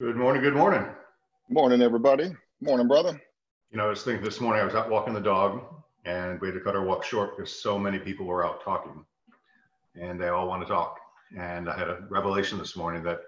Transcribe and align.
Good 0.00 0.14
morning. 0.14 0.42
Good 0.42 0.54
morning. 0.54 0.86
Morning, 1.48 1.82
everybody. 1.82 2.30
Morning, 2.60 2.86
brother. 2.86 3.20
You 3.72 3.78
know, 3.78 3.86
I 3.86 3.88
was 3.88 4.04
thinking 4.04 4.24
this 4.24 4.40
morning, 4.40 4.62
I 4.62 4.64
was 4.64 4.76
out 4.76 4.88
walking 4.88 5.12
the 5.12 5.20
dog 5.20 5.60
and 6.04 6.40
we 6.40 6.46
had 6.46 6.54
to 6.54 6.60
cut 6.60 6.76
our 6.76 6.84
walk 6.84 7.02
short 7.02 7.36
because 7.36 7.60
so 7.60 7.76
many 7.80 7.98
people 7.98 8.24
were 8.24 8.46
out 8.46 8.62
talking 8.62 9.04
and 10.00 10.20
they 10.20 10.28
all 10.28 10.46
want 10.46 10.62
to 10.62 10.68
talk. 10.68 11.00
And 11.36 11.68
I 11.68 11.76
had 11.76 11.88
a 11.88 12.06
revelation 12.10 12.58
this 12.58 12.76
morning 12.76 13.02
that, 13.02 13.18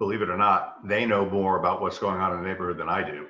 believe 0.00 0.22
it 0.22 0.28
or 0.28 0.36
not, 0.36 0.84
they 0.84 1.06
know 1.06 1.24
more 1.24 1.60
about 1.60 1.80
what's 1.80 2.00
going 2.00 2.20
on 2.20 2.32
in 2.32 2.42
the 2.42 2.48
neighborhood 2.48 2.78
than 2.78 2.88
I 2.88 3.08
do. 3.08 3.28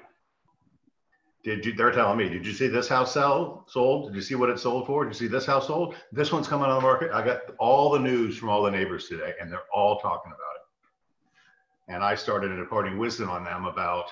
Did 1.45 1.67
you, 1.67 1.75
they're 1.75 1.93
telling 1.93 2.17
me, 2.17 2.31
did 2.31 2.47
you 2.47 2.55
see 2.55 2.69
this 2.69 2.89
house 2.89 3.13
sell, 3.13 3.67
sold? 3.69 4.07
Did 4.07 4.17
you 4.17 4.23
see 4.23 4.35
what 4.35 4.49
it 4.49 4.59
sold 4.59 4.87
for? 4.87 5.05
Did 5.05 5.11
you 5.11 5.19
see 5.19 5.31
this 5.31 5.45
house 5.45 5.67
sold? 5.67 5.95
This 6.11 6.33
one's 6.33 6.49
coming 6.49 6.71
on 6.71 6.77
the 6.77 6.81
market. 6.81 7.11
I 7.13 7.23
got 7.23 7.41
all 7.59 7.91
the 7.91 8.01
news 8.01 8.39
from 8.39 8.49
all 8.49 8.63
the 8.63 8.71
neighbors 8.71 9.09
today 9.09 9.35
and 9.43 9.53
they're 9.53 9.69
all 9.75 10.01
talking 10.01 10.33
about 10.33 10.56
it 10.56 10.56
and 11.89 12.03
I 12.03 12.15
started 12.15 12.51
imparting 12.51 12.99
wisdom 12.99 13.31
on 13.31 13.45
them 13.45 13.67
about 13.67 14.07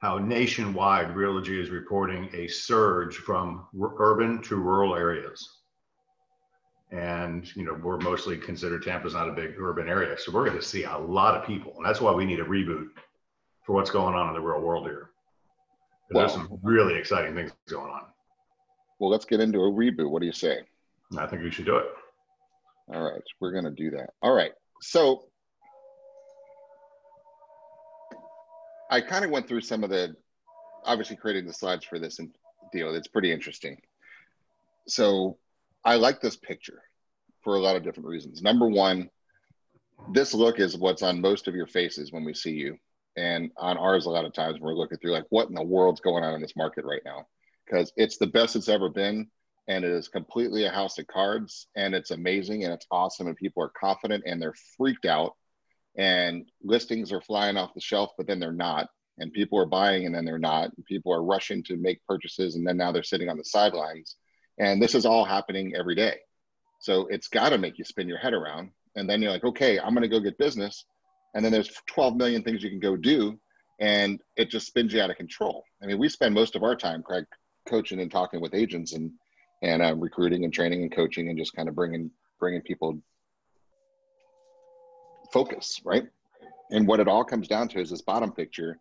how 0.00 0.18
nationwide 0.18 1.08
Realogy 1.08 1.60
is 1.60 1.70
reporting 1.70 2.28
a 2.32 2.48
surge 2.48 3.16
from 3.16 3.66
urban 3.98 4.42
to 4.42 4.56
rural 4.56 4.96
areas. 4.96 5.58
And, 6.90 7.54
you 7.54 7.64
know, 7.64 7.74
we're 7.74 7.98
mostly 7.98 8.36
considered 8.36 8.82
Tampa's 8.82 9.14
not 9.14 9.28
a 9.28 9.32
big 9.32 9.54
urban 9.60 9.88
area. 9.88 10.16
So 10.18 10.32
we're 10.32 10.46
going 10.46 10.56
to 10.58 10.62
see 10.62 10.84
a 10.84 10.98
lot 10.98 11.36
of 11.36 11.46
people. 11.46 11.74
And 11.76 11.86
that's 11.86 12.00
why 12.00 12.12
we 12.12 12.24
need 12.24 12.40
a 12.40 12.44
reboot 12.44 12.88
for 13.64 13.74
what's 13.74 13.90
going 13.90 14.14
on 14.14 14.28
in 14.28 14.34
the 14.34 14.40
real 14.40 14.60
world 14.60 14.86
here. 14.86 15.10
Well, 16.10 16.22
there's 16.22 16.32
some 16.32 16.58
really 16.62 16.94
exciting 16.96 17.34
things 17.34 17.52
going 17.68 17.92
on. 17.92 18.06
Well, 18.98 19.10
let's 19.10 19.24
get 19.24 19.40
into 19.40 19.58
a 19.60 19.70
reboot. 19.70 20.10
What 20.10 20.20
do 20.20 20.26
you 20.26 20.32
say? 20.32 20.60
I 21.16 21.26
think 21.26 21.42
we 21.42 21.50
should 21.50 21.66
do 21.66 21.76
it. 21.76 21.86
All 22.92 23.02
right. 23.02 23.22
We're 23.38 23.52
going 23.52 23.64
to 23.64 23.70
do 23.70 23.90
that. 23.92 24.10
All 24.22 24.34
right. 24.34 24.52
So 24.80 25.26
I 28.90 29.00
kind 29.00 29.24
of 29.24 29.30
went 29.30 29.46
through 29.46 29.60
some 29.60 29.84
of 29.84 29.90
the, 29.90 30.16
obviously 30.84 31.16
creating 31.16 31.46
the 31.46 31.52
slides 31.52 31.84
for 31.84 31.98
this 31.98 32.18
and 32.18 32.34
deal. 32.72 32.94
It's 32.94 33.08
pretty 33.08 33.30
interesting. 33.30 33.80
So 34.88 35.38
I 35.84 35.94
like 35.94 36.20
this 36.20 36.36
picture 36.36 36.82
for 37.42 37.54
a 37.54 37.60
lot 37.60 37.76
of 37.76 37.84
different 37.84 38.08
reasons. 38.08 38.42
Number 38.42 38.66
one, 38.66 39.08
this 40.12 40.34
look 40.34 40.58
is 40.58 40.76
what's 40.76 41.02
on 41.02 41.20
most 41.20 41.46
of 41.46 41.54
your 41.54 41.66
faces 41.66 42.10
when 42.10 42.24
we 42.24 42.34
see 42.34 42.52
you. 42.52 42.78
And 43.16 43.50
on 43.56 43.78
ours, 43.78 44.06
a 44.06 44.10
lot 44.10 44.24
of 44.24 44.32
times 44.32 44.60
we're 44.60 44.74
looking 44.74 44.98
through 44.98 45.12
like, 45.12 45.26
what 45.30 45.48
in 45.48 45.54
the 45.54 45.62
world's 45.62 46.00
going 46.00 46.24
on 46.24 46.34
in 46.34 46.40
this 46.40 46.56
market 46.56 46.84
right 46.84 47.02
now? 47.04 47.26
Because 47.64 47.92
it's 47.96 48.16
the 48.16 48.26
best 48.26 48.56
it's 48.56 48.68
ever 48.68 48.88
been. 48.88 49.28
And 49.68 49.84
it 49.84 49.90
is 49.92 50.08
completely 50.08 50.64
a 50.64 50.70
house 50.70 50.98
of 50.98 51.06
cards. 51.06 51.68
And 51.76 51.94
it's 51.94 52.10
amazing 52.10 52.64
and 52.64 52.72
it's 52.72 52.86
awesome. 52.90 53.28
And 53.28 53.36
people 53.36 53.62
are 53.62 53.72
confident 53.78 54.24
and 54.26 54.42
they're 54.42 54.54
freaked 54.76 55.06
out 55.06 55.36
and 55.96 56.48
listings 56.62 57.12
are 57.12 57.20
flying 57.20 57.56
off 57.56 57.74
the 57.74 57.80
shelf, 57.80 58.10
but 58.16 58.26
then 58.26 58.38
they're 58.38 58.52
not. 58.52 58.88
And 59.18 59.32
people 59.32 59.58
are 59.58 59.66
buying 59.66 60.06
and 60.06 60.14
then 60.14 60.24
they're 60.24 60.38
not. 60.38 60.70
People 60.86 61.12
are 61.12 61.22
rushing 61.22 61.62
to 61.64 61.76
make 61.76 62.04
purchases 62.06 62.54
and 62.56 62.66
then 62.66 62.76
now 62.76 62.92
they're 62.92 63.02
sitting 63.02 63.28
on 63.28 63.36
the 63.36 63.44
sidelines. 63.44 64.16
And 64.58 64.80
this 64.80 64.94
is 64.94 65.04
all 65.04 65.24
happening 65.24 65.74
every 65.76 65.94
day. 65.94 66.18
So 66.80 67.06
it's 67.08 67.28
got 67.28 67.50
to 67.50 67.58
make 67.58 67.78
you 67.78 67.84
spin 67.84 68.08
your 68.08 68.18
head 68.18 68.32
around. 68.32 68.70
And 68.96 69.08
then 69.08 69.20
you're 69.20 69.30
like, 69.30 69.44
okay, 69.44 69.78
I'm 69.78 69.94
going 69.94 70.02
to 70.02 70.08
go 70.08 70.20
get 70.20 70.38
business. 70.38 70.84
And 71.34 71.44
then 71.44 71.52
there's 71.52 71.70
12 71.86 72.16
million 72.16 72.42
things 72.42 72.62
you 72.62 72.70
can 72.70 72.80
go 72.80 72.96
do. 72.96 73.38
And 73.78 74.20
it 74.36 74.50
just 74.50 74.66
spins 74.66 74.92
you 74.92 75.00
out 75.00 75.10
of 75.10 75.16
control. 75.16 75.64
I 75.82 75.86
mean, 75.86 75.98
we 75.98 76.08
spend 76.08 76.34
most 76.34 76.56
of 76.56 76.62
our 76.62 76.76
time, 76.76 77.02
Craig, 77.02 77.24
coaching 77.68 78.00
and 78.00 78.10
talking 78.10 78.40
with 78.40 78.54
agents 78.54 78.94
and 78.94 79.12
and 79.62 79.82
uh, 79.82 79.94
recruiting 79.94 80.44
and 80.44 80.52
training 80.52 80.82
and 80.82 80.92
coaching 80.92 81.28
and 81.28 81.38
just 81.38 81.54
kind 81.54 81.68
of 81.68 81.74
bringing 81.74 82.10
bringing 82.38 82.62
people 82.62 82.98
focus, 85.32 85.80
right? 85.84 86.04
And 86.70 86.86
what 86.86 87.00
it 87.00 87.08
all 87.08 87.24
comes 87.24 87.48
down 87.48 87.68
to 87.68 87.80
is 87.80 87.90
this 87.90 88.02
bottom 88.02 88.32
picture 88.32 88.78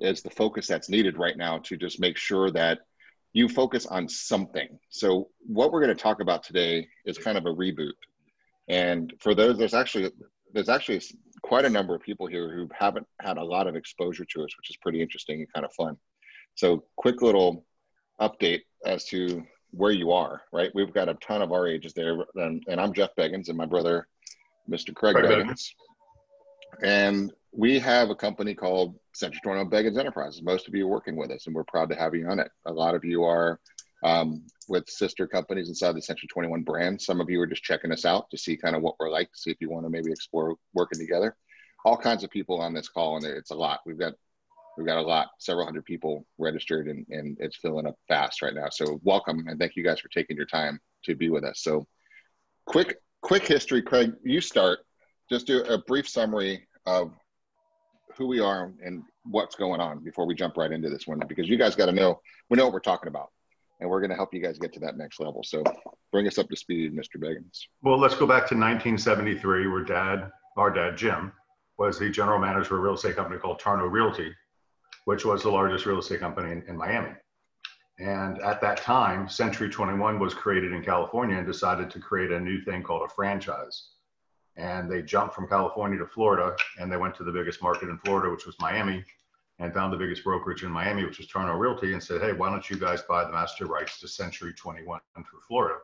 is 0.00 0.22
the 0.22 0.30
focus 0.30 0.66
that's 0.66 0.88
needed 0.88 1.18
right 1.18 1.36
now 1.36 1.58
to 1.58 1.76
just 1.76 2.00
make 2.00 2.16
sure 2.16 2.50
that 2.50 2.80
you 3.32 3.48
focus 3.48 3.86
on 3.86 4.08
something. 4.08 4.78
So 4.90 5.28
what 5.46 5.72
we're 5.72 5.82
going 5.82 5.94
to 5.94 6.02
talk 6.02 6.20
about 6.20 6.42
today 6.42 6.88
is 7.04 7.18
kind 7.18 7.36
of 7.36 7.44
a 7.46 7.54
reboot. 7.54 7.92
And 8.68 9.12
for 9.20 9.34
those, 9.34 9.58
there's 9.58 9.74
actually 9.74 10.10
there's 10.52 10.68
actually 10.68 11.02
quite 11.42 11.64
a 11.64 11.70
number 11.70 11.94
of 11.94 12.02
people 12.02 12.26
here 12.26 12.54
who 12.54 12.68
haven't 12.72 13.06
had 13.20 13.36
a 13.36 13.44
lot 13.44 13.66
of 13.66 13.76
exposure 13.76 14.24
to 14.24 14.42
us, 14.42 14.56
which 14.56 14.70
is 14.70 14.76
pretty 14.78 15.02
interesting 15.02 15.40
and 15.40 15.52
kind 15.52 15.66
of 15.66 15.72
fun. 15.74 15.96
So 16.54 16.84
quick 16.96 17.20
little 17.20 17.66
update 18.20 18.62
as 18.84 19.04
to 19.06 19.44
where 19.72 19.92
you 19.92 20.12
are, 20.12 20.42
right? 20.52 20.70
We've 20.74 20.94
got 20.94 21.08
a 21.08 21.14
ton 21.14 21.42
of 21.42 21.52
our 21.52 21.68
ages 21.68 21.92
there, 21.92 22.16
and, 22.36 22.64
and 22.68 22.80
I'm 22.80 22.94
Jeff 22.94 23.10
Beggins, 23.18 23.48
and 23.48 23.58
my 23.58 23.66
brother, 23.66 24.08
Mr. 24.68 24.94
Craig, 24.94 25.14
Craig 25.14 25.26
Beggins. 25.26 25.46
Beggins. 25.46 25.74
And 26.82 27.32
we 27.52 27.78
have 27.78 28.10
a 28.10 28.14
company 28.14 28.54
called 28.54 28.98
Century 29.14 29.40
21 29.42 29.70
Beggins 29.70 29.98
Enterprises. 29.98 30.42
Most 30.42 30.68
of 30.68 30.74
you 30.74 30.84
are 30.86 30.90
working 30.90 31.16
with 31.16 31.30
us, 31.30 31.46
and 31.46 31.54
we're 31.54 31.64
proud 31.64 31.88
to 31.90 31.96
have 31.96 32.14
you 32.14 32.28
on 32.28 32.38
it. 32.38 32.50
A 32.66 32.72
lot 32.72 32.94
of 32.94 33.04
you 33.04 33.24
are 33.24 33.60
um, 34.04 34.42
with 34.68 34.88
sister 34.88 35.26
companies 35.26 35.68
inside 35.68 35.94
the 35.94 36.02
Century 36.02 36.28
21 36.30 36.62
brand. 36.62 37.00
Some 37.00 37.20
of 37.20 37.30
you 37.30 37.40
are 37.40 37.46
just 37.46 37.62
checking 37.62 37.92
us 37.92 38.04
out 38.04 38.30
to 38.30 38.38
see 38.38 38.56
kind 38.56 38.76
of 38.76 38.82
what 38.82 38.96
we're 39.00 39.10
like, 39.10 39.32
to 39.32 39.38
see 39.38 39.50
if 39.50 39.56
you 39.60 39.70
want 39.70 39.86
to 39.86 39.90
maybe 39.90 40.10
explore 40.10 40.56
working 40.74 40.98
together. 40.98 41.34
All 41.84 41.96
kinds 41.96 42.24
of 42.24 42.30
people 42.30 42.60
on 42.60 42.74
this 42.74 42.88
call, 42.88 43.16
and 43.16 43.24
it's 43.24 43.52
a 43.52 43.56
lot. 43.56 43.80
We've 43.86 43.98
got 43.98 44.12
we've 44.76 44.86
got 44.86 44.98
a 44.98 45.02
lot, 45.02 45.28
several 45.38 45.64
hundred 45.64 45.86
people 45.86 46.26
registered, 46.36 46.88
and, 46.88 47.06
and 47.08 47.38
it's 47.40 47.56
filling 47.56 47.86
up 47.86 47.96
fast 48.06 48.42
right 48.42 48.54
now. 48.54 48.68
So 48.70 49.00
welcome, 49.02 49.46
and 49.48 49.58
thank 49.58 49.76
you 49.76 49.84
guys 49.84 50.00
for 50.00 50.08
taking 50.08 50.36
your 50.36 50.46
time 50.46 50.78
to 51.04 51.14
be 51.14 51.30
with 51.30 51.44
us. 51.44 51.62
So 51.62 51.86
quick 52.66 52.98
quick 53.22 53.46
history, 53.46 53.80
Craig. 53.80 54.12
You 54.24 54.40
start 54.40 54.80
just 55.30 55.46
do 55.46 55.62
a 55.62 55.78
brief 55.78 56.08
summary 56.08 56.65
of 56.86 57.12
who 58.16 58.26
we 58.26 58.40
are 58.40 58.72
and 58.82 59.02
what's 59.24 59.56
going 59.56 59.80
on 59.80 60.02
before 60.02 60.26
we 60.26 60.34
jump 60.34 60.56
right 60.56 60.72
into 60.72 60.88
this 60.88 61.06
one 61.06 61.20
because 61.28 61.48
you 61.48 61.58
guys 61.58 61.74
got 61.74 61.86
to 61.86 61.92
know 61.92 62.20
we 62.48 62.56
know 62.56 62.64
what 62.64 62.72
we're 62.72 62.80
talking 62.80 63.08
about 63.08 63.28
and 63.80 63.90
we're 63.90 64.00
going 64.00 64.10
to 64.10 64.16
help 64.16 64.32
you 64.32 64.40
guys 64.40 64.58
get 64.58 64.72
to 64.72 64.80
that 64.80 64.96
next 64.96 65.20
level. 65.20 65.42
So 65.42 65.62
bring 66.12 66.26
us 66.26 66.38
up 66.38 66.48
to 66.48 66.56
speed 66.56 66.96
mr 66.96 67.20
beggins 67.20 67.66
well 67.82 67.98
let's 67.98 68.14
go 68.14 68.26
back 68.26 68.48
to 68.48 68.54
1973 68.54 69.66
where 69.66 69.84
dad 69.84 70.30
our 70.56 70.70
dad 70.70 70.96
jim 70.96 71.32
was 71.78 71.98
the 71.98 72.08
general 72.08 72.38
manager 72.38 72.74
of 72.74 72.80
a 72.80 72.82
real 72.82 72.94
estate 72.94 73.16
company 73.16 73.38
called 73.38 73.60
tarno 73.60 73.90
realty 73.90 74.32
which 75.04 75.24
was 75.24 75.42
the 75.42 75.50
largest 75.50 75.84
real 75.86 75.98
estate 75.98 76.20
company 76.20 76.52
in, 76.52 76.62
in 76.68 76.76
miami. 76.76 77.12
And 77.98 78.40
at 78.40 78.60
that 78.60 78.78
time 78.78 79.28
century 79.28 79.68
21 79.68 80.18
was 80.18 80.34
created 80.34 80.72
in 80.72 80.82
california 80.82 81.36
and 81.36 81.46
decided 81.46 81.90
to 81.90 81.98
create 81.98 82.30
a 82.30 82.40
new 82.40 82.60
thing 82.62 82.82
called 82.82 83.02
a 83.08 83.12
franchise 83.14 83.90
and 84.56 84.90
they 84.90 85.02
jumped 85.02 85.34
from 85.34 85.48
California 85.48 85.98
to 85.98 86.06
Florida 86.06 86.56
and 86.78 86.90
they 86.90 86.96
went 86.96 87.14
to 87.16 87.24
the 87.24 87.32
biggest 87.32 87.62
market 87.62 87.88
in 87.88 87.98
Florida, 87.98 88.30
which 88.30 88.46
was 88.46 88.56
Miami, 88.60 89.04
and 89.58 89.72
found 89.72 89.92
the 89.92 89.96
biggest 89.96 90.24
brokerage 90.24 90.64
in 90.64 90.70
Miami, 90.70 91.04
which 91.04 91.18
was 91.18 91.28
Tarno 91.28 91.58
Realty, 91.58 91.92
and 91.92 92.02
said, 92.02 92.20
hey, 92.20 92.32
why 92.32 92.50
don't 92.50 92.68
you 92.68 92.76
guys 92.76 93.02
buy 93.02 93.24
the 93.24 93.32
master 93.32 93.66
rights 93.66 94.00
to 94.00 94.08
Century 94.08 94.52
21 94.52 95.00
for 95.14 95.40
Florida? 95.46 95.78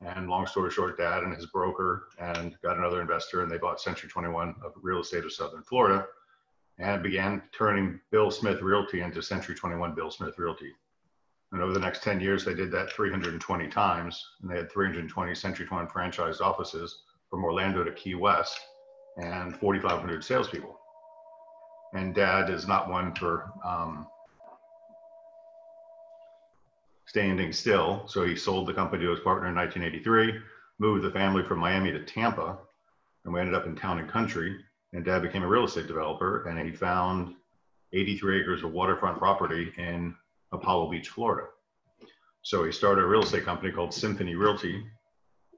And 0.00 0.28
long 0.28 0.46
story 0.46 0.70
short, 0.70 0.98
dad 0.98 1.22
and 1.22 1.34
his 1.34 1.46
broker 1.46 2.08
and 2.18 2.56
got 2.62 2.76
another 2.76 3.00
investor 3.00 3.42
and 3.42 3.50
they 3.50 3.58
bought 3.58 3.80
Century 3.80 4.10
21 4.10 4.54
of 4.62 4.72
real 4.82 5.00
estate 5.00 5.24
of 5.24 5.32
Southern 5.32 5.62
Florida 5.62 6.06
and 6.78 7.02
began 7.02 7.42
turning 7.52 7.98
Bill 8.10 8.30
Smith 8.30 8.60
Realty 8.60 9.00
into 9.00 9.22
Century 9.22 9.54
21 9.54 9.94
Bill 9.94 10.10
Smith 10.10 10.38
Realty. 10.38 10.72
And 11.52 11.62
over 11.62 11.72
the 11.72 11.80
next 11.80 12.02
10 12.02 12.20
years, 12.20 12.44
they 12.44 12.52
did 12.54 12.70
that 12.72 12.92
320 12.92 13.68
times 13.68 14.22
and 14.42 14.50
they 14.50 14.56
had 14.56 14.70
320 14.70 15.34
Century 15.34 15.64
21 15.64 15.90
franchised 15.90 16.42
offices 16.42 17.04
from 17.30 17.44
Orlando 17.44 17.84
to 17.84 17.92
Key 17.92 18.14
West 18.14 18.58
and 19.16 19.56
4,500 19.56 20.24
salespeople. 20.24 20.78
And 21.94 22.14
dad 22.14 22.50
is 22.50 22.66
not 22.66 22.90
one 22.90 23.14
for 23.14 23.50
um, 23.64 24.06
standing 27.06 27.52
still. 27.52 28.06
So 28.08 28.24
he 28.24 28.36
sold 28.36 28.66
the 28.66 28.74
company 28.74 29.04
to 29.04 29.10
his 29.10 29.20
partner 29.20 29.48
in 29.48 29.54
1983, 29.54 30.40
moved 30.78 31.04
the 31.04 31.10
family 31.10 31.42
from 31.42 31.58
Miami 31.58 31.92
to 31.92 32.04
Tampa, 32.04 32.58
and 33.24 33.32
we 33.32 33.40
ended 33.40 33.54
up 33.54 33.66
in 33.66 33.74
town 33.76 33.98
and 33.98 34.08
country. 34.08 34.56
And 34.92 35.04
dad 35.04 35.22
became 35.22 35.42
a 35.42 35.48
real 35.48 35.64
estate 35.64 35.86
developer 35.86 36.46
and 36.46 36.58
he 36.58 36.74
found 36.74 37.34
83 37.92 38.40
acres 38.40 38.62
of 38.62 38.72
waterfront 38.72 39.18
property 39.18 39.72
in 39.78 40.14
Apollo 40.52 40.90
Beach, 40.90 41.08
Florida. 41.08 41.48
So 42.42 42.64
he 42.64 42.72
started 42.72 43.02
a 43.02 43.06
real 43.06 43.22
estate 43.22 43.44
company 43.44 43.72
called 43.72 43.92
Symphony 43.92 44.36
Realty 44.36 44.84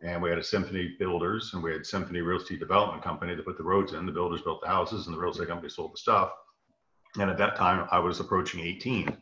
and 0.02 0.22
we 0.22 0.30
had 0.30 0.38
a 0.38 0.44
Symphony 0.44 0.94
Builders 0.98 1.50
and 1.54 1.62
we 1.62 1.72
had 1.72 1.84
Symphony 1.84 2.20
Realty 2.20 2.56
Development 2.56 3.02
Company 3.02 3.34
that 3.34 3.44
put 3.44 3.58
the 3.58 3.64
roads 3.64 3.92
in. 3.94 4.06
The 4.06 4.12
builders 4.12 4.42
built 4.42 4.60
the 4.60 4.68
houses 4.68 5.06
and 5.06 5.16
the 5.16 5.20
real 5.20 5.32
estate 5.32 5.48
company 5.48 5.68
sold 5.68 5.92
the 5.92 5.98
stuff. 5.98 6.30
And 7.18 7.30
at 7.30 7.38
that 7.38 7.56
time, 7.56 7.88
I 7.90 7.98
was 7.98 8.20
approaching 8.20 8.60
18. 8.60 9.16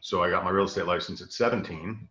So 0.00 0.22
I 0.22 0.30
got 0.30 0.44
my 0.44 0.50
real 0.50 0.66
estate 0.66 0.86
license 0.86 1.20
at 1.20 1.32
17, 1.32 2.08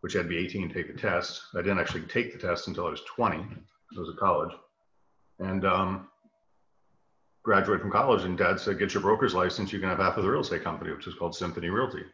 which 0.00 0.14
had 0.14 0.22
to 0.22 0.28
be 0.28 0.38
18 0.38 0.68
to 0.68 0.74
take 0.74 0.92
the 0.92 1.00
test. 1.00 1.42
I 1.54 1.58
didn't 1.58 1.80
actually 1.80 2.02
take 2.02 2.32
the 2.32 2.38
test 2.38 2.68
until 2.68 2.86
I 2.86 2.90
was 2.90 3.02
20. 3.02 3.36
I 3.36 4.00
was 4.00 4.08
at 4.08 4.16
college. 4.16 4.52
And 5.38 5.66
um, 5.66 6.08
graduated 7.42 7.82
from 7.82 7.92
college, 7.92 8.24
and 8.24 8.38
dad 8.38 8.58
said, 8.58 8.78
Get 8.78 8.94
your 8.94 9.02
broker's 9.02 9.34
license. 9.34 9.70
You 9.70 9.80
can 9.80 9.90
have 9.90 9.98
half 9.98 10.16
of 10.16 10.24
the 10.24 10.30
real 10.30 10.40
estate 10.40 10.64
company, 10.64 10.92
which 10.92 11.06
was 11.06 11.14
called 11.14 11.34
Symphony 11.34 11.68
Realty. 11.68 12.04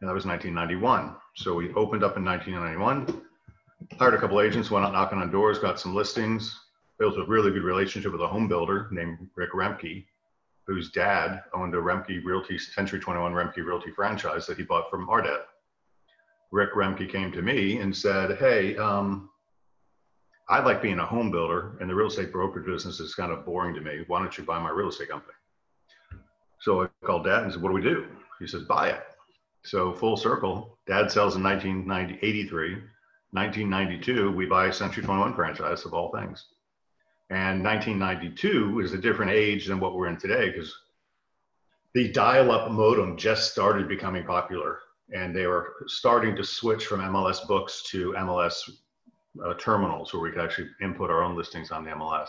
And 0.00 0.08
that 0.08 0.14
was 0.14 0.24
1991. 0.24 1.14
So 1.36 1.54
we 1.54 1.72
opened 1.74 2.02
up 2.02 2.16
in 2.16 2.24
1991 2.24 3.26
hired 3.98 4.14
a 4.14 4.18
couple 4.18 4.40
agents, 4.40 4.70
went 4.70 4.84
out 4.84 4.92
knocking 4.92 5.18
on 5.18 5.30
doors, 5.30 5.58
got 5.58 5.80
some 5.80 5.94
listings, 5.94 6.58
built 6.98 7.16
a 7.18 7.24
really 7.24 7.50
good 7.50 7.62
relationship 7.62 8.12
with 8.12 8.20
a 8.20 8.26
home 8.26 8.48
builder 8.48 8.88
named 8.90 9.18
Rick 9.36 9.52
Remke, 9.52 10.04
whose 10.66 10.90
dad 10.90 11.42
owned 11.54 11.74
a 11.74 11.78
Remke 11.78 12.24
Realty, 12.24 12.58
Century 12.58 13.00
21 13.00 13.32
Remke 13.32 13.64
Realty 13.64 13.90
franchise 13.90 14.46
that 14.46 14.56
he 14.56 14.62
bought 14.62 14.90
from 14.90 15.06
dad. 15.22 15.40
Rick 16.52 16.74
Remke 16.74 17.10
came 17.10 17.32
to 17.32 17.42
me 17.42 17.78
and 17.78 17.96
said, 17.96 18.38
Hey, 18.38 18.76
um, 18.76 19.30
I 20.48 20.60
like 20.60 20.82
being 20.82 20.98
a 20.98 21.06
home 21.06 21.30
builder, 21.30 21.76
and 21.80 21.88
the 21.88 21.94
real 21.94 22.08
estate 22.08 22.32
brokerage 22.32 22.66
business 22.66 22.98
is 22.98 23.14
kind 23.14 23.30
of 23.30 23.44
boring 23.44 23.74
to 23.74 23.80
me. 23.80 24.04
Why 24.08 24.18
don't 24.18 24.36
you 24.36 24.44
buy 24.44 24.58
my 24.58 24.70
real 24.70 24.88
estate 24.88 25.08
company? 25.08 25.34
So 26.60 26.82
I 26.82 26.88
called 27.04 27.24
dad 27.24 27.44
and 27.44 27.52
said, 27.52 27.62
What 27.62 27.68
do 27.70 27.74
we 27.74 27.82
do? 27.82 28.06
He 28.40 28.46
says, 28.46 28.64
Buy 28.64 28.90
it. 28.90 29.02
So 29.64 29.92
full 29.94 30.16
circle, 30.16 30.78
dad 30.86 31.10
sells 31.10 31.36
in 31.36 31.42
1983. 31.42 32.78
1992, 33.32 34.32
we 34.32 34.46
buy 34.46 34.66
a 34.66 34.72
Century 34.72 35.04
21 35.04 35.34
franchise 35.34 35.84
of 35.84 35.94
all 35.94 36.10
things. 36.10 36.46
And 37.30 37.62
1992 37.62 38.80
is 38.80 38.92
a 38.92 38.98
different 38.98 39.30
age 39.30 39.66
than 39.66 39.78
what 39.78 39.94
we're 39.94 40.08
in 40.08 40.16
today 40.16 40.50
because 40.50 40.74
the 41.94 42.10
dial 42.12 42.50
up 42.50 42.70
modem 42.72 43.16
just 43.16 43.52
started 43.52 43.88
becoming 43.88 44.24
popular 44.24 44.80
and 45.12 45.34
they 45.34 45.46
were 45.46 45.74
starting 45.86 46.34
to 46.36 46.44
switch 46.44 46.86
from 46.86 47.00
MLS 47.00 47.46
books 47.46 47.84
to 47.90 48.12
MLS 48.18 48.68
uh, 49.44 49.54
terminals 49.54 50.12
where 50.12 50.22
we 50.22 50.30
could 50.30 50.42
actually 50.42 50.68
input 50.82 51.10
our 51.10 51.22
own 51.22 51.36
listings 51.36 51.70
on 51.70 51.84
the 51.84 51.90
MLS. 51.90 52.28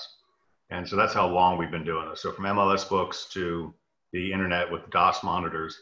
And 0.69 0.87
so 0.87 0.95
that's 0.95 1.13
how 1.13 1.27
long 1.27 1.57
we've 1.57 1.71
been 1.71 1.85
doing 1.85 2.09
this. 2.09 2.21
So 2.21 2.31
from 2.31 2.45
MLS 2.45 2.87
books 2.87 3.27
to 3.33 3.73
the 4.13 4.31
internet 4.31 4.71
with 4.71 4.89
DOS 4.89 5.23
monitors 5.23 5.77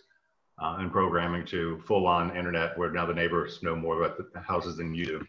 uh, 0.61 0.77
and 0.79 0.91
programming 0.91 1.45
to 1.45 1.79
full 1.85 2.05
on 2.07 2.35
internet 2.35 2.77
where 2.77 2.91
now 2.91 3.05
the 3.05 3.13
neighbors 3.13 3.63
know 3.63 3.75
more 3.75 4.01
about 4.01 4.17
the 4.33 4.39
houses 4.39 4.77
than 4.77 4.93
you 4.93 5.05
do. 5.05 5.27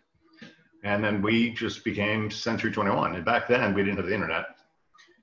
And 0.83 1.05
then 1.05 1.23
we 1.23 1.51
just 1.51 1.85
became 1.85 2.31
Century 2.31 2.73
21. 2.73 3.15
And 3.15 3.25
back 3.25 3.47
then 3.49 3.75
we 3.75 3.83
didn't 3.83 3.99
have 3.99 4.07
the 4.07 4.15
internet. 4.15 4.47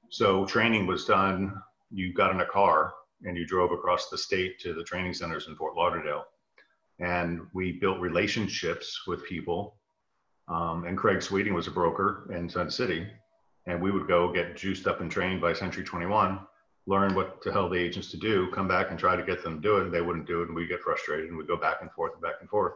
So 0.09 0.45
training 0.45 0.87
was 0.87 1.05
done. 1.05 1.61
You 1.91 2.13
got 2.13 2.31
in 2.31 2.41
a 2.41 2.45
car 2.45 2.93
and 3.23 3.35
you 3.35 3.45
drove 3.45 3.71
across 3.71 4.09
the 4.09 4.17
state 4.17 4.59
to 4.59 4.73
the 4.73 4.83
training 4.83 5.13
centers 5.13 5.47
in 5.47 5.55
Fort 5.55 5.75
Lauderdale. 5.75 6.25
And 6.99 7.41
we 7.53 7.73
built 7.73 7.99
relationships 7.99 9.03
with 9.07 9.25
people. 9.25 9.75
Um, 10.47 10.85
and 10.85 10.97
Craig 10.97 11.21
Sweeting 11.21 11.53
was 11.53 11.67
a 11.67 11.71
broker 11.71 12.29
in 12.33 12.49
Sun 12.49 12.71
City. 12.71 13.07
And 13.65 13.81
we 13.81 13.91
would 13.91 14.07
go 14.07 14.31
get 14.31 14.55
juiced 14.55 14.87
up 14.87 15.01
and 15.01 15.11
trained 15.11 15.41
by 15.41 15.53
Century 15.53 15.83
21, 15.83 16.39
learn 16.87 17.13
what 17.13 17.41
to 17.43 17.51
tell 17.51 17.69
the 17.69 17.77
agents 17.77 18.09
to 18.11 18.17
do, 18.17 18.49
come 18.51 18.67
back 18.67 18.89
and 18.89 18.97
try 18.97 19.15
to 19.15 19.23
get 19.23 19.43
them 19.43 19.57
to 19.57 19.61
do 19.61 19.77
it. 19.77 19.83
And 19.83 19.93
they 19.93 20.01
wouldn't 20.01 20.25
do 20.25 20.41
it. 20.41 20.47
And 20.47 20.55
we 20.55 20.65
get 20.65 20.81
frustrated 20.81 21.27
and 21.29 21.37
we 21.37 21.45
go 21.45 21.57
back 21.57 21.77
and 21.81 21.91
forth 21.91 22.13
and 22.13 22.21
back 22.21 22.35
and 22.39 22.49
forth. 22.49 22.73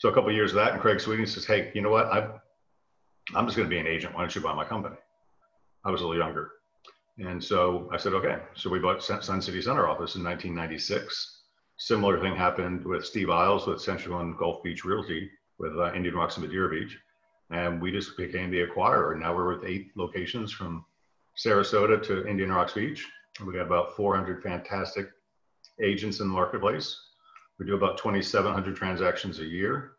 So 0.00 0.08
a 0.08 0.12
couple 0.14 0.30
of 0.30 0.34
years 0.34 0.52
of 0.52 0.56
that, 0.56 0.72
and 0.72 0.80
Craig 0.80 0.98
Sweeting 0.98 1.26
says, 1.26 1.44
"Hey, 1.44 1.70
you 1.74 1.82
know 1.82 1.90
what? 1.90 2.06
I, 2.06 2.26
I'm 3.34 3.44
just 3.44 3.54
going 3.54 3.68
to 3.68 3.74
be 3.74 3.78
an 3.78 3.86
agent. 3.86 4.14
Why 4.14 4.22
don't 4.22 4.34
you 4.34 4.40
buy 4.40 4.54
my 4.54 4.64
company?" 4.64 4.96
I 5.84 5.90
was 5.90 6.00
a 6.00 6.06
little 6.06 6.22
younger, 6.22 6.52
and 7.18 7.42
so 7.44 7.86
I 7.92 7.98
said, 7.98 8.14
"Okay." 8.14 8.38
So 8.54 8.70
we 8.70 8.78
bought 8.78 9.02
Sun 9.02 9.42
City 9.42 9.60
Center 9.60 9.86
office 9.86 10.14
in 10.14 10.24
1996. 10.24 11.42
Similar 11.76 12.18
thing 12.18 12.34
happened 12.34 12.82
with 12.86 13.04
Steve 13.04 13.28
Isles 13.28 13.66
with 13.66 13.82
Century 13.82 14.06
21 14.06 14.38
Gulf 14.38 14.62
Beach 14.62 14.86
Realty 14.86 15.30
with 15.58 15.76
uh, 15.76 15.92
Indian 15.92 16.14
Rocks 16.14 16.38
and 16.38 16.46
Madeira 16.46 16.70
Beach, 16.70 16.96
and 17.50 17.78
we 17.78 17.92
just 17.92 18.16
became 18.16 18.50
the 18.50 18.64
acquirer. 18.64 19.18
Now 19.18 19.36
we're 19.36 19.54
with 19.54 19.68
eight 19.68 19.90
locations 19.96 20.50
from 20.50 20.82
Sarasota 21.36 22.02
to 22.04 22.26
Indian 22.26 22.50
Rocks 22.50 22.72
Beach. 22.72 23.06
We 23.44 23.52
got 23.52 23.62
about 23.62 23.96
400 23.96 24.42
fantastic 24.42 25.08
agents 25.80 26.20
in 26.20 26.28
the 26.28 26.34
marketplace 26.34 26.96
we 27.60 27.66
do 27.66 27.74
about 27.74 27.98
2,700 27.98 28.74
transactions 28.74 29.38
a 29.38 29.44
year. 29.44 29.92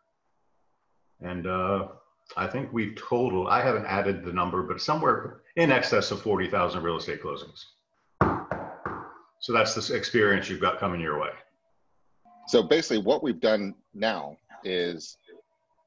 And 1.22 1.46
uh, 1.46 1.90
I 2.36 2.48
think 2.48 2.74
we've 2.74 2.96
totaled, 2.96 3.48
I 3.50 3.62
haven't 3.62 3.86
added 3.86 4.26
the 4.26 4.34
number, 4.34 4.64
but 4.64 4.82
somewhere 4.82 5.42
in 5.56 5.72
excess 5.72 6.10
of 6.10 6.24
40,000 6.24 6.82
real 6.82 6.98
estate 6.98 7.22
closings. 7.22 7.66
So 9.40 9.54
that's 9.54 9.76
the 9.76 9.96
experience 9.96 10.50
you've 10.50 10.60
got 10.60 10.80
coming 10.80 11.00
your 11.00 11.20
way. 11.20 11.30
So 12.48 12.64
basically, 12.64 13.04
what 13.04 13.24
we've 13.24 13.40
done 13.40 13.76
now 13.94 14.38
is 14.64 15.18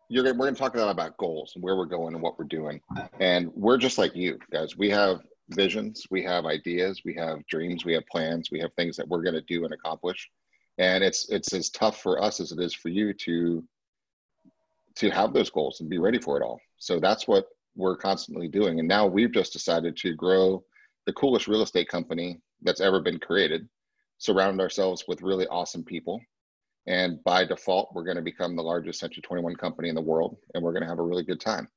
you're 0.08 0.24
we're 0.24 0.32
going 0.32 0.54
to 0.54 0.58
talk 0.58 0.76
a 0.76 0.78
lot 0.78 0.90
about 0.90 1.16
goals 1.16 1.52
and 1.54 1.62
where 1.62 1.76
we're 1.76 1.86
going 1.86 2.14
and 2.14 2.22
what 2.22 2.38
we're 2.38 2.44
doing. 2.44 2.80
And 3.18 3.50
we're 3.54 3.78
just 3.78 3.98
like 3.98 4.14
you 4.14 4.38
guys. 4.52 4.76
We 4.76 4.90
have 4.90 5.22
visions, 5.50 6.06
we 6.10 6.22
have 6.22 6.46
ideas, 6.46 7.02
we 7.04 7.14
have 7.14 7.46
dreams, 7.46 7.84
we 7.84 7.92
have 7.94 8.06
plans, 8.06 8.50
we 8.50 8.60
have 8.60 8.72
things 8.74 8.96
that 8.96 9.08
we're 9.08 9.22
going 9.22 9.34
to 9.34 9.42
do 9.42 9.64
and 9.64 9.74
accomplish. 9.74 10.30
And 10.78 11.04
it's 11.04 11.28
it's 11.28 11.52
as 11.52 11.70
tough 11.70 12.00
for 12.00 12.22
us 12.22 12.40
as 12.40 12.52
it 12.52 12.60
is 12.60 12.74
for 12.74 12.88
you 12.88 13.12
to 13.12 13.64
to 14.96 15.10
have 15.10 15.32
those 15.32 15.50
goals 15.50 15.80
and 15.80 15.90
be 15.90 15.98
ready 15.98 16.18
for 16.18 16.40
it 16.40 16.44
all. 16.44 16.60
So 16.78 17.00
that's 17.00 17.26
what 17.26 17.46
we're 17.76 17.96
constantly 17.96 18.48
doing. 18.48 18.78
And 18.78 18.88
now 18.88 19.06
we've 19.06 19.32
just 19.32 19.52
decided 19.52 19.96
to 19.98 20.14
grow 20.14 20.64
the 21.06 21.12
coolest 21.12 21.48
real 21.48 21.62
estate 21.62 21.88
company 21.88 22.40
that's 22.62 22.80
ever 22.80 23.00
been 23.00 23.18
created 23.18 23.68
surround 24.18 24.60
ourselves 24.60 25.04
with 25.06 25.22
really 25.22 25.46
awesome 25.48 25.84
people 25.84 26.20
and 26.86 27.22
by 27.24 27.44
default 27.44 27.90
we're 27.92 28.04
going 28.04 28.16
to 28.16 28.22
become 28.22 28.54
the 28.54 28.62
largest 28.62 29.00
century 29.00 29.22
21 29.22 29.56
company 29.56 29.88
in 29.88 29.94
the 29.94 30.00
world 30.00 30.36
and 30.54 30.62
we're 30.62 30.72
going 30.72 30.82
to 30.82 30.88
have 30.88 30.98
a 30.98 31.02
really 31.02 31.24
good 31.24 31.40
time. 31.40 31.68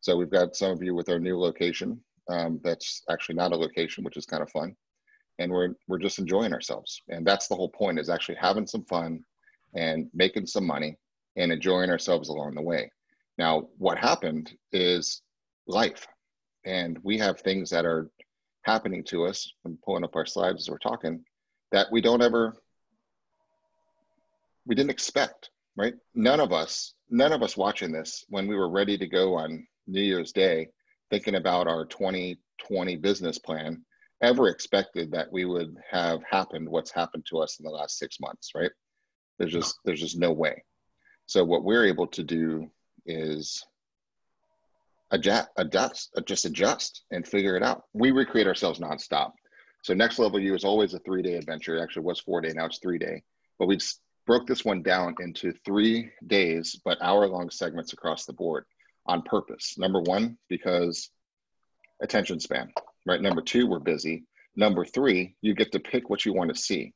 So 0.00 0.16
we've 0.16 0.30
got 0.30 0.56
some 0.56 0.72
of 0.72 0.82
you 0.82 0.94
with 0.94 1.08
our 1.08 1.18
new 1.18 1.38
location 1.38 2.00
um, 2.28 2.60
that's 2.62 3.02
actually 3.10 3.36
not 3.36 3.52
a 3.52 3.56
location 3.56 4.04
which 4.04 4.16
is 4.16 4.26
kind 4.26 4.42
of 4.42 4.50
fun. 4.50 4.74
And 5.38 5.52
we're 5.52 5.74
we're 5.86 5.98
just 5.98 6.18
enjoying 6.18 6.52
ourselves. 6.52 7.02
And 7.08 7.26
that's 7.26 7.48
the 7.48 7.54
whole 7.54 7.68
point 7.68 7.98
is 7.98 8.08
actually 8.08 8.36
having 8.40 8.66
some 8.66 8.84
fun 8.84 9.22
and 9.74 10.08
making 10.14 10.46
some 10.46 10.66
money 10.66 10.96
and 11.36 11.52
enjoying 11.52 11.90
ourselves 11.90 12.28
along 12.28 12.54
the 12.54 12.62
way. 12.62 12.90
Now 13.36 13.68
what 13.78 13.98
happened 13.98 14.52
is 14.72 15.22
life. 15.66 16.06
And 16.64 16.98
we 17.02 17.18
have 17.18 17.40
things 17.40 17.70
that 17.70 17.84
are 17.84 18.10
happening 18.62 19.04
to 19.04 19.26
us. 19.26 19.52
I'm 19.64 19.78
pulling 19.84 20.04
up 20.04 20.16
our 20.16 20.26
slides 20.26 20.62
as 20.62 20.70
we're 20.70 20.78
talking 20.78 21.24
that 21.72 21.86
we 21.92 22.00
don't 22.00 22.22
ever 22.22 22.56
we 24.64 24.74
didn't 24.74 24.90
expect 24.90 25.50
right? 25.76 25.94
None 26.14 26.40
of 26.40 26.52
us 26.52 26.94
none 27.08 27.32
of 27.32 27.42
us 27.42 27.56
watching 27.56 27.92
this 27.92 28.24
when 28.28 28.48
we 28.48 28.56
were 28.56 28.68
ready 28.68 28.98
to 28.98 29.06
go 29.06 29.34
on 29.34 29.66
new 29.86 30.00
year's 30.00 30.32
day 30.32 30.68
thinking 31.10 31.36
about 31.36 31.66
our 31.66 31.84
2020 31.86 32.96
business 32.96 33.38
plan 33.38 33.82
ever 34.22 34.48
expected 34.48 35.10
that 35.12 35.30
we 35.30 35.44
would 35.44 35.76
have 35.90 36.22
happened 36.28 36.68
what's 36.68 36.90
happened 36.90 37.24
to 37.26 37.38
us 37.38 37.58
in 37.58 37.64
the 37.64 37.70
last 37.70 37.98
six 37.98 38.18
months, 38.20 38.52
right? 38.54 38.70
There's 39.38 39.52
just 39.52 39.78
there's 39.84 40.00
just 40.00 40.18
no 40.18 40.32
way. 40.32 40.64
So 41.26 41.44
what 41.44 41.64
we're 41.64 41.86
able 41.86 42.06
to 42.08 42.22
do 42.22 42.70
is 43.04 43.62
adjust, 45.10 45.48
adjust, 45.56 46.18
just 46.24 46.44
adjust 46.44 47.04
and 47.10 47.26
figure 47.26 47.56
it 47.56 47.62
out. 47.62 47.82
We 47.92 48.10
recreate 48.10 48.46
ourselves 48.46 48.78
nonstop. 48.78 49.32
So 49.82 49.94
next 49.94 50.18
level 50.18 50.40
you 50.40 50.54
is 50.54 50.64
always 50.64 50.94
a 50.94 50.98
three 51.00 51.22
day 51.22 51.34
adventure. 51.34 51.76
It 51.76 51.82
actually 51.82 52.04
was 52.04 52.20
four 52.20 52.40
day, 52.40 52.52
now 52.54 52.66
it's 52.66 52.78
three 52.78 52.98
day. 52.98 53.22
But 53.58 53.66
we've 53.66 53.82
broke 54.26 54.46
this 54.46 54.64
one 54.64 54.82
down 54.82 55.14
into 55.20 55.52
three 55.64 56.10
days, 56.26 56.80
but 56.84 57.00
hour 57.02 57.28
long 57.28 57.50
segments 57.50 57.92
across 57.92 58.24
the 58.24 58.32
board 58.32 58.64
on 59.06 59.22
purpose. 59.22 59.76
Number 59.78 60.00
one, 60.00 60.38
because 60.48 61.10
attention 62.02 62.40
span 62.40 62.72
right? 63.06 63.22
Number 63.22 63.40
two, 63.40 63.66
we're 63.66 63.78
busy. 63.78 64.24
Number 64.56 64.84
three, 64.84 65.34
you 65.40 65.54
get 65.54 65.72
to 65.72 65.80
pick 65.80 66.10
what 66.10 66.24
you 66.24 66.34
want 66.34 66.54
to 66.54 66.60
see. 66.60 66.92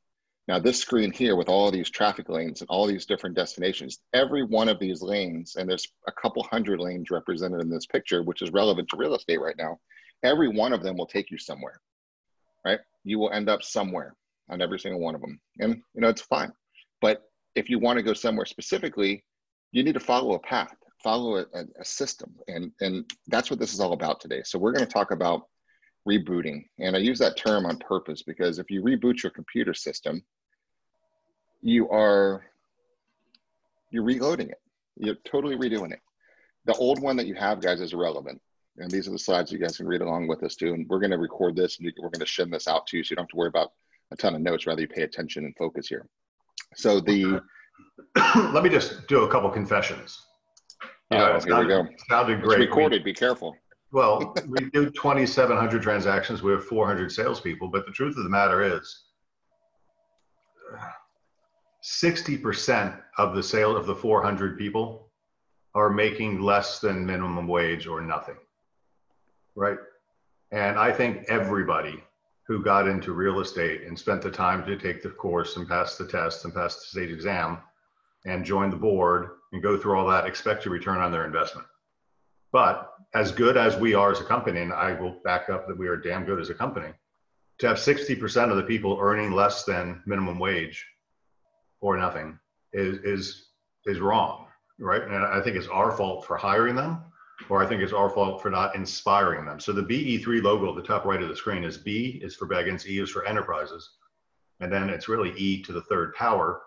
Now, 0.47 0.59
this 0.59 0.79
screen 0.79 1.11
here 1.11 1.35
with 1.35 1.47
all 1.47 1.71
these 1.71 1.89
traffic 1.89 2.27
lanes 2.27 2.61
and 2.61 2.69
all 2.69 2.85
these 2.85 3.05
different 3.05 3.35
destinations, 3.35 3.99
every 4.13 4.43
one 4.43 4.67
of 4.67 4.79
these 4.79 5.01
lanes, 5.01 5.55
and 5.55 5.69
there's 5.69 5.87
a 6.07 6.11
couple 6.11 6.43
hundred 6.43 6.79
lanes 6.79 7.09
represented 7.09 7.61
in 7.61 7.69
this 7.69 7.85
picture, 7.85 8.23
which 8.23 8.41
is 8.41 8.51
relevant 8.51 8.89
to 8.89 8.97
real 8.97 9.15
estate 9.15 9.39
right 9.39 9.55
now, 9.57 9.79
every 10.23 10.49
one 10.49 10.73
of 10.73 10.83
them 10.83 10.97
will 10.97 11.05
take 11.05 11.31
you 11.31 11.37
somewhere, 11.37 11.79
right? 12.65 12.79
You 13.03 13.19
will 13.19 13.31
end 13.31 13.49
up 13.49 13.63
somewhere 13.63 14.15
on 14.49 14.61
every 14.61 14.79
single 14.79 14.99
one 14.99 15.15
of 15.15 15.21
them. 15.21 15.39
And, 15.59 15.81
you 15.93 16.01
know, 16.01 16.09
it's 16.09 16.21
fine. 16.21 16.51
But 16.99 17.21
if 17.55 17.69
you 17.69 17.79
want 17.79 17.97
to 17.97 18.03
go 18.03 18.13
somewhere 18.13 18.45
specifically, 18.45 19.23
you 19.71 19.83
need 19.83 19.93
to 19.93 19.99
follow 19.99 20.33
a 20.33 20.39
path, 20.39 20.75
follow 21.03 21.37
a, 21.37 21.45
a 21.79 21.85
system. 21.85 22.33
And, 22.47 22.71
and 22.81 23.09
that's 23.27 23.49
what 23.49 23.59
this 23.59 23.73
is 23.73 23.79
all 23.79 23.93
about 23.93 24.19
today. 24.19 24.41
So 24.43 24.59
we're 24.59 24.73
going 24.73 24.85
to 24.85 24.91
talk 24.91 25.11
about 25.11 25.47
rebooting. 26.07 26.65
And 26.79 26.95
I 26.95 26.99
use 26.99 27.19
that 27.19 27.37
term 27.37 27.65
on 27.65 27.77
purpose 27.77 28.23
because 28.23 28.59
if 28.59 28.69
you 28.69 28.81
reboot 28.81 29.23
your 29.23 29.31
computer 29.31 29.73
system, 29.73 30.23
you 31.61 31.89
are 31.89 32.43
you're 33.91 34.03
reloading 34.03 34.49
it. 34.49 34.61
You're 34.97 35.17
totally 35.25 35.55
redoing 35.55 35.91
it. 35.91 35.99
The 36.65 36.73
old 36.75 37.01
one 37.01 37.17
that 37.17 37.27
you 37.27 37.35
have, 37.35 37.61
guys, 37.61 37.81
is 37.81 37.93
irrelevant. 37.93 38.41
And 38.77 38.89
these 38.89 39.07
are 39.07 39.11
the 39.11 39.19
slides 39.19 39.51
you 39.51 39.59
guys 39.59 39.77
can 39.77 39.87
read 39.87 40.01
along 40.01 40.27
with 40.27 40.43
us 40.43 40.55
too. 40.55 40.73
And 40.73 40.87
we're 40.87 40.99
going 40.99 41.11
to 41.11 41.17
record 41.17 41.55
this 41.55 41.77
and 41.77 41.91
we're 41.97 42.09
going 42.09 42.25
to 42.25 42.31
send 42.31 42.53
this 42.53 42.67
out 42.67 42.87
to 42.87 42.97
you 42.97 43.03
so 43.03 43.11
you 43.11 43.15
don't 43.17 43.23
have 43.23 43.29
to 43.29 43.35
worry 43.35 43.49
about 43.49 43.71
a 44.11 44.15
ton 44.15 44.35
of 44.35 44.41
notes, 44.41 44.65
rather 44.65 44.81
you 44.81 44.87
pay 44.87 45.03
attention 45.03 45.45
and 45.45 45.55
focus 45.57 45.87
here. 45.87 46.07
So 46.75 46.99
the 46.99 47.41
let 48.35 48.63
me 48.63 48.69
just 48.69 49.07
do 49.07 49.23
a 49.23 49.31
couple 49.31 49.49
confessions. 49.49 50.17
Oh, 51.11 51.17
here 51.17 51.39
sounded, 51.41 51.67
we 51.67 51.67
go. 51.67 51.89
Sounded 52.09 52.41
great. 52.41 52.61
It's 52.61 52.69
recorded. 52.69 53.03
We, 53.03 53.11
be 53.11 53.13
careful. 53.13 53.55
Well, 53.93 54.33
we 54.47 54.69
do 54.69 54.89
2,700 54.89 55.83
transactions. 55.83 56.41
We 56.41 56.53
have 56.53 56.63
400 56.63 57.11
salespeople. 57.11 57.67
But 57.67 57.85
the 57.85 57.91
truth 57.91 58.15
of 58.15 58.23
the 58.23 58.29
matter 58.29 58.63
is, 58.63 59.03
60% 61.83 63.01
of 63.17 63.35
the 63.35 63.43
sale 63.43 63.75
of 63.75 63.87
the 63.87 63.95
400 63.95 64.57
people 64.57 65.09
are 65.75 65.89
making 65.89 66.39
less 66.39 66.79
than 66.79 67.05
minimum 67.05 67.49
wage 67.49 67.85
or 67.85 67.99
nothing. 67.99 68.37
Right? 69.55 69.77
And 70.51 70.79
I 70.79 70.93
think 70.93 71.25
everybody 71.27 72.01
who 72.47 72.63
got 72.63 72.87
into 72.87 73.11
real 73.11 73.41
estate 73.41 73.83
and 73.83 73.99
spent 73.99 74.21
the 74.21 74.31
time 74.31 74.65
to 74.67 74.77
take 74.77 75.03
the 75.03 75.09
course 75.09 75.57
and 75.57 75.67
pass 75.67 75.97
the 75.97 76.07
test 76.07 76.45
and 76.45 76.53
pass 76.53 76.75
the 76.75 76.85
state 76.85 77.11
exam 77.11 77.57
and 78.25 78.45
join 78.45 78.69
the 78.69 78.77
board 78.77 79.31
and 79.51 79.61
go 79.61 79.77
through 79.77 79.97
all 79.97 80.07
that 80.07 80.25
expect 80.25 80.65
a 80.65 80.69
return 80.69 80.99
on 80.99 81.11
their 81.11 81.25
investment. 81.25 81.67
But 82.51 82.93
as 83.13 83.31
good 83.31 83.57
as 83.57 83.77
we 83.77 83.93
are 83.93 84.11
as 84.11 84.19
a 84.19 84.25
company, 84.25 84.61
and 84.61 84.73
I 84.73 84.93
will 84.93 85.17
back 85.23 85.49
up 85.49 85.67
that 85.67 85.77
we 85.77 85.87
are 85.87 85.97
damn 85.97 86.25
good 86.25 86.39
as 86.39 86.49
a 86.49 86.53
company, 86.53 86.93
to 87.59 87.67
have 87.67 87.77
60% 87.77 88.49
of 88.49 88.57
the 88.57 88.63
people 88.63 88.97
earning 88.99 89.31
less 89.31 89.63
than 89.63 90.01
minimum 90.05 90.39
wage 90.39 90.85
or 91.79 91.97
nothing 91.97 92.39
is 92.73 92.97
is 92.99 93.47
is 93.85 93.99
wrong, 93.99 94.47
right? 94.79 95.01
And 95.01 95.15
I 95.15 95.41
think 95.41 95.57
it's 95.57 95.67
our 95.67 95.91
fault 95.91 96.25
for 96.25 96.37
hiring 96.37 96.75
them, 96.75 97.03
or 97.49 97.63
I 97.63 97.67
think 97.67 97.81
it's 97.81 97.93
our 97.93 98.09
fault 98.09 98.41
for 98.41 98.49
not 98.49 98.75
inspiring 98.75 99.45
them. 99.45 99.59
So 99.59 99.71
the 99.71 99.83
BE3 99.83 100.43
logo 100.43 100.69
at 100.69 100.75
the 100.75 100.87
top 100.87 101.05
right 101.05 101.21
of 101.21 101.29
the 101.29 101.35
screen 101.35 101.63
is 101.63 101.77
B 101.77 102.19
is 102.23 102.35
for 102.35 102.47
Beggins, 102.47 102.85
E 102.87 102.99
is 102.99 103.09
for 103.09 103.25
enterprises, 103.25 103.89
and 104.59 104.71
then 104.71 104.89
it's 104.89 105.09
really 105.09 105.31
E 105.37 105.61
to 105.63 105.73
the 105.73 105.81
third 105.81 106.13
power, 106.15 106.61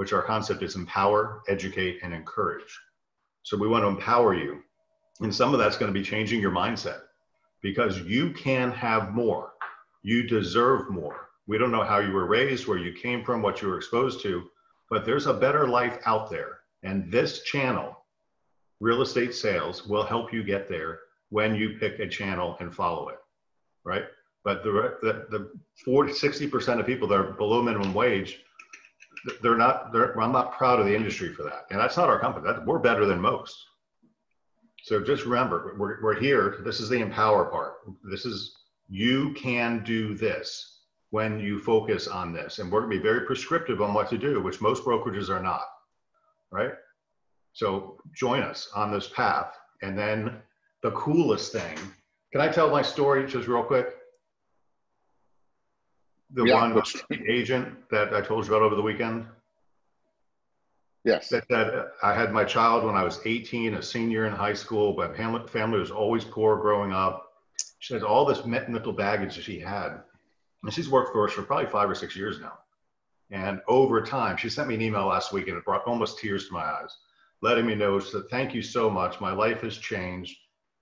which 0.00 0.14
our 0.14 0.22
concept 0.22 0.62
is 0.62 0.76
empower, 0.76 1.42
educate, 1.46 1.98
and 2.02 2.14
encourage. 2.14 2.74
So 3.42 3.58
we 3.58 3.68
want 3.68 3.84
to 3.84 3.88
empower 3.88 4.32
you, 4.32 4.62
and 5.20 5.34
some 5.34 5.52
of 5.52 5.60
that's 5.60 5.76
going 5.76 5.92
to 5.92 6.00
be 6.00 6.02
changing 6.02 6.40
your 6.40 6.52
mindset 6.52 7.00
because 7.60 8.00
you 8.00 8.30
can 8.30 8.70
have 8.70 9.12
more. 9.12 9.52
You 10.02 10.22
deserve 10.22 10.88
more. 10.88 11.28
We 11.46 11.58
don't 11.58 11.70
know 11.70 11.84
how 11.84 11.98
you 11.98 12.12
were 12.12 12.24
raised, 12.24 12.66
where 12.66 12.78
you 12.78 12.94
came 12.94 13.22
from, 13.22 13.42
what 13.42 13.60
you 13.60 13.68
were 13.68 13.76
exposed 13.76 14.22
to, 14.22 14.44
but 14.88 15.04
there's 15.04 15.26
a 15.26 15.34
better 15.34 15.68
life 15.68 15.98
out 16.06 16.30
there. 16.30 16.60
And 16.82 17.12
this 17.12 17.42
channel, 17.42 17.94
real 18.80 19.02
estate 19.02 19.34
sales, 19.34 19.86
will 19.86 20.04
help 20.04 20.32
you 20.32 20.42
get 20.42 20.66
there 20.66 21.00
when 21.28 21.54
you 21.54 21.76
pick 21.78 21.98
a 21.98 22.08
channel 22.08 22.56
and 22.58 22.74
follow 22.74 23.10
it, 23.10 23.18
right? 23.84 24.04
But 24.44 24.64
the, 24.64 24.96
the, 25.02 25.26
the 25.28 25.50
40, 25.84 26.14
60% 26.14 26.80
of 26.80 26.86
people 26.86 27.06
that 27.08 27.20
are 27.20 27.32
below 27.34 27.60
minimum 27.60 27.92
wage, 27.92 28.40
they're 29.42 29.56
not, 29.56 29.92
they're, 29.92 30.18
I'm 30.20 30.32
not 30.32 30.52
proud 30.52 30.80
of 30.80 30.86
the 30.86 30.94
industry 30.94 31.32
for 31.32 31.42
that. 31.44 31.66
And 31.70 31.80
that's 31.80 31.96
not 31.96 32.08
our 32.08 32.18
company. 32.18 32.46
That, 32.46 32.64
we're 32.66 32.78
better 32.78 33.06
than 33.06 33.20
most. 33.20 33.56
So 34.82 35.02
just 35.02 35.24
remember, 35.24 35.74
we're, 35.78 36.02
we're 36.02 36.18
here. 36.18 36.58
This 36.64 36.80
is 36.80 36.88
the 36.88 37.00
empower 37.00 37.46
part. 37.46 37.74
This 38.10 38.24
is, 38.24 38.56
you 38.88 39.32
can 39.34 39.84
do 39.84 40.14
this 40.14 40.80
when 41.10 41.38
you 41.38 41.58
focus 41.58 42.08
on 42.08 42.32
this. 42.32 42.58
And 42.58 42.70
we're 42.70 42.80
going 42.80 42.92
to 42.92 42.98
be 42.98 43.02
very 43.02 43.26
prescriptive 43.26 43.82
on 43.82 43.92
what 43.92 44.08
to 44.10 44.18
do, 44.18 44.40
which 44.40 44.60
most 44.60 44.84
brokerages 44.84 45.28
are 45.28 45.42
not, 45.42 45.64
right? 46.50 46.72
So 47.52 47.98
join 48.14 48.42
us 48.42 48.70
on 48.74 48.90
this 48.90 49.08
path. 49.08 49.52
And 49.82 49.98
then 49.98 50.36
the 50.82 50.92
coolest 50.92 51.52
thing, 51.52 51.76
can 52.32 52.40
I 52.40 52.48
tell 52.48 52.70
my 52.70 52.82
story 52.82 53.26
just 53.26 53.48
real 53.48 53.62
quick? 53.62 53.96
The 56.32 56.44
yeah, 56.44 56.54
one 56.54 56.74
with 56.74 57.04
the 57.08 57.28
agent 57.28 57.76
that 57.90 58.14
I 58.14 58.20
told 58.20 58.46
you 58.46 58.54
about 58.54 58.64
over 58.64 58.76
the 58.76 58.82
weekend? 58.82 59.26
Yes. 61.04 61.28
That, 61.30 61.48
that 61.48 61.92
I 62.02 62.14
had 62.14 62.32
my 62.32 62.44
child 62.44 62.84
when 62.84 62.94
I 62.94 63.02
was 63.02 63.20
18, 63.24 63.74
a 63.74 63.82
senior 63.82 64.26
in 64.26 64.32
high 64.32 64.54
school. 64.54 64.94
My 64.94 65.12
family 65.12 65.78
was 65.78 65.90
always 65.90 66.24
poor 66.24 66.56
growing 66.56 66.92
up. 66.92 67.32
She 67.78 67.94
has 67.94 68.02
all 68.02 68.24
this 68.24 68.44
mental 68.44 68.92
baggage 68.92 69.36
that 69.36 69.44
she 69.44 69.58
had 69.58 70.02
and 70.62 70.72
she's 70.72 70.88
worked 70.88 71.12
for 71.12 71.26
us 71.26 71.32
for 71.32 71.42
probably 71.42 71.66
five 71.66 71.88
or 71.88 71.94
six 71.94 72.16
years 72.16 72.40
now. 72.40 72.58
And 73.30 73.60
over 73.68 74.02
time, 74.02 74.36
she 74.36 74.48
sent 74.48 74.68
me 74.68 74.74
an 74.74 74.82
email 74.82 75.06
last 75.06 75.32
week 75.32 75.48
and 75.48 75.56
it 75.56 75.64
brought 75.64 75.86
almost 75.86 76.18
tears 76.18 76.48
to 76.48 76.52
my 76.52 76.64
eyes, 76.64 76.96
letting 77.42 77.66
me 77.66 77.74
know 77.74 77.98
that 78.00 78.30
thank 78.30 78.54
you 78.54 78.62
so 78.62 78.90
much. 78.90 79.20
My 79.20 79.32
life 79.32 79.60
has 79.62 79.78
changed. 79.78 80.36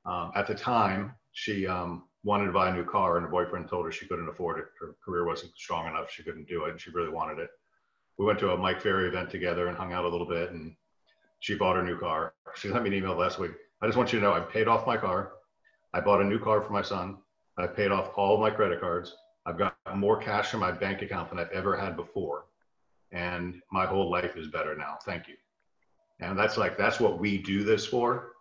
Um, 0.06 0.32
at 0.34 0.46
the 0.46 0.54
time, 0.54 1.12
she 1.32 1.66
um, 1.66 2.04
wanted 2.24 2.46
to 2.46 2.52
buy 2.52 2.70
a 2.70 2.74
new 2.74 2.84
car, 2.84 3.16
and 3.16 3.24
her 3.24 3.30
boyfriend 3.30 3.68
told 3.68 3.86
her 3.86 3.92
she 3.92 4.06
couldn't 4.06 4.28
afford 4.28 4.58
it. 4.58 4.66
Her 4.80 4.96
career 5.04 5.24
wasn't 5.24 5.56
strong 5.56 5.86
enough; 5.86 6.10
she 6.10 6.22
couldn't 6.22 6.48
do 6.48 6.64
it, 6.64 6.70
and 6.70 6.80
she 6.80 6.90
really 6.90 7.10
wanted 7.10 7.38
it. 7.38 7.50
We 8.18 8.26
went 8.26 8.38
to 8.40 8.52
a 8.52 8.56
Mike 8.56 8.80
Ferry 8.80 9.08
event 9.08 9.30
together 9.30 9.68
and 9.68 9.76
hung 9.76 9.92
out 9.92 10.04
a 10.04 10.08
little 10.08 10.26
bit, 10.26 10.50
and 10.50 10.74
she 11.40 11.54
bought 11.54 11.76
her 11.76 11.84
new 11.84 11.98
car. 11.98 12.34
She 12.56 12.68
sent 12.68 12.82
me 12.82 12.90
an 12.90 12.96
email 12.96 13.14
last 13.14 13.38
week. 13.38 13.52
I 13.80 13.86
just 13.86 13.96
want 13.96 14.12
you 14.12 14.18
to 14.18 14.24
know 14.24 14.32
I 14.32 14.40
paid 14.40 14.66
off 14.66 14.86
my 14.86 14.96
car. 14.96 15.32
I 15.94 16.00
bought 16.00 16.20
a 16.20 16.24
new 16.24 16.38
car 16.38 16.60
for 16.60 16.72
my 16.72 16.82
son. 16.82 17.18
I 17.56 17.66
paid 17.66 17.92
off 17.92 18.10
all 18.16 18.38
my 18.38 18.50
credit 18.50 18.80
cards. 18.80 19.14
I've 19.46 19.58
got 19.58 19.76
more 19.96 20.16
cash 20.20 20.52
in 20.52 20.60
my 20.60 20.72
bank 20.72 21.02
account 21.02 21.30
than 21.30 21.38
I've 21.38 21.50
ever 21.50 21.76
had 21.76 21.96
before. 21.96 22.46
And 23.12 23.62
my 23.72 23.86
whole 23.86 24.10
life 24.10 24.36
is 24.36 24.48
better 24.48 24.76
now. 24.76 24.98
Thank 25.04 25.28
you. 25.28 25.34
And 26.20 26.38
that's 26.38 26.56
like, 26.56 26.76
that's 26.76 27.00
what 27.00 27.18
we 27.18 27.38
do 27.38 27.64
this 27.64 27.86
for. 27.86 28.32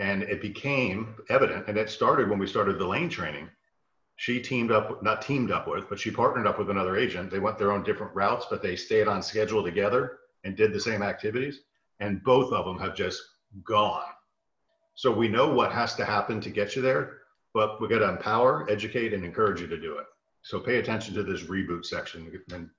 And 0.00 0.22
it 0.22 0.40
became 0.40 1.14
evident, 1.28 1.68
and 1.68 1.76
it 1.76 1.90
started 1.90 2.30
when 2.30 2.38
we 2.38 2.46
started 2.46 2.78
the 2.78 2.86
lane 2.86 3.10
training. 3.10 3.50
She 4.16 4.40
teamed 4.40 4.72
up, 4.72 5.02
not 5.02 5.20
teamed 5.20 5.50
up 5.50 5.68
with, 5.68 5.90
but 5.90 6.00
she 6.00 6.10
partnered 6.10 6.46
up 6.46 6.58
with 6.58 6.70
another 6.70 6.96
agent. 6.96 7.30
They 7.30 7.38
went 7.38 7.58
their 7.58 7.70
own 7.70 7.82
different 7.82 8.14
routes, 8.14 8.46
but 8.48 8.62
they 8.62 8.76
stayed 8.76 9.08
on 9.08 9.22
schedule 9.22 9.62
together 9.62 10.18
and 10.44 10.56
did 10.56 10.72
the 10.72 10.80
same 10.80 11.02
activities. 11.02 11.60
And 12.00 12.24
both 12.24 12.50
of 12.52 12.64
them 12.64 12.78
have 12.78 12.96
just 12.96 13.22
gone. 13.62 14.12
So 14.94 15.12
we 15.12 15.28
know 15.28 15.48
what 15.52 15.72
has 15.72 15.94
to 15.96 16.04
happen 16.04 16.40
to 16.40 16.50
get 16.50 16.74
you 16.74 16.82
there, 16.82 17.18
but 17.52 17.80
we 17.80 17.88
got 17.88 17.98
to 17.98 18.08
empower, 18.08 18.70
educate, 18.70 19.12
and 19.12 19.24
encourage 19.24 19.60
you 19.60 19.66
to 19.66 19.80
do 19.80 19.98
it. 19.98 20.06
So 20.42 20.60
pay 20.60 20.78
attention 20.78 21.14
to 21.14 21.22
this 21.22 21.42
reboot 21.42 21.84
section 21.84 22.30
and 22.52 22.70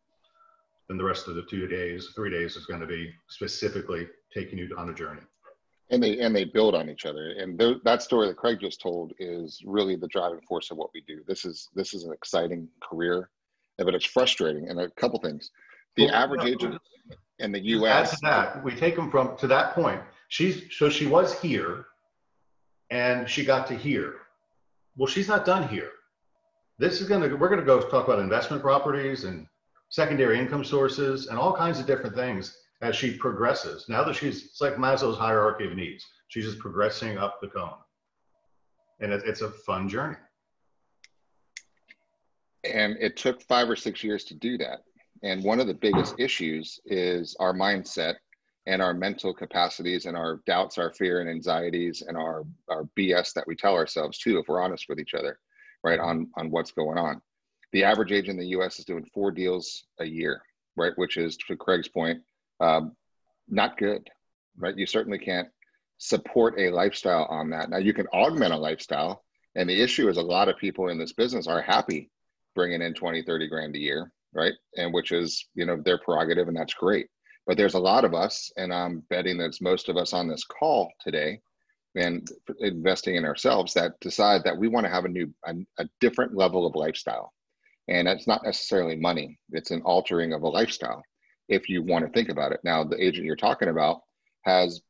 then 0.88 0.98
the 0.98 1.04
rest 1.04 1.28
of 1.28 1.36
the 1.36 1.44
two 1.44 1.68
days, 1.68 2.10
three 2.16 2.32
days 2.32 2.56
is 2.56 2.66
going 2.66 2.82
to 2.82 2.88
be 2.88 3.14
specifically 3.30 4.08
taking 4.34 4.58
you 4.58 4.76
on 4.78 4.90
a 4.90 4.94
journey. 4.94 5.22
And 5.92 6.02
they 6.02 6.20
and 6.20 6.36
they 6.36 6.46
build 6.46 6.74
on 6.74 6.90
each 6.90 7.06
other. 7.06 7.32
And 7.32 7.60
th- 7.60 7.78
that 7.84 8.02
story 8.02 8.28
that 8.28 8.38
Craig 8.38 8.60
just 8.62 8.82
told 8.82 9.14
is 9.20 9.62
really 9.66 9.96
the 9.96 10.08
driving 10.08 10.42
force 10.48 10.72
of 10.72 10.78
what 10.78 10.90
we 10.94 11.02
do. 11.08 11.22
This 11.28 11.46
is 11.46 11.70
this 11.76 11.94
is 11.94 12.06
an 12.06 12.14
exciting 12.14 12.68
career, 12.82 13.30
but 13.78 13.94
it's 13.94 14.06
frustrating. 14.06 14.70
And 14.70 14.80
a 14.80 14.90
couple 14.92 15.20
things. 15.20 15.52
The 15.98 16.06
well, 16.06 16.16
average 16.16 16.46
agent 16.46 16.82
in 17.40 17.52
the 17.52 17.60
U.S. 17.60 18.14
Add 18.14 18.16
to 18.16 18.22
that, 18.24 18.64
we 18.64 18.74
take 18.74 18.96
them 18.96 19.12
from 19.12 19.36
to 19.38 19.48
that 19.48 19.76
point. 19.76 20.02
She's 20.30 20.64
so 20.72 20.90
she 20.90 21.08
was 21.08 21.38
here, 21.42 21.88
and 22.90 23.30
she 23.30 23.44
got 23.44 23.68
to 23.68 23.76
here. 23.76 24.16
Well, 24.96 25.08
she's 25.08 25.28
not 25.28 25.46
done 25.46 25.68
here 25.68 25.92
this 26.82 27.00
is 27.00 27.08
going 27.08 27.22
to, 27.22 27.36
we're 27.36 27.48
going 27.48 27.60
to 27.60 27.66
go 27.66 27.80
talk 27.80 28.08
about 28.08 28.18
investment 28.18 28.64
properties 28.64 29.24
and 29.24 29.46
secondary 29.90 30.40
income 30.40 30.64
sources 30.64 31.28
and 31.28 31.38
all 31.38 31.56
kinds 31.56 31.80
of 31.80 31.86
different 31.86 32.16
things 32.16 32.58
as 32.82 32.96
she 32.96 33.16
progresses. 33.16 33.86
Now 33.88 34.04
that 34.04 34.16
she's, 34.16 34.46
it's 34.46 34.62
like 34.62 34.76
Maslow's 34.76 35.18
hierarchy 35.18 35.66
of 35.66 35.76
needs. 35.76 36.06
She's 36.28 36.46
just 36.46 36.60
progressing 36.60 37.18
up 37.18 37.40
the 37.42 37.48
cone. 37.48 37.74
And 39.00 39.12
it, 39.12 39.24
it's 39.26 39.42
a 39.42 39.50
fun 39.50 39.90
journey. 39.90 40.18
And 42.64 42.96
it 43.00 43.18
took 43.18 43.42
five 43.42 43.70
or 43.70 43.76
six 43.76 44.04
years 44.04 44.24
to 44.26 44.36
do 44.36 44.58
that. 44.60 44.84
And 45.24 45.44
one 45.44 45.60
of 45.60 45.68
the 45.68 45.74
biggest 45.74 46.16
issues 46.20 46.80
is 46.86 47.36
our 47.40 47.54
mindset 47.54 48.16
and 48.68 48.82
our 48.82 48.94
mental 48.94 49.34
capacities 49.34 50.06
and 50.06 50.16
our 50.16 50.42
doubts, 50.46 50.78
our 50.78 50.92
fear 50.94 51.22
and 51.22 51.30
anxieties, 51.30 52.04
and 52.08 52.16
our, 52.16 52.44
our 52.70 52.88
BS 52.98 53.34
that 53.34 53.48
we 53.48 53.56
tell 53.56 53.74
ourselves 53.74 54.20
too, 54.20 54.38
if 54.38 54.48
we're 54.48 54.62
honest 54.62 54.86
with 54.88 55.00
each 55.00 55.14
other 55.14 55.40
right 55.84 56.00
on 56.00 56.30
on 56.36 56.52
what's 56.52 56.72
going 56.72 56.98
on 56.98 57.22
the 57.72 57.84
average 57.84 58.12
age 58.12 58.30
in 58.30 58.38
the 58.38 58.46
us 58.46 58.80
is 58.80 58.86
doing 58.86 59.06
four 59.14 59.32
deals 59.32 59.86
a 60.00 60.06
year 60.06 60.42
right 60.76 60.94
which 60.96 61.18
is 61.18 61.38
to 61.38 61.56
craig's 61.56 61.88
point 61.88 62.22
um, 62.62 62.96
not 63.50 63.78
good 63.78 64.10
right? 64.58 64.78
You 64.78 64.86
certainly 64.86 65.18
can't 65.18 65.48
support 65.98 66.60
a 66.60 66.70
lifestyle 66.70 67.26
on 67.30 67.50
that. 67.52 67.70
Now 67.70 67.78
you 67.78 67.94
can 67.94 68.08
augment 68.08 68.54
a 68.54 68.58
lifestyle 68.58 69.24
and 69.56 69.70
the 69.70 69.82
issue 69.82 70.08
is 70.08 70.18
a 70.18 70.22
lot 70.22 70.48
of 70.48 70.58
people 70.58 70.88
in 70.88 70.98
this 70.98 71.14
business 71.14 71.48
are 71.48 71.62
happy 71.62 72.10
bringing 72.56 72.82
in 72.82 72.94
20 72.94 73.24
30 73.24 73.48
grand 73.48 73.76
a 73.76 73.80
year 73.80 74.12
right? 74.34 74.54
And 74.78 74.94
which 74.94 75.12
is 75.12 75.46
you 75.56 75.66
know 75.66 75.78
their 75.84 75.98
prerogative 76.00 76.48
and 76.48 76.56
that's 76.56 76.74
great. 76.74 77.08
But 77.46 77.58
there's 77.58 77.74
a 77.74 77.80
lot 77.80 78.06
of 78.06 78.14
us 78.14 78.52
and 78.58 78.74
i'm 78.74 79.04
betting 79.10 79.38
that's 79.38 79.62
most 79.62 79.90
of 79.90 79.98
us 79.98 80.14
on 80.14 80.28
this 80.28 80.46
call 80.46 80.92
today 81.02 81.40
and 81.96 82.26
investing 82.60 83.16
in 83.16 83.26
ourselves 83.26 83.74
that 83.74 84.00
decide 84.00 84.44
that 84.46 84.58
we 84.58 84.70
want 84.70 84.86
to 84.86 84.92
have 84.92 85.06
a 85.06 85.10
new 85.10 85.34
a, 85.46 85.54
a 85.80 85.90
different 86.00 86.36
level 86.36 86.66
of 86.66 86.76
lifestyle. 86.76 87.34
And 87.88 88.08
it's 88.08 88.28
not 88.28 88.44
necessarily 88.46 88.96
money. 88.96 89.38
It's 89.52 89.72
an 89.72 89.82
altering 89.82 90.34
of 90.34 90.44
a 90.44 90.48
lifestyle 90.48 91.04
if 91.52 91.70
you 91.70 91.84
want 91.84 92.06
to 92.06 92.12
think 92.12 92.30
about 92.30 92.52
it. 92.52 92.62
Now 92.64 92.84
the 92.84 93.04
agent 93.04 93.26
you're 93.26 93.36
talking 93.36 93.68
about 93.68 94.02
has 94.44 94.82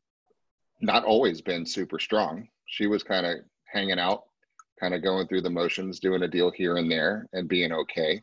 not 0.80 1.03
always 1.03 1.41
been 1.41 1.65
super 1.65 2.00
strong. 2.00 2.48
She 2.68 2.88
was 2.88 3.03
kind 3.03 3.25
of 3.25 3.39
hanging 3.65 4.00
out 4.00 4.24
kind 4.80 4.94
of 4.96 5.03
going 5.03 5.27
through 5.27 5.41
the 5.41 5.50
motions 5.50 6.00
doing 6.00 6.24
a 6.24 6.27
deal 6.27 6.50
here 6.50 6.77
and 6.77 6.89
there 6.89 7.27
and 7.34 7.48
being 7.48 7.72
okay. 7.72 8.22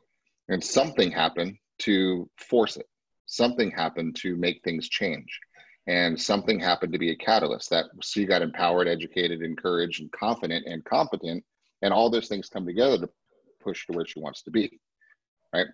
And 0.49 0.63
something 0.63 1.11
happened 1.11 1.57
to 1.81 2.29
force 2.37 2.77
it. 2.77 2.87
Something 3.27 3.71
happened 3.71 4.17
to 4.23 4.37
make 4.37 4.63
things 4.65 4.89
change. 4.89 5.39
And 5.87 6.21
something 6.21 6.59
happened 6.59 6.93
to 6.93 6.99
be 6.99 7.13
a 7.13 7.17
catalyst 7.17 7.71
that 7.71 7.87
she 8.03 8.27
got 8.27 8.43
empowered 8.43 8.89
educated 8.89 9.41
encouraged 9.43 10.01
and 10.01 10.11
confident 10.11 10.67
and 10.67 10.85
competent 10.85 11.45
and 11.83 11.93
all 11.93 12.11
those 12.11 12.29
things 12.29 12.49
come 12.49 12.67
together 12.67 12.99
to 12.99 13.09
push 13.63 13.87
to 13.87 13.93
where 13.93 14.07
she 14.07 14.21
wants 14.21 14.43
to 14.43 14.51
be 14.51 14.81
right 15.55 15.67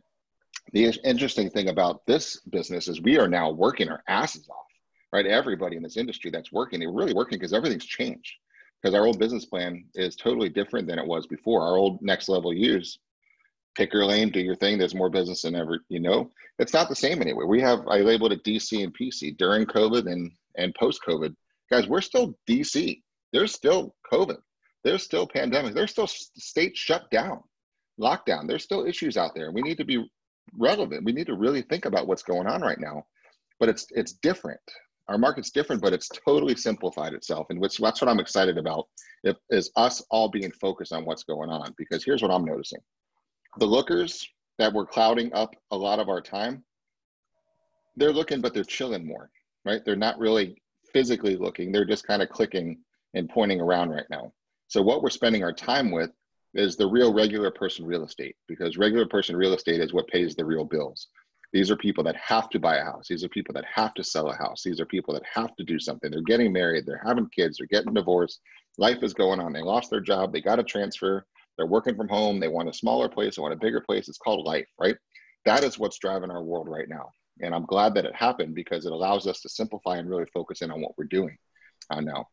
the 0.72 0.92
interesting 1.04 1.50
thing 1.50 1.68
about 1.68 2.04
this 2.06 2.40
business 2.50 2.88
is 2.88 3.00
we 3.00 3.18
are 3.18 3.28
now 3.28 3.50
working 3.50 3.88
our 3.88 4.02
asses 4.08 4.48
off 4.48 4.66
right 5.12 5.26
everybody 5.26 5.76
in 5.76 5.82
this 5.82 5.96
industry 5.96 6.30
that's 6.30 6.52
working 6.52 6.80
they're 6.80 6.90
really 6.90 7.14
working 7.14 7.38
because 7.38 7.52
everything's 7.52 7.84
changed 7.84 8.34
because 8.84 8.94
our 8.94 9.06
old 9.06 9.18
business 9.18 9.46
plan 9.46 9.82
is 9.94 10.14
totally 10.14 10.50
different 10.50 10.86
than 10.86 10.98
it 10.98 11.06
was 11.06 11.26
before. 11.26 11.62
Our 11.62 11.78
old 11.78 12.02
next 12.02 12.28
level 12.28 12.52
use, 12.52 12.98
pick 13.74 13.94
your 13.94 14.04
lane, 14.04 14.28
do 14.28 14.40
your 14.40 14.56
thing. 14.56 14.76
There's 14.76 14.94
more 14.94 15.08
business 15.08 15.40
than 15.42 15.54
ever 15.54 15.78
you 15.88 16.00
know. 16.00 16.30
It's 16.58 16.74
not 16.74 16.90
the 16.90 16.94
same 16.94 17.22
anyway. 17.22 17.46
We 17.46 17.62
have 17.62 17.88
I 17.88 18.00
labeled 18.00 18.32
it 18.32 18.44
DC 18.44 18.84
and 18.84 18.94
PC 18.94 19.38
during 19.38 19.64
COVID 19.64 20.12
and 20.12 20.30
and 20.56 20.74
post 20.74 21.00
COVID. 21.08 21.34
Guys, 21.70 21.88
we're 21.88 22.02
still 22.02 22.34
DC. 22.46 23.00
There's 23.32 23.54
still 23.54 23.94
COVID. 24.12 24.36
There's 24.84 25.02
still 25.02 25.26
pandemic. 25.26 25.74
There's 25.74 25.92
still 25.92 26.06
states 26.06 26.78
shut 26.78 27.10
down, 27.10 27.42
lockdown. 27.98 28.46
There's 28.46 28.64
still 28.64 28.84
issues 28.84 29.16
out 29.16 29.34
there. 29.34 29.50
We 29.50 29.62
need 29.62 29.78
to 29.78 29.84
be 29.84 30.06
relevant. 30.52 31.04
We 31.04 31.12
need 31.12 31.26
to 31.26 31.36
really 31.36 31.62
think 31.62 31.84
about 31.84 32.06
what's 32.06 32.22
going 32.22 32.46
on 32.46 32.62
right 32.62 32.80
now. 32.80 33.04
But 33.60 33.68
it's 33.68 33.86
it's 33.90 34.12
different 34.14 34.60
our 35.08 35.18
market's 35.18 35.50
different, 35.50 35.82
but 35.82 35.92
it's 35.92 36.08
totally 36.26 36.56
simplified 36.56 37.12
itself. 37.12 37.46
And 37.50 37.60
which, 37.60 37.76
that's 37.76 38.00
what 38.00 38.08
I'm 38.08 38.20
excited 38.20 38.56
about 38.56 38.88
if, 39.22 39.36
is 39.50 39.70
us 39.76 40.02
all 40.10 40.28
being 40.28 40.50
focused 40.52 40.92
on 40.92 41.04
what's 41.04 41.24
going 41.24 41.50
on. 41.50 41.74
Because 41.76 42.04
here's 42.04 42.22
what 42.22 42.30
I'm 42.30 42.44
noticing. 42.44 42.80
The 43.58 43.66
lookers 43.66 44.26
that 44.58 44.72
were 44.72 44.86
clouding 44.86 45.32
up 45.34 45.54
a 45.70 45.76
lot 45.76 45.98
of 45.98 46.08
our 46.08 46.20
time, 46.20 46.64
they're 47.96 48.12
looking, 48.12 48.40
but 48.40 48.54
they're 48.54 48.64
chilling 48.64 49.06
more, 49.06 49.30
right? 49.64 49.82
They're 49.84 49.96
not 49.96 50.18
really 50.18 50.60
physically 50.92 51.36
looking. 51.36 51.70
They're 51.70 51.84
just 51.84 52.06
kind 52.06 52.22
of 52.22 52.30
clicking 52.30 52.78
and 53.14 53.28
pointing 53.28 53.60
around 53.60 53.90
right 53.90 54.06
now. 54.10 54.32
So 54.68 54.80
what 54.80 55.02
we're 55.02 55.10
spending 55.10 55.44
our 55.44 55.52
time 55.52 55.90
with 55.90 56.10
is 56.54 56.76
the 56.76 56.86
real 56.86 57.12
regular 57.12 57.50
person 57.50 57.84
real 57.84 58.04
estate 58.04 58.36
because 58.46 58.76
regular 58.76 59.06
person 59.06 59.36
real 59.36 59.54
estate 59.54 59.80
is 59.80 59.92
what 59.92 60.08
pays 60.08 60.34
the 60.34 60.44
real 60.44 60.64
bills. 60.64 61.08
These 61.52 61.70
are 61.70 61.76
people 61.76 62.02
that 62.04 62.16
have 62.16 62.50
to 62.50 62.58
buy 62.58 62.78
a 62.78 62.84
house. 62.84 63.06
These 63.08 63.22
are 63.22 63.28
people 63.28 63.54
that 63.54 63.64
have 63.72 63.94
to 63.94 64.02
sell 64.02 64.28
a 64.28 64.36
house. 64.36 64.62
These 64.64 64.80
are 64.80 64.86
people 64.86 65.14
that 65.14 65.22
have 65.32 65.54
to 65.56 65.64
do 65.64 65.78
something. 65.78 66.10
They're 66.10 66.22
getting 66.22 66.52
married. 66.52 66.84
They're 66.84 67.02
having 67.04 67.28
kids. 67.28 67.58
They're 67.58 67.68
getting 67.68 67.94
divorced. 67.94 68.40
Life 68.76 69.02
is 69.02 69.14
going 69.14 69.38
on. 69.38 69.52
They 69.52 69.62
lost 69.62 69.90
their 69.90 70.00
job. 70.00 70.32
They 70.32 70.40
got 70.40 70.58
a 70.58 70.64
transfer. 70.64 71.24
They're 71.56 71.66
working 71.66 71.94
from 71.96 72.08
home. 72.08 72.40
They 72.40 72.48
want 72.48 72.68
a 72.68 72.72
smaller 72.72 73.08
place. 73.08 73.36
They 73.36 73.42
want 73.42 73.54
a 73.54 73.58
bigger 73.58 73.80
place. 73.80 74.08
It's 74.08 74.18
called 74.18 74.44
life, 74.44 74.66
right? 74.80 74.96
That 75.44 75.62
is 75.62 75.78
what's 75.78 75.98
driving 75.98 76.30
our 76.30 76.42
world 76.42 76.68
right 76.68 76.88
now. 76.88 77.10
And 77.40 77.54
I'm 77.54 77.66
glad 77.66 77.94
that 77.94 78.04
it 78.04 78.16
happened 78.16 78.56
because 78.56 78.84
it 78.84 78.92
allows 78.92 79.28
us 79.28 79.40
to 79.42 79.48
simplify 79.48 79.98
and 79.98 80.08
really 80.08 80.26
focus 80.32 80.62
in 80.62 80.72
on 80.72 80.80
what 80.80 80.98
we're 80.98 81.04
doing 81.04 81.36
uh, 81.90 82.00
now. 82.00 82.26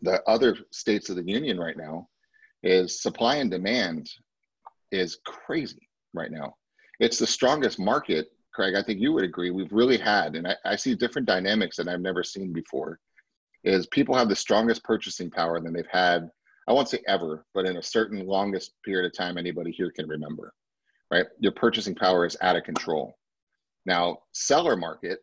The 0.00 0.22
other 0.26 0.56
states 0.72 1.10
of 1.10 1.16
the 1.16 1.26
union 1.26 1.58
right 1.58 1.76
now 1.76 2.08
is 2.66 3.02
supply 3.02 3.36
and 3.36 3.50
demand 3.50 4.10
is 4.90 5.18
crazy 5.24 5.88
right 6.14 6.30
now. 6.30 6.54
It's 7.00 7.18
the 7.18 7.26
strongest 7.26 7.78
market 7.78 8.28
Craig, 8.56 8.74
I 8.74 8.82
think 8.82 9.00
you 9.00 9.12
would 9.12 9.24
agree, 9.24 9.50
we've 9.50 9.70
really 9.70 9.98
had, 9.98 10.34
and 10.34 10.48
I, 10.48 10.56
I 10.64 10.76
see 10.76 10.94
different 10.94 11.28
dynamics 11.28 11.76
that 11.76 11.88
I've 11.88 12.00
never 12.00 12.24
seen 12.24 12.54
before, 12.54 12.98
is 13.64 13.86
people 13.88 14.16
have 14.16 14.30
the 14.30 14.34
strongest 14.34 14.82
purchasing 14.82 15.30
power 15.30 15.60
than 15.60 15.74
they've 15.74 15.84
had, 15.92 16.30
I 16.66 16.72
won't 16.72 16.88
say 16.88 17.00
ever, 17.06 17.44
but 17.52 17.66
in 17.66 17.76
a 17.76 17.82
certain 17.82 18.26
longest 18.26 18.72
period 18.82 19.06
of 19.06 19.12
time 19.12 19.36
anybody 19.36 19.72
here 19.72 19.90
can 19.90 20.08
remember, 20.08 20.54
right? 21.10 21.26
Your 21.38 21.52
purchasing 21.52 21.94
power 21.94 22.24
is 22.24 22.34
out 22.40 22.56
of 22.56 22.64
control. 22.64 23.18
Now, 23.84 24.20
seller 24.32 24.74
market, 24.74 25.18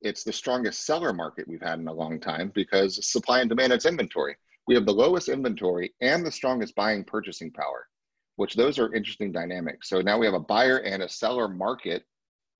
it's 0.00 0.24
the 0.24 0.32
strongest 0.32 0.84
seller 0.84 1.12
market 1.12 1.46
we've 1.46 1.62
had 1.62 1.78
in 1.78 1.86
a 1.86 1.92
long 1.92 2.18
time 2.18 2.50
because 2.52 3.08
supply 3.08 3.42
and 3.42 3.48
demand, 3.48 3.72
it's 3.72 3.86
inventory. 3.86 4.36
We 4.66 4.74
have 4.74 4.86
the 4.86 4.92
lowest 4.92 5.28
inventory 5.28 5.92
and 6.00 6.24
the 6.24 6.30
strongest 6.30 6.74
buying 6.74 7.04
purchasing 7.04 7.50
power, 7.50 7.86
which 8.36 8.54
those 8.54 8.78
are 8.78 8.94
interesting 8.94 9.32
dynamics. 9.32 9.88
So 9.88 10.00
now 10.00 10.18
we 10.18 10.26
have 10.26 10.34
a 10.34 10.40
buyer 10.40 10.78
and 10.78 11.02
a 11.02 11.08
seller 11.08 11.48
market 11.48 12.04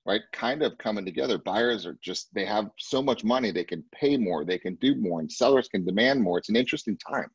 right 0.04 0.22
kind 0.32 0.62
of 0.62 0.76
coming 0.78 1.04
together. 1.04 1.38
Buyers 1.38 1.86
are 1.86 1.96
just 2.02 2.28
they 2.34 2.44
have 2.44 2.70
so 2.78 3.00
much 3.02 3.22
money 3.22 3.52
they 3.52 3.64
can 3.64 3.84
pay 3.94 4.16
more 4.16 4.44
they 4.44 4.58
can 4.58 4.74
do 4.76 4.96
more 4.96 5.20
and 5.20 5.30
sellers 5.30 5.68
can 5.68 5.84
demand 5.84 6.20
more. 6.20 6.38
It's 6.38 6.48
an 6.48 6.56
interesting 6.56 6.98
time. 6.98 7.30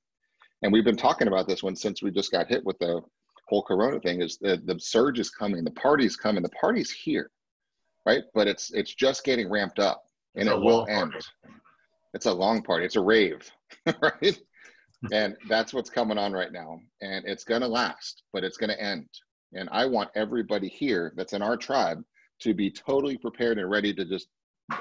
And 0.63 0.73
we've 0.73 0.83
been 0.83 0.97
talking 0.97 1.27
about 1.27 1.47
this 1.47 1.63
one 1.63 1.75
since 1.75 2.01
we 2.01 2.11
just 2.11 2.31
got 2.31 2.47
hit 2.47 2.65
with 2.65 2.77
the 2.79 3.01
whole 3.47 3.63
corona 3.63 3.99
thing 4.01 4.21
is 4.21 4.37
the, 4.41 4.61
the 4.65 4.77
surge 4.77 5.19
is 5.19 5.29
coming 5.29 5.63
the 5.63 5.71
party's 5.71 6.17
coming 6.17 6.43
the 6.43 6.49
party's 6.49 6.91
here 6.91 7.31
right? 8.07 8.23
But 8.33 8.47
it's 8.47 8.71
it's 8.71 8.95
just 8.95 9.23
getting 9.25 9.49
ramped 9.49 9.79
up 9.79 10.05
and 10.35 10.47
it 10.47 10.57
will 10.57 10.87
end 10.89 11.11
party. 11.11 11.27
it's 12.13 12.25
a 12.25 12.33
long 12.33 12.63
party. 12.63 12.85
It's 12.85 12.95
a 12.95 13.01
rave 13.01 13.51
right 14.01 14.39
and 15.11 15.35
that's 15.47 15.73
what's 15.73 15.89
coming 15.89 16.17
on 16.17 16.33
right 16.33 16.51
now 16.51 16.79
and 17.01 17.25
it's 17.25 17.43
going 17.43 17.61
to 17.61 17.67
last 17.67 18.23
but 18.33 18.43
it's 18.43 18.57
going 18.57 18.69
to 18.69 18.81
end 18.81 19.07
and 19.53 19.69
i 19.71 19.85
want 19.85 20.09
everybody 20.15 20.67
here 20.67 21.13
that's 21.15 21.33
in 21.33 21.41
our 21.41 21.55
tribe 21.55 22.03
to 22.39 22.53
be 22.53 22.71
totally 22.71 23.17
prepared 23.17 23.57
and 23.57 23.69
ready 23.69 23.93
to 23.93 24.05
just 24.05 24.27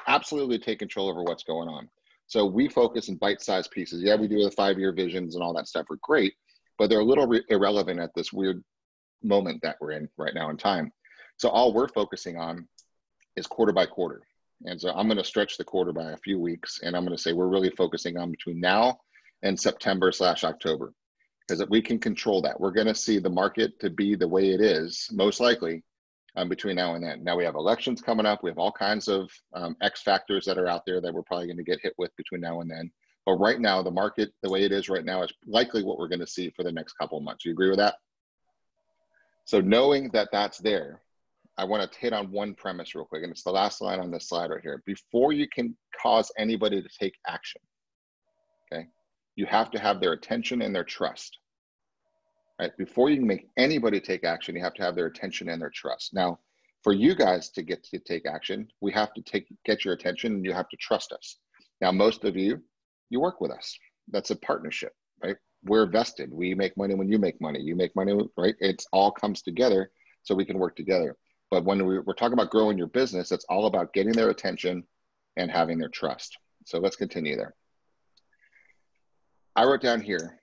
absolutely 0.07 0.59
take 0.59 0.79
control 0.79 1.09
over 1.09 1.23
what's 1.23 1.45
going 1.45 1.69
on. 1.69 1.89
So 2.27 2.45
we 2.45 2.69
focus 2.69 3.09
in 3.09 3.17
bite-sized 3.17 3.71
pieces. 3.71 4.03
Yeah, 4.03 4.17
we 4.17 4.29
do 4.29 4.43
the 4.43 4.51
five-year 4.51 4.93
visions 4.93 5.35
and 5.35 5.45
all 5.45 5.55
that 5.55 5.69
stuff 5.69 5.87
are 5.91 5.99
great, 6.03 6.35
but 6.79 6.91
they're 6.91 7.01
a 7.01 7.05
little 7.05 7.27
re- 7.27 7.45
irrelevant 7.49 8.01
at 8.01 8.11
this 8.15 8.33
weird 8.33 8.63
moment 9.23 9.61
that 9.63 9.77
we're 9.81 9.93
in 9.93 10.09
right 10.19 10.35
now 10.35 10.51
in 10.51 10.57
time. 10.57 10.93
So 11.37 11.49
all 11.49 11.73
we're 11.73 11.89
focusing 11.89 12.37
on 12.37 12.67
is 13.37 13.47
quarter 13.47 13.73
by 13.73 13.87
quarter. 13.87 14.23
And 14.65 14.81
so 14.81 14.91
I'm 14.91 15.07
going 15.07 15.19
to 15.19 15.25
stretch 15.25 15.57
the 15.57 15.65
quarter 15.65 15.93
by 15.93 16.13
a 16.13 16.17
few 16.17 16.41
weeks, 16.41 16.81
and 16.83 16.97
I'm 16.97 17.05
going 17.05 17.17
to 17.17 17.23
say 17.23 17.33
we're 17.33 17.49
really 17.49 17.71
focusing 17.71 18.17
on 18.17 18.31
between 18.31 18.59
now 18.59 18.99
and 19.47 19.59
September 19.59 20.11
slash 20.11 20.43
October, 20.45 20.93
because 21.47 21.65
we 21.69 21.81
can 21.81 21.99
control 21.99 22.43
that, 22.43 22.61
we're 22.61 22.73
going 22.73 22.87
to 22.87 22.95
see 22.95 23.19
the 23.19 23.31
market 23.31 23.79
to 23.81 23.89
be 23.91 24.15
the 24.15 24.27
way 24.27 24.51
it 24.51 24.61
is 24.61 25.09
most 25.13 25.39
likely 25.41 25.83
um, 26.37 26.49
between 26.49 26.77
now 26.77 26.95
and 26.95 27.05
then. 27.05 27.23
Now 27.23 27.37
we 27.37 27.45
have 27.45 27.55
elections 27.55 28.03
coming 28.03 28.27
up. 28.27 28.43
We 28.43 28.51
have 28.51 28.59
all 28.59 28.73
kinds 28.73 29.09
of 29.09 29.31
um, 29.55 29.77
X 29.83 30.03
factors 30.03 30.45
that 30.45 30.59
are 30.59 30.67
out 30.67 30.83
there 30.87 31.01
that 31.01 31.15
we're 31.15 31.23
probably 31.23 31.47
going 31.47 31.57
to 31.59 31.63
get 31.63 31.81
hit 31.81 31.95
with 31.97 32.15
between 32.17 32.41
now 32.41 32.61
and 32.61 32.71
then. 32.71 32.91
But 33.25 33.35
right 33.35 33.61
now, 33.61 33.83
the 33.83 33.91
market, 33.91 34.33
the 34.43 34.51
way 34.51 34.65
it 34.65 34.73
is 34.73 34.89
right 34.89 35.05
now, 35.05 35.23
is 35.23 35.33
likely 35.47 35.83
what 35.83 35.99
we're 35.99 36.09
going 36.09 36.21
to 36.21 36.27
see 36.27 36.51
for 36.51 36.63
the 36.63 36.73
next 36.73 36.95
couple 36.95 37.19
of 37.19 37.25
months. 37.25 37.45
You 37.45 37.53
agree 37.53 37.71
with 37.71 37.79
that? 37.79 37.95
So 39.45 39.61
knowing 39.61 40.11
that 40.11 40.29
that's 40.33 40.59
there, 40.59 41.03
I 41.57 41.65
want 41.65 41.91
to 41.91 41.99
hit 41.99 42.13
on 42.13 42.31
one 42.31 42.55
premise 42.55 42.95
real 42.95 43.05
quick, 43.05 43.23
and 43.23 43.33
it's 43.33 43.43
the 43.43 43.51
last 43.51 43.81
line 43.81 44.01
on 44.01 44.11
this 44.11 44.29
slide 44.29 44.51
right 44.51 44.61
here. 44.61 44.83
Before 44.85 45.33
you 45.33 45.49
can 45.49 45.77
cause 46.01 46.31
anybody 46.37 46.83
to 46.83 46.89
take 47.01 47.15
action, 47.27 47.61
you 49.37 49.47
have 49.47 49.71
to 49.71 49.79
have 49.79 50.01
their 50.01 50.13
attention 50.13 50.63
and 50.63 50.75
their 50.75 50.85
trust 50.85 51.39
right? 52.59 52.77
Before 52.77 53.11
you 53.11 53.17
can 53.17 53.27
make 53.27 53.49
anybody 53.57 54.01
take 54.01 54.25
action, 54.25 54.57
you 54.57 54.63
have 54.63 54.75
to 54.75 54.83
have 54.83 54.95
their 54.95 55.07
attention 55.07 55.49
and 55.49 55.61
their 55.61 55.71
trust. 55.71 56.15
Now, 56.15 56.39
for 56.83 56.93
you 56.93 57.15
guys 57.15 57.51
to 57.51 57.63
get 57.63 57.83
to 57.85 57.99
take 57.99 58.27
action, 58.27 58.69
we 58.81 58.93
have 58.93 59.13
to 59.15 59.23
take 59.23 59.47
get 59.65 59.85
your 59.85 59.95
attention 59.95 60.35
and 60.35 60.45
you 60.45 60.53
have 60.53 60.69
to 60.69 60.77
trust 60.77 61.13
us. 61.13 61.37
Now, 61.81 61.93
most 61.93 62.25
of 62.25 62.37
you, 62.37 62.63
you 63.11 63.21
work 63.21 63.41
with 63.41 63.51
us. 63.51 63.77
That's 64.09 64.31
a 64.31 64.37
partnership, 64.37 64.93
right? 65.23 65.37
We're 65.65 65.87
vested. 65.87 66.33
We 66.33 66.55
make 66.55 66.77
money 66.77 66.95
when 66.95 67.09
you 67.09 67.19
make 67.19 67.41
money. 67.41 67.61
You 67.61 67.75
make 67.75 67.95
money, 67.97 68.17
right? 68.37 68.55
It 68.61 68.85
all 68.93 69.11
comes 69.11 69.43
together 69.43 69.91
so 70.23 70.35
we 70.35 70.45
can 70.45 70.59
work 70.59 70.77
together. 70.77 71.17
But 71.51 71.65
when 71.65 71.85
we, 71.87 71.99
we're 71.99 72.15
talking 72.15 72.35
about 72.35 72.51
growing 72.51 72.79
your 72.79 72.89
business, 72.89 73.33
it's 73.33 73.47
all 73.49 73.67
about 73.67 73.93
getting 73.93 74.13
their 74.13 74.31
attention 74.31 74.85
and 75.37 75.51
having 75.51 75.79
their 75.79 75.89
trust. 75.89 76.37
So 76.65 76.79
let's 76.79 76.97
continue 76.97 77.37
there. 77.37 77.55
I 79.57 79.65
wrote 79.65 79.81
down 79.81 80.03
here 80.03 80.39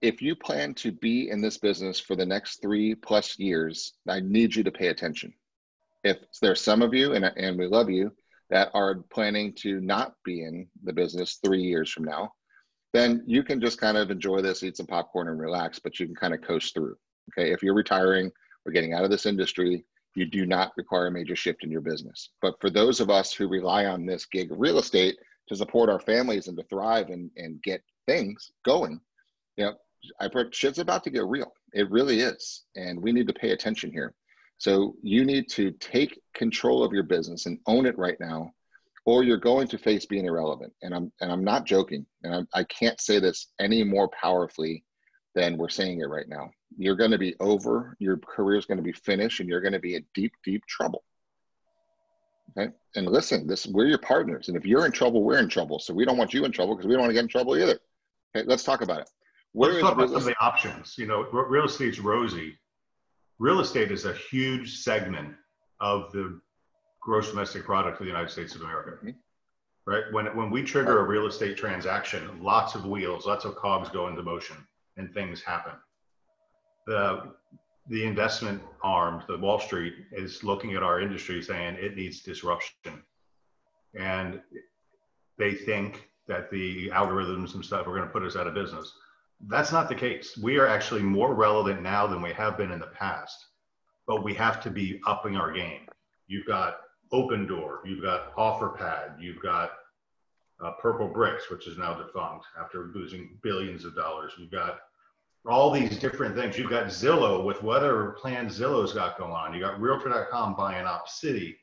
if 0.00 0.20
you 0.20 0.34
plan 0.34 0.74
to 0.74 0.90
be 0.90 1.30
in 1.30 1.40
this 1.40 1.58
business 1.58 2.00
for 2.00 2.16
the 2.16 2.26
next 2.26 2.60
three 2.60 2.94
plus 2.94 3.38
years, 3.38 3.92
I 4.08 4.20
need 4.20 4.54
you 4.54 4.64
to 4.64 4.72
pay 4.72 4.88
attention. 4.88 5.32
If 6.02 6.18
there's 6.40 6.60
some 6.60 6.82
of 6.82 6.92
you, 6.92 7.12
and, 7.12 7.24
and 7.24 7.56
we 7.56 7.68
love 7.68 7.88
you, 7.88 8.10
that 8.50 8.70
are 8.74 8.96
planning 9.12 9.52
to 9.60 9.80
not 9.80 10.14
be 10.24 10.42
in 10.42 10.66
the 10.82 10.92
business 10.92 11.38
three 11.44 11.62
years 11.62 11.90
from 11.90 12.04
now, 12.04 12.32
then 12.92 13.22
you 13.26 13.42
can 13.42 13.60
just 13.60 13.80
kind 13.80 13.96
of 13.96 14.10
enjoy 14.10 14.42
this, 14.42 14.62
eat 14.62 14.76
some 14.76 14.86
popcorn, 14.86 15.28
and 15.28 15.38
relax, 15.38 15.78
but 15.78 15.98
you 16.00 16.06
can 16.06 16.16
kind 16.16 16.34
of 16.34 16.42
coast 16.42 16.74
through. 16.74 16.96
Okay. 17.32 17.52
If 17.52 17.62
you're 17.62 17.72
retiring 17.72 18.30
or 18.66 18.72
getting 18.72 18.92
out 18.92 19.04
of 19.04 19.10
this 19.10 19.24
industry, 19.24 19.84
you 20.14 20.26
do 20.26 20.46
not 20.46 20.72
require 20.76 21.06
a 21.06 21.12
major 21.12 21.36
shift 21.36 21.64
in 21.64 21.70
your 21.70 21.80
business. 21.80 22.30
But 22.42 22.60
for 22.60 22.70
those 22.70 23.00
of 23.00 23.08
us 23.08 23.32
who 23.32 23.46
rely 23.46 23.86
on 23.86 24.04
this 24.04 24.26
gig 24.26 24.50
of 24.50 24.58
real 24.58 24.78
estate 24.78 25.16
to 25.48 25.56
support 25.56 25.88
our 25.88 26.00
families 26.00 26.48
and 26.48 26.56
to 26.58 26.64
thrive 26.64 27.08
and, 27.08 27.30
and 27.36 27.62
get 27.62 27.82
things 28.06 28.52
going, 28.64 29.00
you 29.56 29.64
know, 29.64 29.74
I 30.20 30.28
put 30.28 30.54
shit's 30.54 30.78
about 30.78 31.04
to 31.04 31.10
get 31.10 31.26
real. 31.26 31.52
It 31.72 31.90
really 31.90 32.20
is. 32.20 32.64
And 32.76 33.00
we 33.00 33.12
need 33.12 33.26
to 33.28 33.32
pay 33.32 33.50
attention 33.50 33.92
here. 33.92 34.14
So 34.58 34.94
you 35.02 35.24
need 35.24 35.48
to 35.50 35.72
take 35.72 36.20
control 36.34 36.84
of 36.84 36.92
your 36.92 37.02
business 37.02 37.46
and 37.46 37.58
own 37.66 37.86
it 37.86 37.98
right 37.98 38.18
now, 38.20 38.52
or 39.04 39.24
you're 39.24 39.36
going 39.36 39.66
to 39.68 39.78
face 39.78 40.06
being 40.06 40.26
irrelevant. 40.26 40.72
And 40.82 40.94
I'm 40.94 41.12
and 41.20 41.32
I'm 41.32 41.44
not 41.44 41.66
joking. 41.66 42.06
And 42.22 42.34
I'm, 42.34 42.48
I 42.54 42.64
can't 42.64 43.00
say 43.00 43.18
this 43.18 43.48
any 43.60 43.82
more 43.82 44.08
powerfully 44.08 44.84
than 45.34 45.56
we're 45.56 45.68
saying 45.68 46.00
it 46.00 46.08
right 46.08 46.28
now. 46.28 46.50
You're 46.76 46.96
going 46.96 47.10
to 47.10 47.18
be 47.18 47.34
over. 47.40 47.96
Your 47.98 48.16
career 48.18 48.58
is 48.58 48.66
going 48.66 48.78
to 48.78 48.84
be 48.84 48.92
finished, 48.92 49.40
and 49.40 49.48
you're 49.48 49.60
going 49.60 49.72
to 49.72 49.80
be 49.80 49.96
in 49.96 50.04
deep, 50.14 50.32
deep 50.44 50.64
trouble. 50.66 51.02
Okay. 52.56 52.70
And 52.96 53.06
listen, 53.06 53.46
this 53.46 53.66
we're 53.66 53.86
your 53.86 53.98
partners, 53.98 54.48
and 54.48 54.56
if 54.56 54.66
you're 54.66 54.86
in 54.86 54.92
trouble, 54.92 55.22
we're 55.22 55.38
in 55.38 55.48
trouble. 55.48 55.78
So 55.78 55.94
we 55.94 56.04
don't 56.04 56.18
want 56.18 56.34
you 56.34 56.44
in 56.44 56.52
trouble 56.52 56.76
because 56.76 56.86
we 56.86 56.92
don't 56.92 57.02
want 57.02 57.10
to 57.10 57.14
get 57.14 57.22
in 57.22 57.28
trouble 57.28 57.56
either. 57.56 57.78
Okay. 58.34 58.46
Let's 58.46 58.64
talk 58.64 58.82
about 58.82 59.00
it. 59.00 59.10
Let's 59.54 59.80
talk 59.80 59.94
about 59.94 60.08
some 60.08 60.16
of 60.16 60.24
the 60.24 60.36
options. 60.40 60.94
You 60.96 61.06
know, 61.06 61.24
real 61.30 61.64
estate's 61.64 61.98
rosy. 61.98 62.56
Real 63.38 63.60
estate 63.60 63.90
is 63.90 64.04
a 64.04 64.14
huge 64.14 64.78
segment 64.78 65.34
of 65.80 66.12
the 66.12 66.40
gross 67.02 67.30
domestic 67.30 67.64
product 67.64 68.00
of 68.00 68.04
the 68.06 68.10
United 68.10 68.30
States 68.30 68.54
of 68.54 68.62
America. 68.62 68.92
Mm-hmm. 68.98 69.10
right? 69.86 70.04
When, 70.12 70.26
when 70.36 70.50
we 70.50 70.62
trigger 70.62 71.00
a 71.00 71.02
real 71.02 71.26
estate 71.26 71.56
transaction, 71.56 72.40
lots 72.40 72.74
of 72.74 72.86
wheels, 72.86 73.26
lots 73.26 73.44
of 73.44 73.56
cogs 73.56 73.88
go 73.88 74.08
into 74.08 74.22
motion 74.22 74.56
and 74.96 75.12
things 75.12 75.42
happen. 75.42 75.72
The, 76.86 77.32
the 77.88 78.04
investment 78.04 78.62
arm, 78.82 79.24
the 79.26 79.38
Wall 79.38 79.58
Street, 79.58 79.94
is 80.12 80.44
looking 80.44 80.74
at 80.74 80.82
our 80.82 81.00
industry 81.00 81.42
saying 81.42 81.76
it 81.78 81.96
needs 81.96 82.20
disruption. 82.20 83.02
And 83.98 84.40
they 85.38 85.54
think 85.54 86.08
that 86.32 86.50
the 86.50 86.88
algorithms 86.88 87.54
and 87.54 87.64
stuff 87.64 87.86
are 87.86 87.94
going 87.94 88.06
to 88.06 88.12
put 88.12 88.22
us 88.22 88.36
out 88.36 88.46
of 88.46 88.54
business. 88.54 88.94
That's 89.48 89.70
not 89.70 89.88
the 89.88 89.94
case. 89.94 90.38
We 90.40 90.58
are 90.58 90.66
actually 90.66 91.02
more 91.02 91.34
relevant 91.34 91.82
now 91.82 92.06
than 92.06 92.22
we 92.22 92.32
have 92.32 92.56
been 92.56 92.72
in 92.72 92.78
the 92.78 92.86
past, 92.86 93.36
but 94.06 94.24
we 94.24 94.32
have 94.34 94.62
to 94.62 94.70
be 94.70 95.00
upping 95.06 95.36
our 95.36 95.52
game. 95.52 95.82
You've 96.28 96.46
got 96.46 96.78
Opendoor, 97.12 97.80
you've 97.84 98.02
got 98.02 98.34
OfferPad, 98.36 99.20
you've 99.20 99.42
got 99.42 99.72
uh, 100.64 100.72
Purplebricks, 100.82 101.50
which 101.50 101.66
is 101.66 101.76
now 101.76 101.92
defunct 101.92 102.46
after 102.58 102.90
losing 102.94 103.36
billions 103.42 103.84
of 103.84 103.94
dollars. 103.94 104.32
You've 104.38 104.52
got 104.52 104.78
all 105.44 105.70
these 105.70 105.98
different 105.98 106.34
things. 106.34 106.56
You've 106.56 106.70
got 106.70 106.86
Zillow 106.86 107.44
with 107.44 107.62
whatever 107.62 108.12
plan 108.12 108.46
Zillow's 108.46 108.94
got 108.94 109.18
going 109.18 109.32
on. 109.32 109.52
You 109.52 109.60
got 109.60 109.80
Realtor.com 109.80 110.54
buying 110.56 110.86
Opcity. 110.86 111.56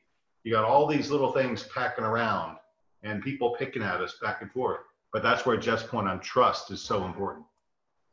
You 0.44 0.52
got 0.52 0.64
all 0.64 0.86
these 0.86 1.10
little 1.10 1.32
things 1.32 1.64
packing 1.74 2.04
around 2.04 2.58
and 3.02 3.22
people 3.22 3.56
picking 3.58 3.82
at 3.82 4.00
us 4.00 4.16
back 4.20 4.42
and 4.42 4.50
forth. 4.50 4.80
But 5.12 5.22
that's 5.22 5.44
where 5.44 5.56
Jeff's 5.56 5.82
point 5.82 6.08
on 6.08 6.20
trust 6.20 6.70
is 6.70 6.80
so 6.80 7.04
important. 7.04 7.44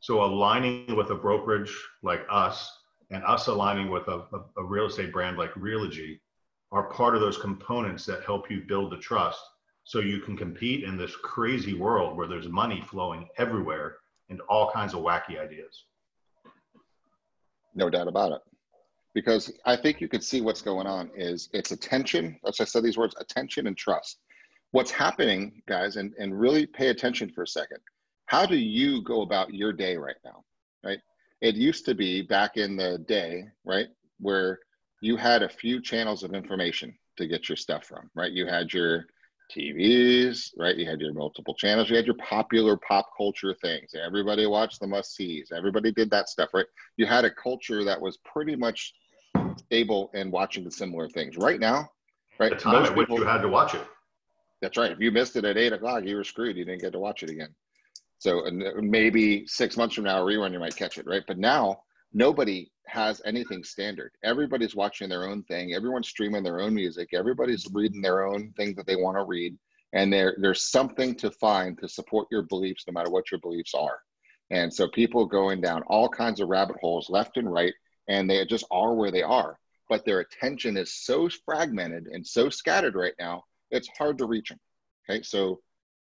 So 0.00 0.24
aligning 0.24 0.96
with 0.96 1.10
a 1.10 1.14
brokerage 1.14 1.74
like 2.02 2.24
us 2.30 2.70
and 3.10 3.24
us 3.24 3.46
aligning 3.46 3.90
with 3.90 4.06
a, 4.08 4.26
a, 4.32 4.44
a 4.58 4.64
real 4.64 4.86
estate 4.86 5.12
brand 5.12 5.36
like 5.36 5.52
Realogy 5.54 6.20
are 6.70 6.90
part 6.90 7.14
of 7.14 7.20
those 7.20 7.38
components 7.38 8.04
that 8.06 8.24
help 8.24 8.50
you 8.50 8.62
build 8.66 8.92
the 8.92 8.98
trust 8.98 9.40
so 9.84 10.00
you 10.00 10.20
can 10.20 10.36
compete 10.36 10.84
in 10.84 10.96
this 10.96 11.16
crazy 11.16 11.74
world 11.74 12.16
where 12.16 12.28
there's 12.28 12.48
money 12.48 12.80
flowing 12.80 13.26
everywhere 13.38 13.96
and 14.28 14.40
all 14.42 14.70
kinds 14.70 14.92
of 14.92 15.00
wacky 15.00 15.40
ideas. 15.40 15.84
No 17.74 17.88
doubt 17.88 18.08
about 18.08 18.32
it. 18.32 18.40
Because 19.14 19.50
I 19.64 19.76
think 19.76 20.00
you 20.00 20.08
could 20.08 20.22
see 20.22 20.42
what's 20.42 20.60
going 20.60 20.86
on 20.86 21.10
is 21.16 21.48
it's 21.54 21.72
attention. 21.72 22.38
As 22.46 22.60
I 22.60 22.64
said 22.64 22.84
these 22.84 22.98
words, 22.98 23.14
attention 23.18 23.66
and 23.66 23.76
trust. 23.76 24.18
What's 24.72 24.90
happening, 24.90 25.62
guys, 25.66 25.96
and, 25.96 26.12
and 26.18 26.38
really 26.38 26.66
pay 26.66 26.88
attention 26.88 27.30
for 27.30 27.42
a 27.42 27.46
second. 27.46 27.78
How 28.26 28.44
do 28.44 28.56
you 28.56 29.02
go 29.02 29.22
about 29.22 29.54
your 29.54 29.72
day 29.72 29.96
right 29.96 30.16
now? 30.24 30.44
Right? 30.84 30.98
It 31.40 31.54
used 31.54 31.86
to 31.86 31.94
be 31.94 32.22
back 32.22 32.56
in 32.56 32.76
the 32.76 32.98
day, 33.08 33.44
right, 33.64 33.88
where 34.20 34.58
you 35.00 35.16
had 35.16 35.42
a 35.42 35.48
few 35.48 35.80
channels 35.80 36.22
of 36.22 36.34
information 36.34 36.94
to 37.16 37.26
get 37.26 37.48
your 37.48 37.56
stuff 37.56 37.84
from, 37.84 38.10
right? 38.14 38.32
You 38.32 38.46
had 38.46 38.72
your 38.72 39.06
TVs, 39.54 40.50
right? 40.58 40.76
You 40.76 40.88
had 40.88 41.00
your 41.00 41.12
multiple 41.14 41.54
channels. 41.54 41.88
You 41.88 41.96
had 41.96 42.06
your 42.06 42.16
popular 42.16 42.76
pop 42.76 43.08
culture 43.16 43.54
things. 43.62 43.92
Everybody 43.94 44.46
watched 44.46 44.80
the 44.80 44.86
must 44.86 45.14
sees. 45.14 45.50
Everybody 45.56 45.92
did 45.92 46.10
that 46.10 46.28
stuff, 46.28 46.50
right? 46.52 46.66
You 46.96 47.06
had 47.06 47.24
a 47.24 47.30
culture 47.30 47.84
that 47.84 48.00
was 48.00 48.18
pretty 48.18 48.56
much 48.56 48.92
able 49.70 50.10
and 50.14 50.30
watching 50.30 50.64
the 50.64 50.70
similar 50.70 51.08
things. 51.08 51.36
Right 51.36 51.60
now, 51.60 51.88
right? 52.38 52.50
The 52.50 52.56
time 52.56 52.84
at 52.84 52.96
which 52.96 53.08
you 53.08 53.24
had 53.24 53.42
to 53.42 53.48
watch 53.48 53.74
it. 53.74 53.86
That's 54.60 54.76
right. 54.76 54.90
If 54.90 55.00
you 55.00 55.10
missed 55.10 55.36
it 55.36 55.44
at 55.44 55.56
eight 55.56 55.72
o'clock, 55.72 56.04
you 56.04 56.16
were 56.16 56.24
screwed. 56.24 56.56
You 56.56 56.64
didn't 56.64 56.82
get 56.82 56.92
to 56.92 56.98
watch 56.98 57.22
it 57.22 57.30
again. 57.30 57.54
So 58.18 58.46
uh, 58.46 58.50
maybe 58.80 59.46
six 59.46 59.76
months 59.76 59.94
from 59.94 60.04
now, 60.04 60.22
a 60.22 60.24
rerun, 60.24 60.52
you 60.52 60.58
might 60.58 60.76
catch 60.76 60.98
it, 60.98 61.06
right? 61.06 61.22
But 61.26 61.38
now 61.38 61.82
nobody 62.12 62.70
has 62.86 63.22
anything 63.24 63.62
standard. 63.62 64.12
Everybody's 64.24 64.74
watching 64.74 65.08
their 65.08 65.28
own 65.28 65.44
thing. 65.44 65.74
Everyone's 65.74 66.08
streaming 66.08 66.42
their 66.42 66.60
own 66.60 66.74
music. 66.74 67.10
Everybody's 67.12 67.66
reading 67.72 68.00
their 68.00 68.26
own 68.26 68.52
thing 68.56 68.74
that 68.74 68.86
they 68.86 68.96
want 68.96 69.16
to 69.16 69.24
read. 69.24 69.56
And 69.92 70.12
there, 70.12 70.36
there's 70.38 70.70
something 70.70 71.14
to 71.16 71.30
find 71.30 71.78
to 71.78 71.88
support 71.88 72.28
your 72.30 72.42
beliefs, 72.42 72.84
no 72.86 72.92
matter 72.92 73.10
what 73.10 73.30
your 73.30 73.40
beliefs 73.40 73.74
are. 73.74 74.00
And 74.50 74.72
so 74.72 74.88
people 74.88 75.26
going 75.26 75.60
down 75.60 75.82
all 75.86 76.08
kinds 76.08 76.40
of 76.40 76.48
rabbit 76.48 76.76
holes 76.80 77.10
left 77.10 77.36
and 77.36 77.50
right, 77.50 77.74
and 78.08 78.28
they 78.28 78.44
just 78.46 78.64
are 78.70 78.94
where 78.94 79.10
they 79.10 79.22
are. 79.22 79.58
But 79.88 80.04
their 80.04 80.20
attention 80.20 80.76
is 80.76 80.94
so 80.94 81.28
fragmented 81.44 82.06
and 82.06 82.26
so 82.26 82.48
scattered 82.48 82.94
right 82.94 83.14
now, 83.18 83.44
it's 83.70 83.88
hard 83.96 84.18
to 84.18 84.26
reach 84.26 84.48
them. 84.48 84.60
Okay, 85.08 85.22
so 85.22 85.60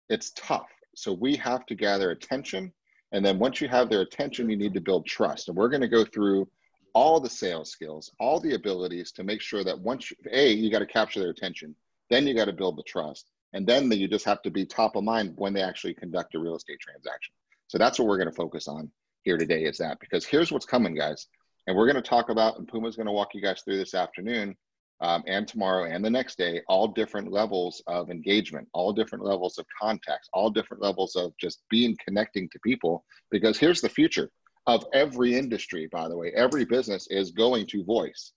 it's 0.09 0.31
tough. 0.31 0.67
So 0.95 1.13
we 1.13 1.35
have 1.37 1.65
to 1.67 1.75
gather 1.75 2.11
attention 2.11 2.71
and 3.15 3.25
then 3.25 3.39
once 3.39 3.61
you 3.61 3.69
have 3.69 3.89
their 3.89 4.01
attention, 4.01 4.49
you 4.49 4.57
need 4.57 4.73
to 4.73 4.81
build 4.81 5.05
trust. 5.05 5.47
And 5.47 5.55
we're 5.55 5.69
going 5.69 5.81
to 5.81 5.87
go 5.87 6.03
through 6.03 6.49
all 6.93 7.19
the 7.21 7.29
sales 7.29 7.71
skills, 7.71 8.11
all 8.19 8.41
the 8.41 8.55
abilities 8.55 9.13
to 9.13 9.23
make 9.23 9.41
sure 9.41 9.63
that 9.63 9.79
once 9.79 10.11
you, 10.11 10.17
A, 10.31 10.51
you 10.51 10.69
got 10.69 10.79
to 10.79 10.85
capture 10.85 11.21
their 11.21 11.29
attention, 11.29 11.75
then 12.09 12.27
you 12.27 12.33
got 12.33 12.45
to 12.45 12.53
build 12.53 12.77
the 12.77 12.83
trust. 12.83 13.29
And 13.53 13.65
then 13.65 13.87
the, 13.87 13.97
you 13.97 14.09
just 14.09 14.25
have 14.25 14.41
to 14.41 14.51
be 14.51 14.65
top 14.65 14.97
of 14.97 15.05
mind 15.05 15.33
when 15.37 15.53
they 15.53 15.61
actually 15.61 15.93
conduct 15.93 16.35
a 16.35 16.39
real 16.39 16.57
estate 16.57 16.81
transaction. 16.81 17.33
So 17.67 17.77
that's 17.77 17.97
what 17.97 18.07
we're 18.09 18.17
going 18.17 18.29
to 18.29 18.35
focus 18.35 18.67
on 18.67 18.91
here 19.23 19.37
today 19.37 19.63
is 19.63 19.77
that 19.77 19.99
because 20.01 20.25
here's 20.25 20.51
what's 20.51 20.65
coming, 20.65 20.93
guys. 20.93 21.27
And 21.67 21.75
we're 21.75 21.89
going 21.89 22.01
to 22.01 22.09
talk 22.09 22.29
about, 22.29 22.57
and 22.57 22.67
Puma's 22.67 22.97
going 22.97 23.07
to 23.07 23.13
walk 23.13 23.33
you 23.33 23.41
guys 23.41 23.61
through 23.61 23.77
this 23.77 23.95
afternoon 23.95 24.57
um, 25.01 25.23
and 25.27 25.47
tomorrow 25.47 25.85
and 25.85 26.03
the 26.03 26.09
next 26.09 26.37
day, 26.37 26.61
all 26.67 26.87
different 26.87 27.31
levels 27.31 27.81
of 27.87 28.09
engagement, 28.09 28.67
all 28.73 28.93
different 28.93 29.25
levels 29.25 29.57
of 29.57 29.65
contacts, 29.81 30.29
all 30.33 30.49
different 30.49 30.81
levels 30.81 31.15
of 31.15 31.33
just 31.39 31.61
being 31.69 31.97
connecting 32.05 32.49
to 32.49 32.59
people. 32.59 33.03
Because 33.29 33.57
here's 33.57 33.81
the 33.81 33.89
future 33.89 34.29
of 34.67 34.85
every 34.93 35.35
industry, 35.35 35.87
by 35.91 36.07
the 36.07 36.17
way, 36.17 36.31
every 36.35 36.65
business 36.65 37.07
is 37.09 37.31
going 37.31 37.67
to 37.67 37.83
voice. 37.83 38.31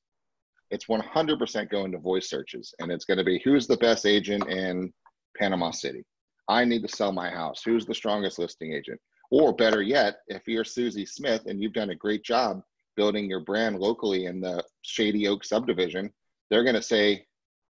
It's 0.71 0.87
100% 0.87 1.71
going 1.71 1.93
to 1.93 1.99
voice 1.99 2.29
searches, 2.29 2.75
and 2.81 2.91
it's 2.91 3.05
going 3.05 3.19
to 3.19 3.25
be 3.25 3.41
who's 3.43 3.67
the 3.67 3.79
best 3.79 4.05
agent 4.05 4.47
in 4.49 4.93
Panama 5.39 5.71
City? 5.71 6.05
I 6.49 6.65
need 6.65 6.83
to 6.83 6.89
sell 6.89 7.13
my 7.13 7.31
house. 7.31 7.63
Who's 7.65 7.87
the 7.87 7.95
strongest 7.95 8.39
listing 8.39 8.73
agent? 8.73 9.01
Or 9.31 9.55
better 9.55 9.83
yet, 9.83 10.21
if 10.29 10.47
you're 10.47 10.65
Susie 10.65 11.07
Smith 11.07 11.43
and 11.47 11.63
you've 11.63 11.75
done 11.75 11.91
a 11.91 11.95
great 11.95 12.25
job 12.25 12.63
building 12.97 13.27
your 13.27 13.41
brand 13.41 13.79
locally 13.79 14.27
in 14.27 14.41
the 14.41 14.63
Shady 14.83 15.29
Oak 15.29 15.45
subdivision, 15.45 16.11
they're 16.51 16.65
going 16.65 16.75
to 16.75 16.83
say, 16.83 17.27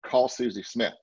call 0.04 0.28
Susie 0.28 0.62
Smith, 0.62 0.94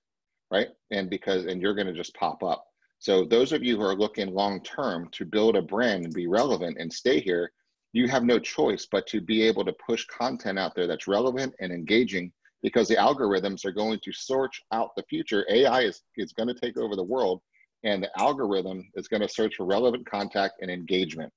right? 0.51 0.69
And 0.91 1.09
because, 1.09 1.45
and 1.45 1.61
you're 1.61 1.75
going 1.75 1.87
to 1.87 1.93
just 1.93 2.15
pop 2.15 2.43
up. 2.43 2.65
So 2.99 3.23
those 3.23 3.53
of 3.53 3.63
you 3.63 3.77
who 3.77 3.83
are 3.83 3.95
looking 3.95 4.33
long 4.33 4.61
term 4.61 5.09
to 5.13 5.25
build 5.25 5.55
a 5.55 5.61
brand 5.61 6.03
and 6.03 6.13
be 6.13 6.27
relevant 6.27 6.77
and 6.79 6.91
stay 6.91 7.19
here, 7.19 7.51
you 7.93 8.07
have 8.07 8.23
no 8.23 8.39
choice 8.39 8.87
but 8.91 9.07
to 9.07 9.21
be 9.21 9.41
able 9.43 9.63
to 9.65 9.73
push 9.85 10.05
content 10.05 10.59
out 10.59 10.75
there 10.75 10.85
that's 10.85 11.07
relevant 11.07 11.53
and 11.59 11.71
engaging 11.71 12.31
because 12.61 12.87
the 12.87 12.95
algorithms 12.95 13.65
are 13.65 13.71
going 13.71 13.99
to 14.03 14.11
search 14.11 14.61
out 14.73 14.89
the 14.95 15.03
future. 15.03 15.45
AI 15.49 15.81
is, 15.81 16.01
is 16.17 16.33
going 16.33 16.49
to 16.49 16.59
take 16.59 16.77
over 16.77 16.95
the 16.95 17.03
world 17.03 17.41
and 17.83 18.03
the 18.03 18.11
algorithm 18.19 18.89
is 18.95 19.07
going 19.07 19.21
to 19.21 19.29
search 19.29 19.55
for 19.55 19.65
relevant 19.65 20.05
contact 20.09 20.55
and 20.61 20.69
engagement 20.69 21.31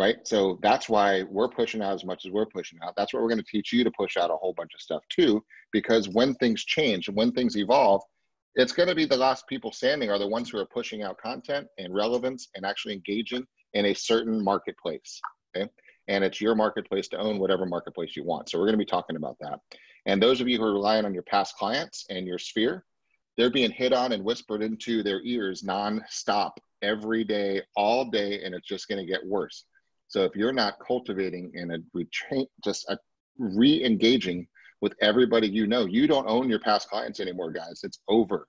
right? 0.00 0.26
So 0.26 0.58
that's 0.62 0.88
why 0.88 1.24
we're 1.24 1.50
pushing 1.50 1.82
out 1.82 1.92
as 1.92 2.06
much 2.06 2.24
as 2.24 2.32
we're 2.32 2.46
pushing 2.46 2.78
out. 2.82 2.94
That's 2.96 3.12
what 3.12 3.22
we're 3.22 3.28
going 3.28 3.44
to 3.44 3.44
teach 3.44 3.70
you 3.70 3.84
to 3.84 3.90
push 3.90 4.16
out 4.16 4.30
a 4.30 4.36
whole 4.36 4.54
bunch 4.54 4.72
of 4.74 4.80
stuff 4.80 5.02
too, 5.10 5.44
because 5.72 6.08
when 6.08 6.34
things 6.36 6.64
change 6.64 7.08
and 7.08 7.16
when 7.18 7.32
things 7.32 7.54
evolve, 7.58 8.00
it's 8.54 8.72
going 8.72 8.88
to 8.88 8.94
be 8.94 9.04
the 9.04 9.18
last 9.18 9.46
people 9.46 9.72
standing 9.72 10.10
are 10.10 10.18
the 10.18 10.26
ones 10.26 10.48
who 10.48 10.56
are 10.56 10.64
pushing 10.64 11.02
out 11.02 11.18
content 11.18 11.66
and 11.76 11.94
relevance 11.94 12.48
and 12.54 12.64
actually 12.64 12.94
engaging 12.94 13.46
in 13.74 13.84
a 13.84 13.94
certain 13.94 14.42
marketplace. 14.42 15.20
Okay. 15.54 15.68
And 16.08 16.24
it's 16.24 16.40
your 16.40 16.54
marketplace 16.54 17.08
to 17.08 17.18
own 17.18 17.38
whatever 17.38 17.66
marketplace 17.66 18.16
you 18.16 18.24
want. 18.24 18.48
So 18.48 18.58
we're 18.58 18.64
going 18.64 18.78
to 18.78 18.84
be 18.84 18.86
talking 18.86 19.16
about 19.16 19.36
that. 19.42 19.60
And 20.06 20.20
those 20.20 20.40
of 20.40 20.48
you 20.48 20.56
who 20.56 20.64
are 20.64 20.72
relying 20.72 21.04
on 21.04 21.12
your 21.12 21.24
past 21.24 21.56
clients 21.56 22.06
and 22.08 22.26
your 22.26 22.38
sphere, 22.38 22.86
they're 23.36 23.50
being 23.50 23.70
hit 23.70 23.92
on 23.92 24.12
and 24.12 24.24
whispered 24.24 24.62
into 24.62 25.02
their 25.02 25.20
ears 25.24 25.62
nonstop 25.62 26.52
every 26.80 27.22
day, 27.22 27.60
all 27.76 28.06
day, 28.06 28.42
and 28.42 28.54
it's 28.54 28.66
just 28.66 28.88
going 28.88 28.98
to 28.98 29.06
get 29.06 29.24
worse. 29.26 29.66
So 30.10 30.24
if 30.24 30.34
you're 30.34 30.52
not 30.52 30.74
cultivating 30.84 31.52
and 31.54 31.72
a 31.72 31.78
retrain, 31.96 32.46
just 32.64 32.84
a 32.90 32.98
re-engaging 33.38 34.48
with 34.80 34.92
everybody 35.00 35.46
you 35.46 35.68
know, 35.68 35.86
you 35.86 36.08
don't 36.08 36.28
own 36.28 36.50
your 36.50 36.58
past 36.58 36.90
clients 36.90 37.20
anymore, 37.20 37.52
guys. 37.52 37.82
It's 37.84 38.00
over. 38.08 38.48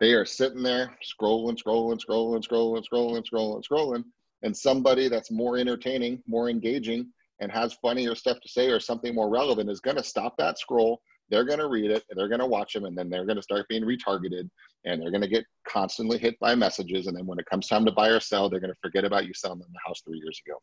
They 0.00 0.14
are 0.14 0.26
sitting 0.26 0.64
there 0.64 0.98
scrolling, 1.00 1.56
scrolling, 1.56 2.00
scrolling, 2.04 2.44
scrolling, 2.44 2.84
scrolling, 2.92 3.22
scrolling, 3.32 3.62
scrolling, 3.62 4.02
and 4.42 4.56
somebody 4.56 5.08
that's 5.08 5.30
more 5.30 5.56
entertaining, 5.58 6.20
more 6.26 6.50
engaging, 6.50 7.06
and 7.38 7.52
has 7.52 7.74
funnier 7.74 8.16
stuff 8.16 8.40
to 8.40 8.48
say 8.48 8.68
or 8.68 8.80
something 8.80 9.14
more 9.14 9.30
relevant 9.30 9.70
is 9.70 9.80
going 9.80 9.96
to 9.96 10.02
stop 10.02 10.36
that 10.38 10.58
scroll 10.58 11.00
they're 11.30 11.44
going 11.44 11.58
to 11.58 11.68
read 11.68 11.90
it 11.90 12.04
and 12.10 12.18
they're 12.18 12.28
going 12.28 12.40
to 12.40 12.46
watch 12.46 12.74
them 12.74 12.84
and 12.84 12.96
then 12.96 13.08
they're 13.08 13.24
going 13.24 13.36
to 13.36 13.42
start 13.42 13.68
being 13.68 13.84
retargeted 13.84 14.48
and 14.84 15.00
they're 15.00 15.10
going 15.10 15.22
to 15.22 15.28
get 15.28 15.44
constantly 15.66 16.18
hit 16.18 16.38
by 16.38 16.54
messages 16.54 17.06
and 17.06 17.16
then 17.16 17.26
when 17.26 17.38
it 17.38 17.46
comes 17.46 17.66
time 17.66 17.84
to 17.84 17.92
buy 17.92 18.08
or 18.08 18.20
sell 18.20 18.48
they're 18.48 18.60
going 18.60 18.72
to 18.72 18.80
forget 18.80 19.04
about 19.04 19.26
you 19.26 19.34
selling 19.34 19.58
them 19.58 19.68
the 19.72 19.80
house 19.86 20.02
three 20.04 20.18
years 20.18 20.40
ago. 20.46 20.58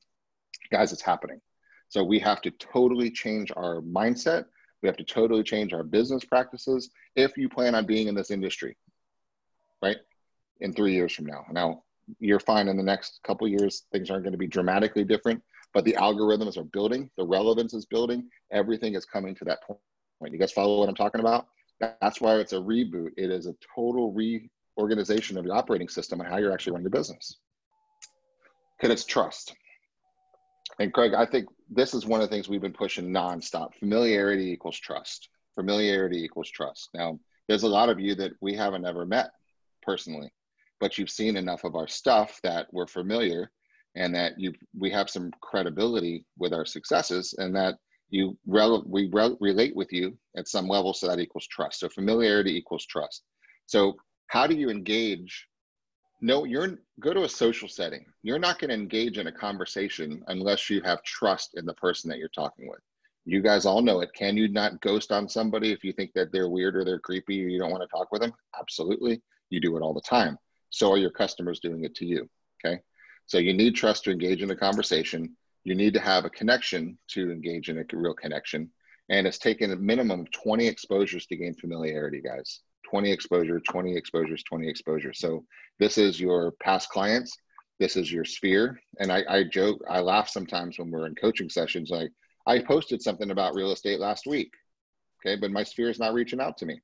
Guys 0.72 0.92
it's 0.94 1.02
happening. 1.02 1.40
So 1.90 2.04
we 2.04 2.20
have 2.20 2.42
to 2.42 2.52
totally 2.52 3.12
change 3.12 3.52
our 3.56 3.82
mindset. 3.82 4.46
We 4.82 4.88
have 4.88 4.98
to 4.98 5.04
totally 5.04 5.44
change 5.44 5.74
our 5.74 5.84
business 5.84 6.24
practices 6.24 6.90
if 7.16 7.38
you 7.38 7.50
plan 7.50 7.76
on 7.76 7.86
being 7.86 8.08
in 8.08 8.16
this 8.16 8.32
industry 8.32 8.78
right? 9.82 9.98
In 10.60 10.74
three 10.74 10.94
years 10.94 11.14
from 11.14 11.26
now. 11.26 11.44
Now 11.52 11.84
you're 12.20 12.40
fine 12.40 12.68
in 12.68 12.78
the 12.78 12.84
next 12.84 13.20
couple 13.24 13.48
years 13.48 13.86
things 13.92 14.10
aren't 14.10 14.24
going 14.24 14.34
to 14.34 14.38
be 14.38 14.48
dramatically 14.48 15.04
different 15.04 15.42
but 15.74 15.86
the 15.86 15.94
algorithms 15.94 16.58
are 16.58 16.66
building 16.66 17.10
the 17.16 17.26
relevance 17.26 17.74
is 17.74 17.86
building 17.86 18.28
everything 18.52 18.96
is 18.96 19.06
coming 19.06 19.34
to 19.34 19.46
that 19.46 19.64
point 19.64 19.80
you 20.30 20.38
guys 20.38 20.52
follow 20.52 20.80
what 20.80 20.90
I'm 20.90 20.96
talking 20.96 21.22
about? 21.22 21.48
That's 21.80 22.22
why 22.22 22.36
it's 22.36 22.54
a 22.54 22.58
reboot. 22.58 23.10
It 23.18 23.32
is 23.32 23.48
a 23.48 23.56
total 23.76 24.14
reorganization 24.14 25.38
of 25.38 25.46
your 25.46 25.56
operating 25.56 25.90
system 25.90 26.20
and 26.20 26.30
how 26.30 26.38
you're 26.38 26.54
actually 26.54 26.74
running 26.74 26.84
your 26.84 26.92
business. 26.92 27.38
Because 28.78 28.94
it's 28.94 29.06
trust. 29.06 29.56
And 30.80 30.94
Craig, 30.94 31.14
I 31.14 31.26
think 31.26 31.48
this 31.70 31.94
is 31.94 32.06
one 32.06 32.22
of 32.22 32.30
the 32.30 32.36
things 32.36 32.48
we've 32.48 32.62
been 32.62 32.74
pushing 32.74 33.10
nonstop. 33.10 33.76
Familiarity 33.76 34.52
equals 34.52 34.80
trust. 34.80 35.30
Familiarity 35.56 36.24
equals 36.24 36.50
trust. 36.50 36.90
Now, 36.94 37.20
there's 37.48 37.64
a 37.64 37.68
lot 37.68 37.90
of 37.90 38.00
you 38.00 38.16
that 38.16 38.32
we 38.42 38.56
haven't 38.56 38.86
ever 38.86 39.06
met 39.06 39.32
personally, 39.82 40.32
but 40.80 40.98
you've 40.98 41.10
seen 41.10 41.36
enough 41.36 41.64
of 41.64 41.76
our 41.76 41.88
stuff 41.88 42.40
that 42.44 42.68
we're 42.72 42.88
familiar 42.88 43.52
and 43.96 44.16
that 44.16 44.40
you 44.40 44.54
we 44.78 44.90
have 44.90 45.10
some 45.10 45.32
credibility 45.42 46.26
with 46.38 46.54
our 46.54 46.66
successes 46.66 47.36
and 47.38 47.56
that 47.56 47.76
you 48.12 48.38
rel- 48.46 48.84
we 48.88 49.10
re- 49.12 49.38
relate 49.40 49.76
with 49.76 49.92
you 49.92 50.18
at 50.38 50.48
some 50.48 50.68
level 50.68 50.94
so 50.94 51.08
that 51.08 51.20
equals 51.20 51.48
trust. 51.48 51.80
So 51.80 51.90
familiarity 51.90 52.56
equals 52.56 52.86
trust. 52.86 53.24
So 53.66 53.96
how 54.28 54.46
do 54.48 54.56
you 54.56 54.70
engage? 54.70 55.48
No 56.22 56.44
you're 56.44 56.80
go 57.00 57.14
to 57.14 57.24
a 57.24 57.30
social 57.30 57.68
setting. 57.68 58.06
You're 58.22 58.40
not 58.40 58.60
going 58.60 58.70
to 58.70 58.76
engage 58.76 59.18
in 59.18 59.28
a 59.28 59.32
conversation 59.32 60.24
unless 60.28 60.70
you 60.70 60.82
have 60.82 61.02
trust 61.04 61.58
in 61.58 61.66
the 61.66 61.74
person 61.74 62.10
that 62.10 62.20
you're 62.20 62.30
talking 62.30 62.70
with. 62.70 62.80
You 63.26 63.42
guys 63.42 63.66
all 63.66 63.82
know 63.82 64.02
it. 64.02 64.14
Can 64.14 64.38
you 64.38 64.48
not 64.48 64.82
ghost 64.82 65.12
on 65.12 65.28
somebody 65.28 65.72
if 65.72 65.84
you 65.84 65.94
think 65.94 66.12
that 66.14 66.32
they're 66.32 66.50
weird 66.50 66.76
or 66.76 66.86
they're 66.86 67.00
creepy 67.00 67.44
or 67.44 67.48
you 67.48 67.60
don't 67.60 67.72
want 67.72 67.84
to 67.84 67.88
talk 67.88 68.12
with 68.12 68.22
them? 68.22 68.34
Absolutely. 68.60 69.22
You 69.50 69.60
do 69.60 69.78
it 69.78 69.82
all 69.82 69.94
the 69.94 70.02
time. 70.02 70.38
So 70.70 70.92
are 70.92 70.98
your 70.98 71.12
customers 71.12 71.60
doing 71.60 71.84
it 71.84 71.96
to 71.96 72.06
you 72.06 72.30
okay? 72.64 72.82
So 73.26 73.38
you 73.38 73.54
need 73.54 73.76
trust 73.76 74.04
to 74.04 74.12
engage 74.12 74.42
in 74.42 74.52
a 74.52 74.56
conversation 74.56 75.36
you 75.64 75.76
need 75.76 75.94
to 75.94 76.00
have 76.00 76.26
a 76.26 76.30
connection 76.30 76.98
to 77.10 77.32
engage 77.32 77.70
in 77.70 77.78
a 77.78 77.86
real 77.94 78.14
connection 78.14 78.70
and 79.10 79.28
it's 79.28 79.38
taken 79.38 79.72
a 79.72 79.76
minimum 79.76 80.22
of 80.22 80.32
20 80.32 80.68
exposures 80.68 81.26
to 81.28 81.36
gain 81.36 81.54
familiarity 81.54 82.22
guys 82.22 82.62
20 82.92 83.10
exposure, 83.10 83.60
20 83.60 83.96
exposures, 83.96 84.44
20 84.44 84.68
exposures. 84.68 85.20
So 85.20 85.46
this 85.80 85.98
is 85.98 86.20
your 86.20 86.52
past 86.62 86.90
clients. 86.90 87.38
This 87.80 87.96
is 87.96 88.12
your 88.12 88.26
sphere. 88.26 88.80
And 89.00 89.12
I, 89.12 89.24
I 89.30 89.44
joke, 89.46 89.82
I 89.90 90.02
laugh 90.02 90.28
sometimes 90.28 90.78
when 90.78 90.92
we're 90.92 91.08
in 91.08 91.16
coaching 91.16 91.50
sessions. 91.50 91.90
Like 91.90 92.12
I 92.46 92.60
posted 92.60 93.02
something 93.02 93.32
about 93.32 93.56
real 93.56 93.72
estate 93.72 94.00
last 94.00 94.28
week. 94.28 94.52
Okay. 95.26 95.40
But 95.40 95.52
my 95.52 95.64
sphere 95.64 95.90
is 95.90 96.00
not 96.00 96.14
reaching 96.14 96.42
out 96.42 96.58
to 96.58 96.66
me. 96.66 96.82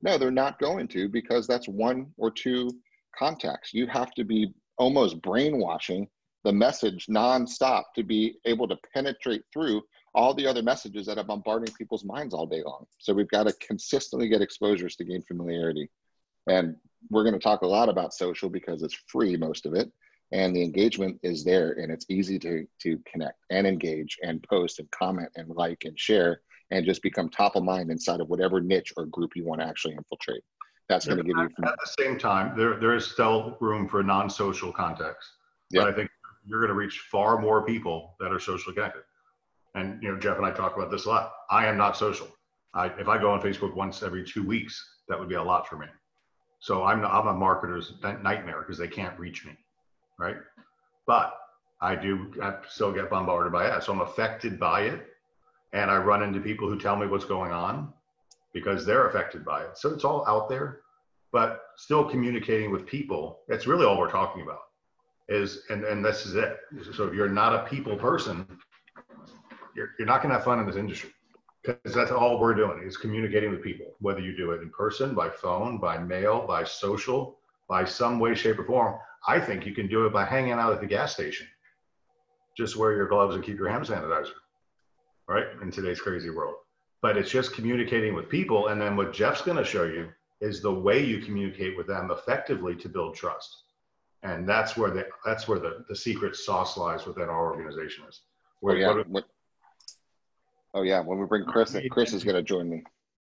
No, 0.00 0.16
they're 0.16 0.30
not 0.30 0.60
going 0.60 0.86
to 0.88 1.08
because 1.08 1.48
that's 1.48 1.66
one 1.66 2.12
or 2.16 2.30
two 2.30 2.70
contacts. 3.18 3.74
You 3.74 3.88
have 3.88 4.12
to 4.12 4.24
be 4.24 4.54
almost 4.78 5.20
brainwashing 5.22 6.06
the 6.48 6.52
message 6.54 7.08
nonstop 7.10 7.82
to 7.94 8.02
be 8.02 8.38
able 8.46 8.66
to 8.66 8.76
penetrate 8.94 9.42
through 9.52 9.82
all 10.14 10.32
the 10.32 10.46
other 10.46 10.62
messages 10.62 11.04
that 11.04 11.18
are 11.18 11.24
bombarding 11.24 11.74
people's 11.74 12.06
minds 12.06 12.32
all 12.32 12.46
day 12.46 12.62
long. 12.64 12.86
So 12.96 13.12
we've 13.12 13.28
got 13.28 13.46
to 13.46 13.52
consistently 13.60 14.30
get 14.30 14.40
exposures 14.40 14.96
to 14.96 15.04
gain 15.04 15.20
familiarity. 15.28 15.90
And 16.46 16.76
we're 17.10 17.24
going 17.24 17.34
to 17.34 17.38
talk 17.38 17.60
a 17.60 17.66
lot 17.66 17.90
about 17.90 18.14
social 18.14 18.48
because 18.48 18.82
it's 18.82 18.96
free, 19.08 19.36
most 19.36 19.66
of 19.66 19.74
it. 19.74 19.92
And 20.32 20.56
the 20.56 20.62
engagement 20.62 21.20
is 21.22 21.44
there 21.44 21.72
and 21.72 21.92
it's 21.92 22.06
easy 22.08 22.38
to, 22.38 22.66
to 22.80 22.98
connect 23.06 23.44
and 23.50 23.66
engage 23.66 24.16
and 24.22 24.42
post 24.44 24.78
and 24.78 24.90
comment 24.90 25.28
and 25.36 25.50
like 25.50 25.82
and 25.84 26.00
share 26.00 26.40
and 26.70 26.86
just 26.86 27.02
become 27.02 27.28
top 27.28 27.56
of 27.56 27.62
mind 27.62 27.90
inside 27.90 28.22
of 28.22 28.30
whatever 28.30 28.62
niche 28.62 28.94
or 28.96 29.04
group 29.04 29.32
you 29.36 29.44
want 29.44 29.60
to 29.60 29.66
actually 29.66 29.96
infiltrate. 29.96 30.42
That's 30.88 31.04
going 31.04 31.18
to 31.18 31.24
give 31.24 31.36
you. 31.36 31.44
At 31.62 31.74
the 31.84 32.02
same 32.02 32.18
time, 32.18 32.56
there, 32.56 32.80
there 32.80 32.94
is 32.94 33.04
still 33.06 33.58
room 33.60 33.86
for 33.86 34.02
non 34.02 34.30
social 34.30 34.72
context. 34.72 35.28
But 35.70 35.88
I 35.88 35.92
think 35.92 36.10
you're 36.48 36.60
going 36.60 36.68
to 36.68 36.74
reach 36.74 37.06
far 37.10 37.40
more 37.40 37.64
people 37.64 38.14
that 38.20 38.32
are 38.32 38.40
socially 38.40 38.74
connected. 38.74 39.02
And 39.74 40.02
you 40.02 40.10
know 40.10 40.18
jeff 40.18 40.38
and 40.38 40.46
i 40.46 40.50
talk 40.50 40.76
about 40.76 40.90
this 40.90 41.04
a 41.04 41.08
lot. 41.08 41.32
I 41.50 41.66
am 41.66 41.76
not 41.76 41.96
social. 41.96 42.28
I, 42.74 42.86
if 42.86 43.08
i 43.08 43.18
go 43.18 43.30
on 43.30 43.40
facebook 43.40 43.74
once 43.74 44.02
every 44.02 44.24
two 44.24 44.46
weeks 44.46 44.82
that 45.08 45.18
would 45.18 45.28
be 45.28 45.36
a 45.36 45.42
lot 45.42 45.68
for 45.68 45.76
me. 45.76 45.86
So 46.60 46.84
i'm, 46.84 47.04
I'm 47.04 47.28
a 47.28 47.34
marketer's 47.34 47.92
nightmare 48.02 48.60
because 48.60 48.78
they 48.78 48.88
can't 48.88 49.18
reach 49.18 49.44
me 49.44 49.56
right? 50.18 50.36
But 51.06 51.34
i 51.80 51.94
do 51.94 52.32
I 52.42 52.54
still 52.68 52.92
get 52.92 53.10
bombarded 53.10 53.52
by 53.52 53.68
it 53.68 53.82
so 53.82 53.92
i'm 53.92 54.00
affected 54.00 54.58
by 54.58 54.82
it 54.82 55.06
and 55.72 55.90
i 55.90 55.96
run 55.96 56.22
into 56.22 56.40
people 56.40 56.68
who 56.68 56.78
tell 56.78 56.96
me 56.96 57.06
what's 57.06 57.24
going 57.24 57.52
on 57.52 57.92
because 58.52 58.84
they're 58.84 59.06
affected 59.08 59.44
by 59.44 59.62
it. 59.62 59.76
So 59.78 59.90
it's 59.90 60.04
all 60.04 60.26
out 60.26 60.48
there 60.48 60.80
but 61.30 61.60
still 61.76 62.04
communicating 62.04 62.70
with 62.70 62.86
people 62.86 63.40
that's 63.48 63.66
really 63.66 63.84
all 63.84 63.98
we're 63.98 64.10
talking 64.10 64.42
about 64.42 64.60
is 65.28 65.64
and 65.70 65.84
and 65.84 66.04
this 66.04 66.24
is 66.26 66.34
it 66.34 66.58
so 66.94 67.06
if 67.06 67.14
you're 67.14 67.28
not 67.28 67.54
a 67.54 67.68
people 67.68 67.96
person 67.96 68.46
you're, 69.74 69.90
you're 69.98 70.06
not 70.06 70.22
going 70.22 70.30
to 70.30 70.36
have 70.36 70.44
fun 70.44 70.58
in 70.58 70.66
this 70.66 70.76
industry 70.76 71.10
because 71.64 71.94
that's 71.94 72.10
all 72.10 72.38
we're 72.38 72.54
doing 72.54 72.82
is 72.84 72.96
communicating 72.96 73.50
with 73.50 73.62
people, 73.62 73.86
whether 74.00 74.20
you 74.20 74.36
do 74.36 74.52
it 74.52 74.62
in 74.62 74.70
person, 74.70 75.14
by 75.14 75.28
phone, 75.28 75.78
by 75.78 75.98
mail, 75.98 76.46
by 76.46 76.64
social, 76.64 77.38
by 77.68 77.84
some 77.84 78.18
way, 78.18 78.34
shape, 78.34 78.58
or 78.58 78.64
form. 78.64 78.98
I 79.26 79.40
think 79.40 79.66
you 79.66 79.74
can 79.74 79.88
do 79.88 80.06
it 80.06 80.12
by 80.12 80.24
hanging 80.24 80.52
out 80.52 80.72
at 80.72 80.80
the 80.80 80.86
gas 80.86 81.12
station. 81.12 81.46
Just 82.56 82.76
wear 82.76 82.92
your 82.92 83.08
gloves 83.08 83.34
and 83.34 83.44
keep 83.44 83.58
your 83.58 83.68
hand 83.68 83.84
sanitizer, 83.84 84.32
right? 85.28 85.46
In 85.62 85.70
today's 85.70 86.00
crazy 86.00 86.30
world. 86.30 86.54
But 87.02 87.16
it's 87.16 87.30
just 87.30 87.54
communicating 87.54 88.14
with 88.14 88.28
people. 88.28 88.68
And 88.68 88.80
then 88.80 88.96
what 88.96 89.12
Jeff's 89.12 89.42
going 89.42 89.58
to 89.58 89.64
show 89.64 89.84
you 89.84 90.08
is 90.40 90.60
the 90.60 90.72
way 90.72 91.04
you 91.04 91.20
communicate 91.20 91.76
with 91.76 91.86
them 91.86 92.10
effectively 92.10 92.74
to 92.76 92.88
build 92.88 93.14
trust. 93.14 93.64
And 94.22 94.48
that's 94.48 94.76
where 94.76 94.90
the 94.90 95.06
that's 95.24 95.46
where 95.46 95.58
the, 95.58 95.84
the 95.88 95.96
secret 95.96 96.34
sauce 96.34 96.76
lies 96.76 97.06
within 97.06 97.28
our 97.28 97.52
organization 97.52 98.04
is. 98.08 98.20
Where, 98.60 98.74
oh, 98.74 98.78
yeah. 98.78 99.02
What, 99.06 99.24
Oh 100.74 100.82
yeah, 100.82 101.00
when 101.00 101.18
we 101.18 101.26
bring 101.26 101.44
Chris, 101.44 101.74
in, 101.74 101.88
Chris 101.88 102.12
is 102.12 102.24
going 102.24 102.36
to 102.36 102.42
join 102.42 102.68
me. 102.68 102.82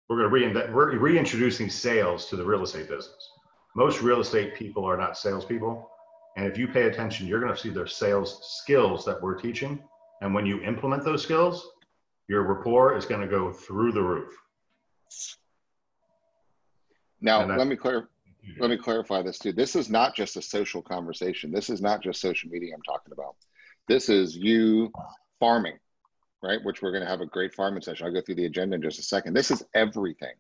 We're 0.09 0.29
going 0.29 0.53
to 0.55 0.61
reinvent. 0.61 0.73
We're 0.73 0.99
reintroducing 0.99 1.69
sales 1.69 2.27
to 2.31 2.37
the 2.37 2.45
real 2.45 2.63
estate 2.63 2.89
business. 2.89 3.31
Most 3.77 4.01
real 4.01 4.21
estate 4.21 4.55
people 4.55 4.85
are 4.85 4.97
not 4.97 5.19
salespeople, 5.19 5.89
and 6.37 6.47
if 6.47 6.57
you 6.57 6.67
pay 6.67 6.85
attention, 6.85 7.27
you're 7.27 7.41
going 7.41 7.55
to 7.55 7.61
see 7.61 7.69
their 7.69 7.87
sales 7.87 8.61
skills 8.61 9.05
that 9.05 9.23
we're 9.23 9.39
teaching. 9.39 9.83
And 10.21 10.35
when 10.35 10.47
you 10.47 10.61
implement 10.63 11.05
those 11.05 11.23
skills, 11.23 11.69
your 12.29 12.43
rapport 12.43 12.97
is 12.97 13.05
going 13.05 13.21
to 13.21 13.29
go 13.29 13.53
through 13.53 13.93
the 13.93 14.03
roof. 14.03 14.33
Now, 17.21 17.45
let 17.45 17.67
me 17.67 17.77
clear. 17.77 18.09
Mm-hmm. 18.47 18.61
Let 18.61 18.71
me 18.71 18.77
clarify 18.77 19.23
this 19.23 19.39
too. 19.39 19.53
This 19.53 19.77
is 19.77 19.89
not 19.91 20.15
just 20.15 20.37
a 20.37 20.43
social 20.43 20.83
conversation. 20.83 21.51
This 21.51 21.71
is 21.71 21.81
not 21.81 22.03
just 22.03 22.21
social 22.21 22.51
media 22.51 22.75
I'm 22.75 22.83
talking 22.83 23.13
about. 23.13 23.37
This 23.89 24.09
is 24.09 24.37
you 24.37 24.93
farming 25.41 25.79
right? 26.43 26.63
Which 26.65 26.83
we're 26.83 26.93
going 26.93 27.03
to 27.03 27.09
have 27.09 27.21
a 27.21 27.27
great 27.27 27.55
farming 27.55 27.83
session. 27.83 28.07
I'll 28.07 28.13
go 28.13 28.21
through 28.21 28.37
the 28.37 28.47
agenda 28.47 28.77
in 28.77 28.83
just 28.83 28.99
a 28.99 29.03
second. 29.03 29.35
This 29.35 29.51
is 29.51 29.65
everything. 29.75 30.35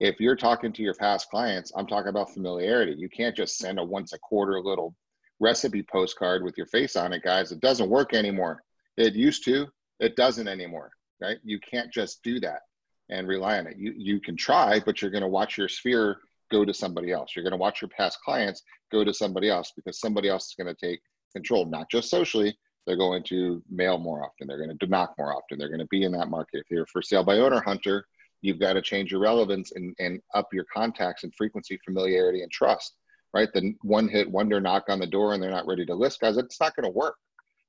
If 0.00 0.20
you're 0.20 0.36
talking 0.36 0.72
to 0.72 0.82
your 0.82 0.94
past 0.94 1.30
clients, 1.30 1.72
I'm 1.76 1.86
talking 1.86 2.08
about 2.08 2.32
familiarity. 2.32 2.94
You 2.98 3.08
can't 3.08 3.36
just 3.36 3.58
send 3.58 3.78
a 3.78 3.84
once 3.84 4.12
a 4.12 4.18
quarter 4.18 4.60
little 4.60 4.94
recipe 5.40 5.82
postcard 5.82 6.42
with 6.42 6.56
your 6.56 6.66
face 6.66 6.96
on 6.96 7.12
it, 7.12 7.22
guys. 7.22 7.52
It 7.52 7.60
doesn't 7.60 7.88
work 7.88 8.14
anymore. 8.14 8.62
It 8.96 9.14
used 9.14 9.44
to, 9.44 9.66
it 10.00 10.16
doesn't 10.16 10.48
anymore, 10.48 10.90
right? 11.20 11.38
You 11.44 11.60
can't 11.60 11.92
just 11.92 12.22
do 12.22 12.40
that 12.40 12.60
and 13.08 13.28
rely 13.28 13.58
on 13.58 13.66
it. 13.66 13.76
You, 13.76 13.94
you 13.96 14.20
can 14.20 14.36
try, 14.36 14.80
but 14.84 15.00
you're 15.00 15.10
going 15.10 15.22
to 15.22 15.28
watch 15.28 15.56
your 15.56 15.68
sphere 15.68 16.18
go 16.50 16.64
to 16.64 16.74
somebody 16.74 17.12
else. 17.12 17.32
You're 17.34 17.44
going 17.44 17.52
to 17.52 17.58
watch 17.58 17.80
your 17.82 17.88
past 17.88 18.18
clients 18.24 18.62
go 18.92 19.04
to 19.04 19.14
somebody 19.14 19.50
else 19.50 19.72
because 19.74 20.00
somebody 20.00 20.28
else 20.28 20.46
is 20.46 20.54
going 20.58 20.74
to 20.74 20.86
take 20.86 21.00
control, 21.32 21.66
not 21.66 21.90
just 21.90 22.10
socially, 22.10 22.56
they're 22.86 22.96
going 22.96 23.22
to 23.24 23.62
mail 23.70 23.98
more 23.98 24.24
often. 24.24 24.46
They're 24.46 24.64
going 24.64 24.76
to 24.76 24.86
knock 24.86 25.14
more 25.18 25.34
often. 25.34 25.58
They're 25.58 25.68
going 25.68 25.80
to 25.80 25.86
be 25.86 26.04
in 26.04 26.12
that 26.12 26.28
market. 26.28 26.60
If 26.60 26.70
you're 26.70 26.86
for 26.86 27.02
sale 27.02 27.24
by 27.24 27.38
owner 27.38 27.60
hunter, 27.60 28.06
you've 28.42 28.60
got 28.60 28.74
to 28.74 28.82
change 28.82 29.10
your 29.10 29.20
relevance 29.20 29.72
and, 29.72 29.94
and 29.98 30.20
up 30.34 30.48
your 30.52 30.66
contacts 30.72 31.24
and 31.24 31.34
frequency, 31.34 31.78
familiarity, 31.84 32.42
and 32.42 32.52
trust. 32.52 32.94
Right? 33.32 33.48
The 33.52 33.74
one 33.82 34.08
hit 34.08 34.30
wonder 34.30 34.60
knock 34.60 34.84
on 34.88 35.00
the 35.00 35.06
door 35.06 35.34
and 35.34 35.42
they're 35.42 35.50
not 35.50 35.66
ready 35.66 35.84
to 35.86 35.94
list, 35.94 36.20
guys. 36.20 36.36
It's 36.36 36.60
not 36.60 36.76
going 36.76 36.84
to 36.84 36.96
work. 36.96 37.16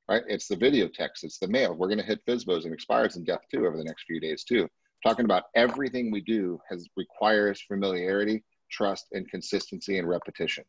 Right? 0.08 0.22
It's 0.28 0.48
the 0.48 0.56
video 0.56 0.88
text. 0.88 1.24
It's 1.24 1.40
the 1.40 1.48
mail. 1.48 1.74
We're 1.74 1.88
going 1.88 2.00
to 2.00 2.06
hit 2.06 2.24
FSBOs 2.28 2.66
and 2.66 2.74
expires 2.74 3.16
in 3.16 3.24
depth 3.24 3.46
too 3.50 3.66
over 3.66 3.78
the 3.78 3.84
next 3.84 4.04
few 4.04 4.20
days 4.20 4.44
too. 4.44 4.68
Talking 5.04 5.26
about 5.26 5.44
everything 5.56 6.12
we 6.12 6.22
do 6.22 6.60
has 6.70 6.88
requires 6.96 7.62
familiarity, 7.62 8.44
trust, 8.70 9.08
and 9.12 9.30
consistency 9.30 9.98
and 9.98 10.08
repetition 10.08 10.66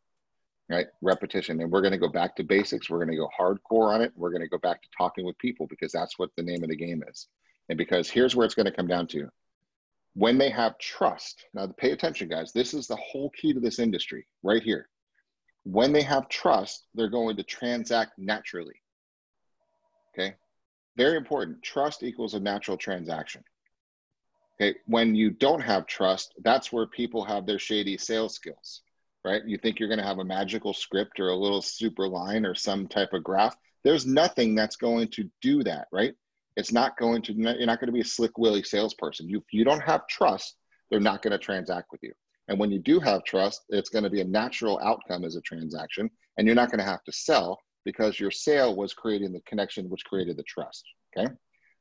right? 0.68 0.86
Repetition. 1.02 1.60
And 1.60 1.70
we're 1.70 1.80
going 1.80 1.92
to 1.92 1.98
go 1.98 2.08
back 2.08 2.36
to 2.36 2.44
basics. 2.44 2.90
We're 2.90 3.04
going 3.04 3.10
to 3.10 3.16
go 3.16 3.30
hardcore 3.38 3.94
on 3.94 4.02
it. 4.02 4.12
We're 4.16 4.30
going 4.30 4.42
to 4.42 4.48
go 4.48 4.58
back 4.58 4.82
to 4.82 4.88
talking 4.96 5.24
with 5.24 5.38
people 5.38 5.66
because 5.68 5.92
that's 5.92 6.18
what 6.18 6.30
the 6.36 6.42
name 6.42 6.62
of 6.62 6.70
the 6.70 6.76
game 6.76 7.02
is. 7.08 7.28
And 7.68 7.78
because 7.78 8.08
here's 8.10 8.34
where 8.34 8.44
it's 8.44 8.54
going 8.54 8.66
to 8.66 8.72
come 8.72 8.86
down 8.86 9.06
to 9.08 9.28
when 10.14 10.38
they 10.38 10.50
have 10.50 10.78
trust. 10.78 11.44
Now, 11.54 11.66
pay 11.76 11.92
attention, 11.92 12.28
guys. 12.28 12.52
This 12.52 12.74
is 12.74 12.86
the 12.86 12.96
whole 12.96 13.30
key 13.30 13.52
to 13.52 13.60
this 13.60 13.78
industry 13.78 14.26
right 14.42 14.62
here. 14.62 14.88
When 15.64 15.92
they 15.92 16.02
have 16.02 16.28
trust, 16.28 16.86
they're 16.94 17.08
going 17.08 17.36
to 17.36 17.42
transact 17.42 18.12
naturally. 18.18 18.80
Okay. 20.14 20.34
Very 20.96 21.16
important. 21.16 21.62
Trust 21.62 22.02
equals 22.02 22.34
a 22.34 22.40
natural 22.40 22.76
transaction. 22.76 23.42
Okay. 24.60 24.78
When 24.86 25.14
you 25.14 25.30
don't 25.30 25.60
have 25.60 25.86
trust, 25.86 26.34
that's 26.42 26.72
where 26.72 26.86
people 26.86 27.24
have 27.24 27.46
their 27.46 27.58
shady 27.58 27.98
sales 27.98 28.34
skills 28.34 28.82
right? 29.26 29.44
You 29.44 29.58
think 29.58 29.80
you're 29.80 29.88
going 29.88 29.98
to 29.98 30.06
have 30.06 30.20
a 30.20 30.24
magical 30.24 30.72
script 30.72 31.18
or 31.18 31.28
a 31.30 31.36
little 31.36 31.60
super 31.60 32.06
line 32.06 32.46
or 32.46 32.54
some 32.54 32.86
type 32.86 33.12
of 33.12 33.24
graph. 33.24 33.56
There's 33.82 34.06
nothing 34.06 34.54
that's 34.54 34.76
going 34.76 35.08
to 35.08 35.28
do 35.42 35.64
that, 35.64 35.88
right? 35.92 36.14
It's 36.56 36.72
not 36.72 36.96
going 36.96 37.22
to, 37.22 37.32
you're 37.32 37.66
not 37.66 37.80
going 37.80 37.88
to 37.88 37.92
be 37.92 38.00
a 38.00 38.04
slick 38.04 38.38
willy 38.38 38.62
salesperson. 38.62 39.28
You, 39.28 39.38
if 39.38 39.52
you 39.52 39.64
don't 39.64 39.82
have 39.82 40.06
trust, 40.06 40.54
they're 40.90 41.00
not 41.00 41.22
going 41.22 41.32
to 41.32 41.38
transact 41.38 41.88
with 41.90 42.04
you. 42.04 42.12
And 42.46 42.58
when 42.58 42.70
you 42.70 42.78
do 42.78 43.00
have 43.00 43.24
trust, 43.24 43.62
it's 43.68 43.90
going 43.90 44.04
to 44.04 44.10
be 44.10 44.20
a 44.20 44.24
natural 44.24 44.78
outcome 44.80 45.24
as 45.24 45.34
a 45.34 45.40
transaction, 45.40 46.08
and 46.38 46.46
you're 46.46 46.54
not 46.54 46.70
going 46.70 46.78
to 46.78 46.84
have 46.84 47.02
to 47.02 47.12
sell 47.12 47.58
because 47.84 48.20
your 48.20 48.30
sale 48.30 48.76
was 48.76 48.94
creating 48.94 49.32
the 49.32 49.40
connection 49.40 49.90
which 49.90 50.04
created 50.04 50.36
the 50.36 50.44
trust. 50.44 50.84
Okay. 51.16 51.32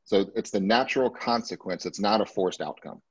So 0.06 0.32
it's 0.36 0.52
the 0.52 0.60
natural 0.60 1.10
consequence. 1.10 1.86
It's 1.86 2.00
not 2.00 2.22
a 2.22 2.26
forced 2.26 2.62
outcome. 2.62 3.02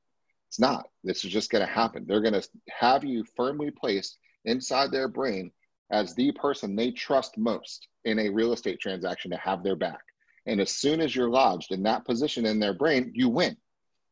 It's 0.49 0.61
not. 0.61 0.87
This 1.03 1.25
is 1.25 1.33
just 1.33 1.51
going 1.51 1.67
to 1.67 1.73
happen. 1.73 2.05
They're 2.07 2.23
going 2.23 2.41
to 2.41 2.49
have 2.71 3.05
you 3.05 3.25
firmly 3.37 3.71
placed 3.71 4.19
inside 4.45 4.91
their 4.91 5.09
brain 5.09 5.51
as 5.91 6.15
the 6.15 6.33
person 6.33 6.77
they 6.77 6.93
trust 6.93 7.37
most 7.37 7.89
in 8.05 8.19
a 8.19 8.29
real 8.29 8.53
estate 8.53 8.81
transaction 8.81 9.31
to 9.33 9.37
have 9.37 9.63
their 9.63 9.77
back. 9.77 10.01
And 10.47 10.61
as 10.61 10.71
soon 10.71 11.01
as 11.01 11.15
you're 11.15 11.31
lodged 11.31 11.73
in 11.73 11.83
that 11.85 12.05
position 12.05 12.47
in 12.47 12.61
their 12.61 12.75
brain, 12.75 13.11
you 13.15 13.29
win 13.29 13.57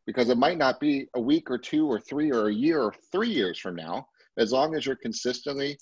because 0.06 0.28
it 0.28 0.38
might 0.38 0.58
not 0.58 0.80
be 0.80 1.06
a 1.14 1.20
week 1.20 1.50
or 1.50 1.58
two 1.58 1.86
or 1.86 2.00
three 2.00 2.32
or 2.32 2.48
a 2.48 2.54
year 2.54 2.80
or 2.82 2.94
three 3.12 3.30
years 3.30 3.58
from 3.58 3.76
now. 3.76 4.06
As 4.36 4.52
long 4.52 4.74
as 4.74 4.86
you're 4.86 4.96
consistently, 4.96 5.78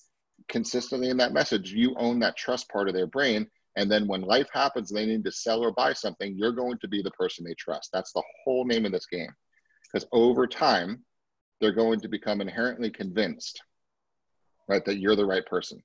consistently 0.48 1.08
in 1.08 1.16
that 1.18 1.32
message, 1.32 1.72
you 1.72 1.94
own 1.96 2.18
that 2.20 2.36
trust 2.36 2.68
part 2.68 2.88
of 2.88 2.94
their 2.94 3.06
brain. 3.06 3.46
And 3.76 3.90
then 3.90 4.06
when 4.06 4.22
life 4.22 4.48
happens, 4.52 4.90
they 4.90 5.06
need 5.06 5.24
to 5.24 5.32
sell 5.32 5.60
or 5.60 5.72
buy 5.72 5.92
something, 5.92 6.34
you're 6.36 6.52
going 6.52 6.78
to 6.78 6.88
be 6.88 7.02
the 7.02 7.10
person 7.12 7.44
they 7.44 7.54
trust. 7.54 7.90
That's 7.92 8.12
the 8.12 8.22
whole 8.44 8.64
name 8.64 8.84
of 8.84 8.92
this 8.92 9.06
game. 9.06 9.32
Because 9.92 10.08
over 10.12 10.46
time, 10.46 11.04
they're 11.60 11.72
going 11.72 12.00
to 12.00 12.08
become 12.08 12.40
inherently 12.40 12.90
convinced, 12.90 13.62
right, 14.68 14.84
that 14.84 14.98
you're 14.98 15.16
the 15.16 15.26
right 15.26 15.44
person. 15.46 15.82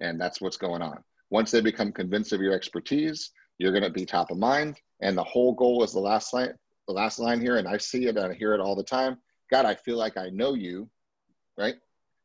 And 0.00 0.20
that's 0.20 0.40
what's 0.40 0.56
going 0.56 0.82
on. 0.82 0.98
Once 1.30 1.50
they 1.50 1.60
become 1.60 1.92
convinced 1.92 2.32
of 2.32 2.40
your 2.40 2.54
expertise, 2.54 3.30
you're 3.58 3.72
going 3.72 3.82
to 3.82 3.90
be 3.90 4.06
top 4.06 4.30
of 4.30 4.38
mind. 4.38 4.80
And 5.00 5.16
the 5.16 5.24
whole 5.24 5.52
goal 5.52 5.82
is 5.84 5.92
the 5.92 6.00
last 6.00 6.32
line, 6.32 6.54
the 6.86 6.94
last 6.94 7.18
line 7.18 7.40
here, 7.40 7.56
and 7.56 7.68
I 7.68 7.76
see 7.76 8.06
it 8.06 8.16
and 8.16 8.32
I 8.32 8.34
hear 8.34 8.54
it 8.54 8.60
all 8.60 8.74
the 8.74 8.82
time. 8.82 9.18
God, 9.50 9.64
I 9.64 9.74
feel 9.74 9.96
like 9.96 10.16
I 10.16 10.30
know 10.30 10.54
you, 10.54 10.88
right? 11.56 11.76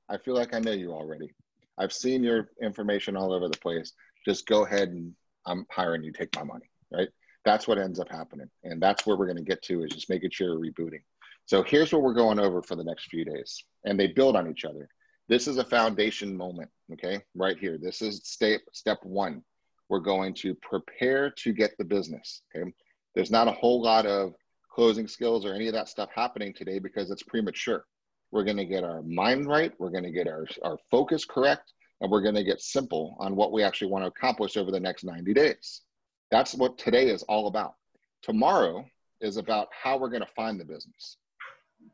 I 0.09 0.17
feel 0.17 0.35
like 0.35 0.53
I 0.53 0.59
know 0.59 0.71
you 0.71 0.91
already. 0.91 1.31
I've 1.77 1.93
seen 1.93 2.23
your 2.23 2.49
information 2.61 3.17
all 3.17 3.33
over 3.33 3.47
the 3.47 3.57
place. 3.57 3.93
Just 4.25 4.47
go 4.47 4.65
ahead 4.65 4.89
and 4.89 5.13
I'm 5.45 5.65
hiring 5.71 6.03
you, 6.03 6.11
take 6.11 6.35
my 6.35 6.43
money, 6.43 6.69
right? 6.91 7.09
That's 7.45 7.67
what 7.67 7.77
ends 7.77 7.99
up 7.99 8.09
happening. 8.09 8.49
And 8.63 8.81
that's 8.81 9.05
where 9.05 9.17
we're 9.17 9.25
going 9.25 9.37
to 9.37 9.43
get 9.43 9.61
to 9.63 9.83
is 9.83 9.91
just 9.91 10.09
making 10.09 10.31
sure 10.31 10.57
we're 10.57 10.71
rebooting. 10.71 11.01
So 11.45 11.61
here's 11.61 11.91
what 11.91 12.01
we're 12.01 12.13
going 12.13 12.39
over 12.39 12.61
for 12.61 12.75
the 12.75 12.83
next 12.83 13.09
few 13.09 13.25
days. 13.25 13.63
And 13.83 13.99
they 13.99 14.07
build 14.07 14.35
on 14.35 14.49
each 14.49 14.63
other. 14.63 14.87
This 15.27 15.47
is 15.47 15.57
a 15.57 15.63
foundation 15.63 16.35
moment, 16.35 16.69
okay? 16.93 17.21
Right 17.35 17.57
here. 17.57 17.77
This 17.81 18.01
is 18.01 18.21
step 18.23 18.61
step 18.71 18.99
1. 19.03 19.41
We're 19.89 19.99
going 19.99 20.33
to 20.35 20.55
prepare 20.55 21.29
to 21.29 21.53
get 21.53 21.77
the 21.77 21.85
business, 21.85 22.41
okay? 22.55 22.71
There's 23.15 23.31
not 23.31 23.47
a 23.47 23.51
whole 23.51 23.81
lot 23.81 24.05
of 24.05 24.33
closing 24.73 25.07
skills 25.07 25.45
or 25.45 25.53
any 25.53 25.67
of 25.67 25.73
that 25.73 25.89
stuff 25.89 26.09
happening 26.13 26.53
today 26.53 26.79
because 26.79 27.11
it's 27.11 27.23
premature. 27.23 27.85
We're 28.31 28.43
going 28.43 28.57
to 28.57 28.65
get 28.65 28.83
our 28.83 29.03
mind 29.03 29.47
right, 29.47 29.71
we're 29.77 29.91
going 29.91 30.05
to 30.05 30.11
get 30.11 30.27
our, 30.27 30.47
our 30.63 30.77
focus 30.89 31.25
correct, 31.25 31.73
and 32.03 32.11
we're 32.11 32.21
going 32.21 32.35
to 32.35 32.43
get 32.43 32.61
simple 32.61 33.15
on 33.17 33.33
what 33.33 33.53
we 33.53 33.63
actually 33.63 33.89
want 33.89 34.03
to 34.03 34.09
accomplish 34.09 34.57
over 34.57 34.71
the 34.71 34.79
next 34.79 35.05
90 35.05 35.33
days. 35.33 35.81
That's 36.31 36.53
what 36.53 36.77
today 36.77 37.07
is 37.07 37.23
all 37.23 37.47
about. 37.47 37.75
Tomorrow 38.21 38.85
is 39.21 39.37
about 39.37 39.69
how 39.71 39.97
we're 39.97 40.09
going 40.09 40.21
to 40.21 40.33
find 40.35 40.59
the 40.59 40.65
business, 40.65 41.15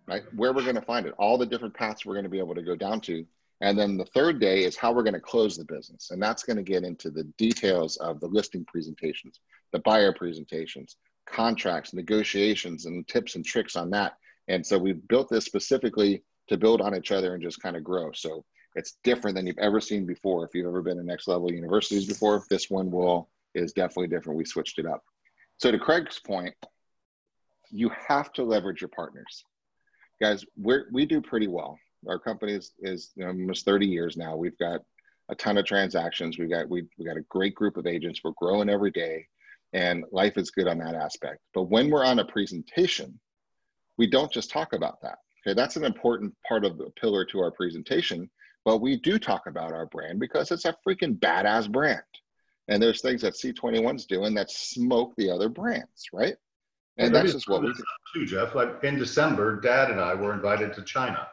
right? 0.08 0.24
Where 0.36 0.52
we're 0.52 0.64
going 0.64 0.76
to 0.76 0.82
find 0.82 1.06
it, 1.06 1.14
all 1.20 1.38
the 1.38 1.46
different 1.46 1.76
paths 1.76 2.06
we're 2.06 2.16
going 2.16 2.24
to 2.24 2.30
be 2.30 2.40
able 2.40 2.56
to 2.56 2.64
go 2.64 2.76
down 2.76 3.02
to. 3.02 3.24
And 3.62 3.78
then 3.78 3.98
the 3.98 4.06
third 4.06 4.40
day 4.40 4.64
is 4.64 4.76
how 4.76 4.92
we're 4.92 5.04
going 5.04 5.14
to 5.14 5.20
close 5.20 5.56
the 5.56 5.66
business. 5.66 6.10
And 6.10 6.20
that's 6.20 6.44
going 6.44 6.58
to 6.58 6.64
get 6.64 6.84
into 6.84 7.12
the 7.12 7.26
details 7.38 7.98
of 7.98 8.20
the 8.20 8.28
listing 8.28 8.66
presentations, 8.66 9.40
the 9.74 9.80
buyer 9.80 10.12
presentations, 10.12 10.96
contracts, 11.28 11.94
negotiations, 11.94 12.88
and 12.88 13.08
tips 13.08 13.36
and 13.36 13.46
tricks 13.46 13.76
on 13.76 13.92
that. 13.92 14.14
And 14.48 14.66
so 14.66 14.80
we've 14.80 15.08
built 15.08 15.30
this 15.30 15.46
specifically 15.46 16.24
to 16.48 16.58
build 16.58 16.82
on 16.82 16.96
each 16.96 17.12
other 17.12 17.36
and 17.36 17.44
just 17.44 17.62
kind 17.62 17.76
of 17.76 17.84
grow. 17.84 18.12
So 18.14 18.44
it's 18.76 18.98
different 19.04 19.36
than 19.36 19.48
you've 19.48 19.58
ever 19.58 19.82
seen 19.82 20.06
before. 20.06 20.46
If 20.46 20.54
you've 20.54 20.68
ever 20.68 20.82
been 20.82 21.00
in 21.00 21.06
next 21.06 21.28
level 21.28 21.52
universities 21.52 22.06
before, 22.06 22.44
this 22.50 22.70
one 22.70 22.92
will 22.92 23.30
is 23.56 23.74
definitely 23.74 24.08
different. 24.08 24.38
We 24.38 24.46
switched 24.46 24.80
it 24.80 24.86
up. 24.86 25.04
So 25.58 25.72
to 25.72 25.80
Craig's 25.80 26.20
point, 26.20 26.54
you 27.72 27.92
have 28.08 28.32
to 28.34 28.44
leverage 28.44 28.82
your 28.82 28.90
partners. 28.90 29.44
Guys, 30.22 30.46
we 30.58 30.80
we 30.92 31.06
do 31.06 31.22
pretty 31.22 31.48
well. 31.48 31.78
Our 32.08 32.20
company 32.20 32.54
is, 32.54 32.74
is 32.80 33.12
you 33.16 33.24
know, 33.24 33.30
almost 33.30 33.66
30 33.66 33.86
years 33.86 34.16
now. 34.16 34.36
We've 34.36 34.58
got 34.58 34.82
a 35.30 35.36
ton 35.36 35.58
of 35.58 35.66
transactions. 35.66 36.38
We've 36.38 36.50
got 36.50 36.70
we 36.70 36.84
we 36.98 37.06
got 37.06 37.18
a 37.18 37.26
great 37.30 37.56
group 37.56 37.78
of 37.78 37.88
agents. 37.88 38.22
We're 38.24 38.32
growing 38.38 38.70
every 38.70 38.92
day 38.92 39.28
and 39.74 40.04
life 40.12 40.38
is 40.38 40.52
good 40.52 40.68
on 40.68 40.80
that 40.80 40.96
aspect. 40.96 41.40
But 41.54 41.64
when 41.64 41.90
we're 41.90 42.06
on 42.06 42.20
a 42.20 42.26
presentation, 42.26 43.20
we 43.98 44.08
don't 44.08 44.32
just 44.32 44.50
talk 44.50 44.74
about 44.74 45.02
that. 45.02 45.20
Okay, 45.46 45.54
that's 45.54 45.76
an 45.76 45.86
important 45.86 46.34
part 46.48 46.66
of 46.66 46.78
the 46.78 46.90
pillar 47.00 47.26
to 47.26 47.40
our 47.40 47.52
presentation, 47.52 48.30
but 48.70 48.82
we 48.82 48.98
do 48.98 49.18
talk 49.18 49.48
about 49.48 49.74
our 49.74 49.88
brand 49.88 50.20
because 50.20 50.52
it's 50.52 50.66
a 50.66 50.76
freaking 50.88 51.18
badass 51.18 51.72
brand. 51.72 52.04
And 52.68 52.80
there's 52.80 53.02
things 53.02 53.24
that 53.24 53.34
C21's 53.34 54.06
doing 54.06 54.36
that 54.36 54.52
smoke 54.52 55.12
the 55.18 55.32
other 55.32 55.50
brands, 55.50 56.06
right? 56.14 56.36
And 57.00 57.16
that's 57.16 57.34
just 57.34 57.50
what 57.50 57.64
we 57.64 57.74
do. 57.74 57.84
Too, 58.14 58.28
Jeff. 58.28 58.54
Like 58.54 58.84
in 58.84 59.00
December, 59.00 59.60
Dad 59.60 59.90
and 59.90 60.00
I 60.00 60.14
were 60.14 60.36
invited 60.36 60.76
to 60.76 60.84
China 60.84 61.28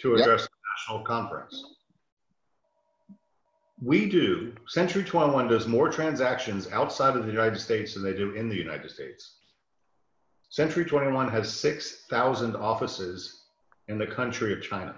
to 0.00 0.16
address 0.16 0.42
yep. 0.42 0.50
the 0.50 0.92
national 0.92 1.06
conference 1.06 1.64
we 3.82 4.06
do, 4.10 4.52
Century 4.68 5.02
21 5.02 5.48
does 5.48 5.66
more 5.66 5.88
transactions 5.88 6.70
outside 6.70 7.16
of 7.16 7.24
the 7.24 7.32
United 7.32 7.58
States 7.58 7.94
than 7.94 8.02
they 8.02 8.12
do 8.12 8.34
in 8.34 8.50
the 8.50 8.54
United 8.54 8.90
States. 8.90 9.36
Century 10.50 10.84
21 10.84 11.30
has 11.30 11.50
6,000 11.50 12.56
offices 12.56 13.44
in 13.88 13.96
the 13.96 14.06
country 14.06 14.52
of 14.52 14.60
China. 14.60 14.94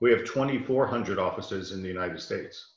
We 0.00 0.10
have 0.10 0.24
2,400 0.24 1.18
offices 1.18 1.72
in 1.72 1.82
the 1.82 1.88
United 1.88 2.20
States. 2.20 2.74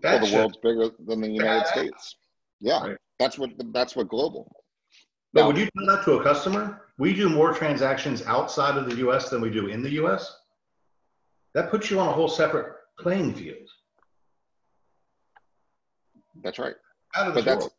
That 0.00 0.22
well, 0.22 0.30
the 0.30 0.36
world's 0.36 0.56
bigger 0.62 0.90
than 1.06 1.20
the 1.20 1.28
United 1.28 1.66
States. 1.66 2.16
Yeah, 2.60 2.86
right. 2.86 2.96
that's 3.18 3.38
what 3.38 3.50
that's 3.72 3.94
what 3.94 4.08
global. 4.08 4.50
But 5.34 5.42
now, 5.42 5.46
would 5.48 5.58
you 5.58 5.68
tell 5.76 5.94
that 5.94 6.04
to 6.04 6.12
a 6.14 6.22
customer? 6.22 6.82
We 6.98 7.12
do 7.12 7.28
more 7.28 7.52
transactions 7.52 8.22
outside 8.26 8.78
of 8.78 8.88
the 8.88 8.96
U.S. 8.96 9.28
than 9.28 9.42
we 9.42 9.50
do 9.50 9.66
in 9.66 9.82
the 9.82 9.90
U.S 9.90 10.36
that 11.54 11.70
puts 11.70 11.90
you 11.90 12.00
on 12.00 12.08
a 12.08 12.12
whole 12.12 12.28
separate 12.28 12.74
playing 12.98 13.34
field. 13.34 13.68
That's 16.42 16.58
right. 16.58 16.74
but 17.14 17.44
that's 17.44 17.60
world. 17.60 17.72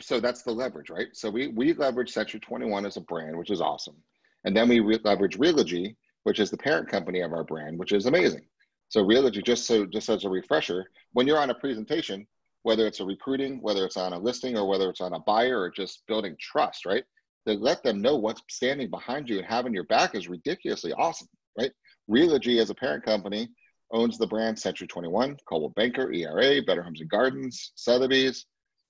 so 0.00 0.20
that's 0.20 0.42
the 0.42 0.52
leverage, 0.52 0.90
right? 0.90 1.08
So 1.12 1.30
we 1.30 1.48
we 1.48 1.72
leverage 1.72 2.10
Century 2.10 2.40
21 2.40 2.86
as 2.86 2.96
a 2.96 3.00
brand, 3.00 3.36
which 3.36 3.50
is 3.50 3.60
awesome, 3.60 3.96
and 4.44 4.56
then 4.56 4.68
we 4.68 4.80
re- 4.80 5.00
leverage 5.02 5.38
Realogy, 5.38 5.96
which 6.24 6.40
is 6.40 6.50
the 6.50 6.56
parent 6.56 6.88
company 6.88 7.20
of 7.20 7.32
our 7.32 7.44
brand, 7.44 7.78
which 7.78 7.92
is 7.92 8.06
amazing. 8.06 8.44
So 8.88 9.04
Realogy, 9.04 9.44
just 9.44 9.66
so 9.66 9.86
just 9.86 10.08
as 10.08 10.24
a 10.24 10.28
refresher, 10.28 10.86
when 11.12 11.26
you're 11.26 11.38
on 11.38 11.50
a 11.50 11.54
presentation, 11.54 12.26
whether 12.62 12.86
it's 12.86 13.00
a 13.00 13.04
recruiting, 13.04 13.60
whether 13.62 13.84
it's 13.84 13.96
on 13.96 14.12
a 14.12 14.18
listing, 14.18 14.58
or 14.58 14.68
whether 14.68 14.90
it's 14.90 15.00
on 15.00 15.14
a 15.14 15.20
buyer, 15.20 15.60
or 15.60 15.70
just 15.70 16.02
building 16.08 16.36
trust, 16.40 16.84
right? 16.84 17.04
To 17.46 17.54
let 17.54 17.82
them 17.82 18.02
know 18.02 18.16
what's 18.16 18.42
standing 18.50 18.90
behind 18.90 19.28
you 19.28 19.38
and 19.38 19.46
having 19.46 19.72
your 19.72 19.84
back 19.84 20.14
is 20.14 20.28
ridiculously 20.28 20.92
awesome, 20.92 21.28
right? 21.58 21.72
Realogy, 22.10 22.60
as 22.60 22.70
a 22.70 22.74
parent 22.74 23.04
company, 23.04 23.48
owns 23.92 24.18
the 24.18 24.26
brand 24.26 24.58
Century 24.58 24.86
21, 24.86 25.36
Coldwell 25.48 25.70
Banker, 25.70 26.12
ERA, 26.12 26.60
Better 26.62 26.82
Homes 26.82 27.00
and 27.00 27.10
Gardens, 27.10 27.72
Sotheby's, 27.76 28.46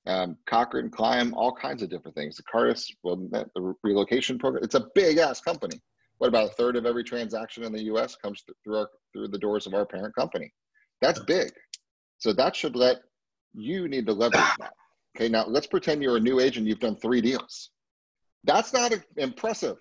um, 0.06 0.36
Corcoran, 0.48 0.90
Climb, 0.90 1.34
all 1.34 1.52
kinds 1.52 1.82
of 1.82 1.90
different 1.90 2.16
things. 2.16 2.36
The 2.36 2.42
Cartus, 2.44 2.90
well, 3.02 3.16
the 3.16 3.74
relocation 3.82 4.38
program. 4.38 4.64
It's 4.64 4.74
a 4.74 4.86
big 4.94 5.18
ass 5.18 5.40
company. 5.40 5.80
What 6.20 6.28
about 6.28 6.50
a 6.50 6.52
third 6.52 6.76
of 6.76 6.84
every 6.84 7.02
transaction 7.02 7.64
in 7.64 7.72
the 7.72 7.84
U.S. 7.84 8.14
comes 8.14 8.44
through 8.62 8.76
our, 8.76 8.90
through 9.14 9.28
the 9.28 9.38
doors 9.38 9.66
of 9.66 9.72
our 9.72 9.86
parent 9.86 10.14
company? 10.14 10.52
That's 11.00 11.18
big. 11.18 11.50
So 12.18 12.34
that 12.34 12.54
should 12.54 12.76
let 12.76 12.98
you 13.54 13.88
need 13.88 14.04
to 14.04 14.12
leverage 14.12 14.42
ah. 14.42 14.56
that. 14.58 14.74
Okay, 15.16 15.30
now 15.30 15.46
let's 15.46 15.66
pretend 15.66 16.02
you're 16.02 16.18
a 16.18 16.20
new 16.20 16.38
agent. 16.38 16.66
You've 16.66 16.78
done 16.78 16.96
three 16.96 17.22
deals. 17.22 17.70
That's 18.44 18.74
not 18.74 18.92
impressive. 19.16 19.78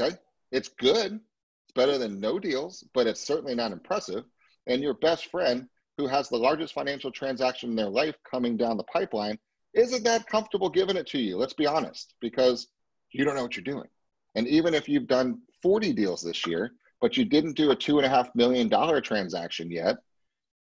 Okay, 0.00 0.16
it's 0.52 0.68
good 0.68 1.12
It's 1.12 1.74
better 1.74 1.98
than 1.98 2.18
no 2.18 2.38
deals, 2.38 2.82
but 2.94 3.06
it's 3.06 3.20
certainly 3.20 3.54
not 3.54 3.72
impressive. 3.72 4.24
And 4.66 4.82
your 4.82 4.94
best 4.94 5.30
friend, 5.30 5.68
who 5.98 6.06
has 6.06 6.30
the 6.30 6.38
largest 6.38 6.72
financial 6.72 7.10
transaction 7.10 7.68
in 7.68 7.76
their 7.76 7.90
life 7.90 8.16
coming 8.30 8.56
down 8.56 8.78
the 8.78 8.84
pipeline, 8.84 9.38
isn't 9.74 10.04
that 10.04 10.26
comfortable 10.28 10.70
giving 10.70 10.96
it 10.96 11.08
to 11.08 11.18
you. 11.18 11.36
Let's 11.36 11.52
be 11.52 11.66
honest, 11.66 12.14
because 12.22 12.68
you 13.10 13.26
don't 13.26 13.36
know 13.36 13.42
what 13.42 13.54
you're 13.54 13.64
doing. 13.64 13.88
And 14.36 14.46
even 14.46 14.74
if 14.74 14.88
you've 14.88 15.06
done 15.08 15.40
40 15.62 15.92
deals 15.94 16.22
this 16.22 16.46
year, 16.46 16.72
but 17.00 17.16
you 17.16 17.24
didn't 17.24 17.56
do 17.56 17.70
a 17.70 17.76
two 17.76 17.98
and 17.98 18.06
a 18.06 18.08
half 18.08 18.34
million 18.34 18.68
dollar 18.68 19.00
transaction 19.00 19.70
yet, 19.70 19.96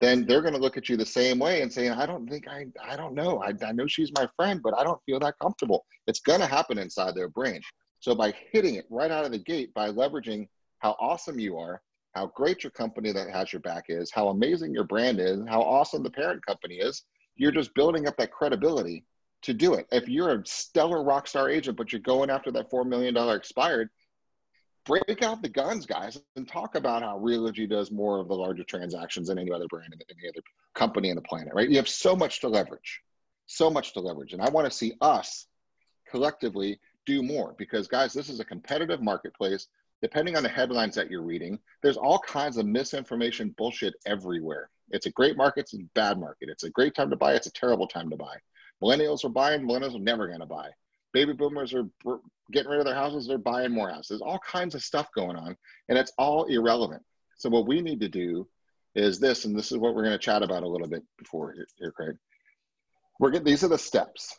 then 0.01 0.27
they're 0.27 0.43
going 0.43 0.55
to 0.55 0.61
look 0.61 0.77
at 0.77 0.89
you 0.89 0.97
the 0.97 1.05
same 1.05 1.39
way 1.39 1.63
and 1.63 1.73
say, 1.73 1.89
I 1.89 2.07
don't 2.07 2.29
think 2.29 2.47
I, 2.49 2.67
I 2.83 2.97
don't 2.97 3.15
know. 3.15 3.43
I, 3.43 3.53
I 3.65 3.73
know 3.73 3.87
she's 3.87 4.13
my 4.15 4.29
friend, 4.37 4.61
but 4.63 4.77
I 4.77 4.85
don't 4.85 5.01
feel 5.05 5.19
that 5.21 5.39
comfortable. 5.41 5.85
It's 6.07 6.21
going 6.21 6.41
to 6.41 6.47
happen 6.47 6.79
inside 6.79 7.15
their 7.15 7.29
brain. 7.29 7.61
So 8.01 8.15
by 8.15 8.33
hitting 8.53 8.77
it 8.77 8.87
right 8.91 9.11
out 9.11 9.25
of 9.25 9.33
the 9.33 9.39
gate, 9.39 9.73
by 9.75 9.91
leveraging 9.91 10.49
how 10.79 10.97
awesome 11.01 11.39
you 11.39 11.57
are, 11.59 11.81
how 12.15 12.27
great 12.27 12.63
your 12.63 12.71
company 12.71 13.13
that 13.13 13.31
has 13.31 13.53
your 13.53 13.61
back 13.61 13.85
is, 13.89 14.11
how 14.13 14.29
amazing 14.29 14.73
your 14.73 14.85
brand 14.85 15.19
is, 15.19 15.41
how 15.49 15.63
awesome 15.63 16.03
the 16.03 16.11
parent 16.11 16.45
company 16.45 16.77
is. 16.77 17.03
You're 17.37 17.51
just 17.51 17.75
building 17.75 18.07
up 18.07 18.17
that 18.19 18.31
credibility 18.31 19.05
to 19.45 19.55
do 19.55 19.75
it. 19.75 19.87
If 19.93 20.09
you're 20.09 20.33
a 20.33 20.47
stellar 20.47 21.03
rock 21.03 21.27
star 21.27 21.49
agent, 21.49 21.77
but 21.77 21.93
you're 21.93 22.01
going 22.01 22.31
after 22.31 22.51
that 22.53 22.71
$4 22.71 22.87
million 22.87 23.17
expired, 23.17 23.91
break 24.85 25.23
out 25.23 25.43
the 25.43 25.49
guns, 25.49 25.87
guys, 25.87 26.21
and 26.37 26.49
talk 26.49 26.75
about 26.75 27.03
how 27.03 27.19
Realogy 27.19 27.69
does 27.69 27.91
more 27.91 28.19
of 28.19 28.29
the 28.29 28.35
larger 28.35 28.65
transactions 28.65 29.29
than 29.29 29.39
any 29.39 29.53
other 29.53 29.67
brand 29.69 29.93
in 29.93 30.01
any 30.11 30.29
other 30.29 30.43
company 30.75 31.11
in 31.11 31.17
the 31.17 31.23
planet, 31.23 31.55
right? 31.55 31.69
You 31.69 31.77
have 31.77 31.89
so 31.89 32.17
much 32.17 32.41
to 32.41 32.49
leverage, 32.49 33.01
so 33.47 33.71
much 33.71 33.93
to 33.95 34.01
leverage. 34.01 34.33
And 34.33 34.43
I 34.43 34.51
want 34.51 34.67
to 34.67 34.77
see 34.77 34.95
us 35.01 35.47
collectively 36.11 36.79
do 37.07 37.23
more 37.23 37.55
because, 37.59 37.87
guys, 37.87 38.13
this 38.13 38.29
is 38.29 38.41
a 38.41 38.45
competitive 38.45 39.03
marketplace. 39.03 39.69
Depending 40.03 40.37
on 40.37 40.43
the 40.43 40.49
headlines 40.49 40.95
that 40.97 41.11
you're 41.11 41.23
reading, 41.23 41.59
there's 41.83 41.97
all 41.97 42.19
kinds 42.19 42.59
of 42.59 42.67
misinformation 42.67 43.55
bullshit 43.57 43.95
everywhere. 44.07 44.69
It's 44.91 45.07
a 45.07 45.11
great 45.11 45.37
market, 45.37 45.61
it's 45.61 45.75
a 45.75 45.79
bad 45.95 46.19
market. 46.19 46.51
It's 46.51 46.65
a 46.65 46.71
great 46.71 46.95
time 46.95 47.11
to 47.11 47.17
buy, 47.17 47.35
it's 47.35 47.47
a 47.47 47.53
terrible 47.53 47.87
time 47.87 48.11
to 48.11 48.17
buy. 48.17 48.37
Millennials 48.83 49.25
are 49.25 49.31
buying, 49.31 49.63
millennials 49.63 49.97
are 49.97 50.01
never 50.01 50.27
going 50.27 50.41
to 50.41 50.47
buy. 50.47 50.71
Baby 51.13 51.33
boomers 51.33 51.73
are 51.75 51.87
getting 52.53 52.71
rid 52.71 52.81
of 52.81 52.87
their 52.87 52.95
houses 52.95 53.27
they're 53.27 53.39
buying 53.39 53.73
more 53.73 53.91
houses. 53.91 54.21
All 54.21 54.41
kinds 54.41 54.75
of 54.75 54.83
stuff 54.83 55.09
going 55.15 55.37
on 55.37 55.57
and 55.89 55.97
it's 55.97 56.13
all 56.19 56.45
irrelevant. 56.45 57.03
So 57.37 57.49
what 57.49 57.67
we 57.67 57.81
need 57.81 58.01
to 58.01 58.09
do 58.09 58.49
is 58.95 59.19
this 59.19 59.45
and 59.45 59.57
this 59.57 59.73
is 59.73 59.79
what 59.79 59.95
we're 59.95 60.03
going 60.03 60.13
to 60.13 60.19
chat 60.19 60.43
about 60.43 60.63
a 60.63 60.69
little 60.69 60.89
bit 60.89 61.03
before 61.19 61.55
here 61.77 61.93
craig. 61.93 62.17
We're 63.21 63.31
getting 63.31 63.47
these 63.47 63.65
are 63.65 63.69
the 63.69 63.79
steps. 63.79 64.37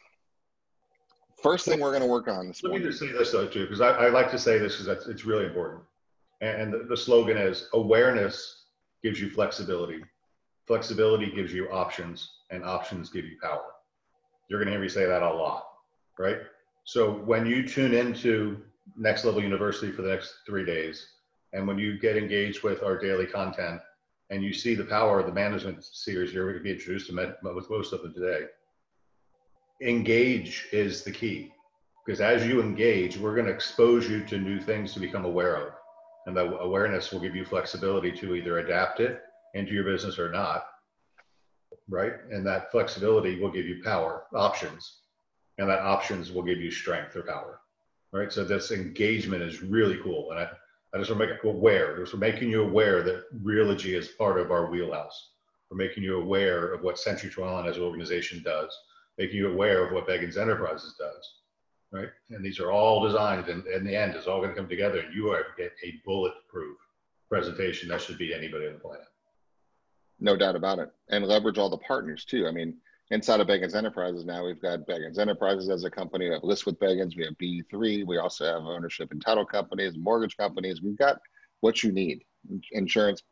First 1.41 1.65
thing 1.65 1.79
we're 1.79 1.91
going 1.91 2.01
to 2.01 2.07
work 2.07 2.27
on 2.27 2.47
this 2.47 2.63
let 2.63 2.69
morning. 2.69 2.87
me 2.87 2.91
just 2.91 2.99
say 3.01 3.11
this 3.11 3.31
though 3.31 3.47
too 3.47 3.63
because 3.63 3.81
I, 3.81 3.91
I, 3.91 4.09
like 4.09 4.31
to 4.31 4.39
say 4.39 4.57
this 4.57 4.77
because 4.77 5.07
it's 5.07 5.25
really 5.25 5.45
important. 5.45 5.81
And 6.41 6.73
the, 6.73 6.85
the 6.89 6.97
slogan 6.97 7.37
is 7.37 7.69
awareness 7.73 8.65
gives 9.03 9.19
you 9.19 9.29
flexibility. 9.29 10.01
Flexibility 10.67 11.31
gives 11.31 11.53
you 11.53 11.69
options 11.69 12.29
and 12.49 12.63
options 12.63 13.09
give 13.09 13.25
you 13.25 13.37
power 13.41 13.74
you're 14.47 14.59
going 14.59 14.67
to 14.67 14.73
hear 14.73 14.81
me 14.81 14.89
say 14.89 15.05
that 15.05 15.23
a 15.23 15.33
lot 15.33 15.65
right 16.19 16.37
so 16.85 17.11
when 17.11 17.47
you 17.47 17.67
tune 17.67 17.95
into 17.95 18.61
Next 18.95 19.25
Level 19.25 19.41
University 19.41 19.91
for 19.91 20.03
the 20.03 20.09
next 20.09 20.35
three 20.45 20.63
days, 20.63 21.07
and 21.53 21.67
when 21.67 21.79
you 21.79 21.97
get 21.97 22.15
engaged 22.15 22.63
with 22.63 22.83
our 22.83 22.97
daily 22.97 23.25
content, 23.25 23.81
and 24.29 24.43
you 24.43 24.53
see 24.53 24.75
the 24.75 24.85
power 24.85 25.19
of 25.19 25.25
the 25.25 25.31
management 25.31 25.83
series 25.83 26.31
you're 26.31 26.45
going 26.45 26.57
to 26.57 26.63
be 26.63 26.71
introduced 26.71 27.07
to 27.07 27.13
med- 27.13 27.35
with 27.41 27.69
most 27.69 27.91
of 27.91 28.01
them 28.01 28.13
today, 28.13 28.45
engage 29.81 30.67
is 30.71 31.03
the 31.03 31.11
key. 31.11 31.51
Because 32.05 32.21
as 32.21 32.45
you 32.45 32.61
engage, 32.61 33.17
we're 33.17 33.33
going 33.33 33.47
to 33.47 33.53
expose 33.53 34.07
you 34.07 34.23
to 34.25 34.37
new 34.37 34.59
things 34.59 34.93
to 34.93 34.99
become 34.99 35.25
aware 35.25 35.55
of. 35.55 35.73
And 36.27 36.37
that 36.37 36.55
awareness 36.61 37.11
will 37.11 37.19
give 37.19 37.35
you 37.35 37.45
flexibility 37.45 38.11
to 38.11 38.35
either 38.35 38.59
adapt 38.59 38.99
it 38.99 39.21
into 39.55 39.73
your 39.73 39.83
business 39.83 40.19
or 40.19 40.31
not. 40.31 40.67
Right. 41.87 42.13
And 42.31 42.45
that 42.47 42.71
flexibility 42.71 43.39
will 43.39 43.51
give 43.51 43.67
you 43.67 43.81
power, 43.83 44.23
options 44.33 45.01
and 45.57 45.69
that 45.69 45.79
options 45.79 46.31
will 46.31 46.43
give 46.43 46.59
you 46.59 46.71
strength 46.71 47.15
or 47.15 47.23
power. 47.23 47.61
Right. 48.11 48.31
So 48.31 48.43
this 48.43 48.71
engagement 48.71 49.43
is 49.43 49.61
really 49.61 49.97
cool. 50.01 50.31
And 50.31 50.39
I, 50.39 50.49
I 50.93 50.97
just 50.97 51.09
want 51.09 51.21
to 51.21 51.27
make 51.27 51.43
it 51.43 51.47
aware. 51.47 51.97
We're 51.97 52.19
making 52.19 52.49
you 52.49 52.63
aware 52.63 53.03
that 53.03 53.23
Realogy 53.43 53.97
is 53.97 54.09
part 54.09 54.39
of 54.39 54.51
our 54.51 54.69
wheelhouse. 54.69 55.31
We're 55.69 55.77
making 55.77 56.03
you 56.03 56.21
aware 56.21 56.73
of 56.73 56.81
what 56.81 56.99
Century 56.99 57.29
21 57.29 57.67
as 57.67 57.77
an 57.77 57.83
organization 57.83 58.41
does, 58.43 58.73
making 59.17 59.35
you 59.37 59.51
aware 59.51 59.85
of 59.85 59.91
what 59.91 60.07
Beggins 60.07 60.37
Enterprises 60.37 60.95
does. 60.97 61.33
Right. 61.91 62.09
And 62.29 62.43
these 62.43 62.59
are 62.59 62.71
all 62.71 63.05
designed 63.05 63.47
and 63.47 63.65
in 63.67 63.85
the 63.85 63.95
end 63.95 64.15
it's 64.15 64.27
all 64.27 64.39
going 64.41 64.49
to 64.49 64.55
come 64.55 64.67
together 64.67 64.99
and 64.99 65.13
you 65.13 65.29
are 65.31 65.45
a 65.59 66.01
bulletproof 66.05 66.77
presentation 67.29 67.89
that 67.89 68.01
should 68.01 68.17
beat 68.17 68.33
anybody 68.33 68.67
on 68.67 68.73
the 68.73 68.79
planet. 68.79 69.05
No 70.19 70.35
doubt 70.35 70.55
about 70.55 70.79
it. 70.79 70.89
And 71.09 71.25
leverage 71.25 71.57
all 71.57 71.69
the 71.69 71.77
partners 71.77 72.25
too. 72.25 72.47
I 72.47 72.51
mean, 72.51 72.77
inside 73.11 73.39
of 73.39 73.47
Beggins 73.47 73.75
Enterprises 73.75 74.25
now, 74.25 74.45
we've 74.45 74.61
got 74.61 74.87
Beggins 74.87 75.19
Enterprises 75.19 75.69
as 75.69 75.83
a 75.83 75.89
company. 75.89 76.27
We 76.27 76.33
have 76.33 76.43
List 76.43 76.65
with 76.65 76.79
Beggins. 76.79 77.15
We 77.15 77.25
have 77.25 77.37
B3. 77.37 78.05
We 78.05 78.17
also 78.17 78.45
have 78.45 78.63
ownership 78.63 79.11
in 79.11 79.19
title 79.19 79.45
companies, 79.45 79.97
mortgage 79.97 80.37
companies. 80.37 80.81
We've 80.81 80.97
got 80.97 81.19
what 81.61 81.83
you 81.83 81.91
need. 81.91 82.23
Insurance, 82.71 83.23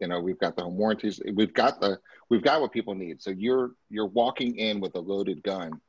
you 0.00 0.08
know, 0.08 0.20
we've 0.20 0.38
got 0.38 0.56
the 0.56 0.62
home 0.62 0.76
warranties. 0.76 1.20
We've 1.34 1.54
got 1.54 1.80
the 1.80 1.98
we've 2.30 2.42
got 2.42 2.60
what 2.60 2.72
people 2.72 2.94
need. 2.94 3.22
So 3.22 3.30
you're 3.30 3.72
you're 3.90 4.06
walking 4.06 4.56
in 4.56 4.80
with 4.80 4.94
a 4.94 5.00
loaded 5.00 5.42
gun. 5.42 5.80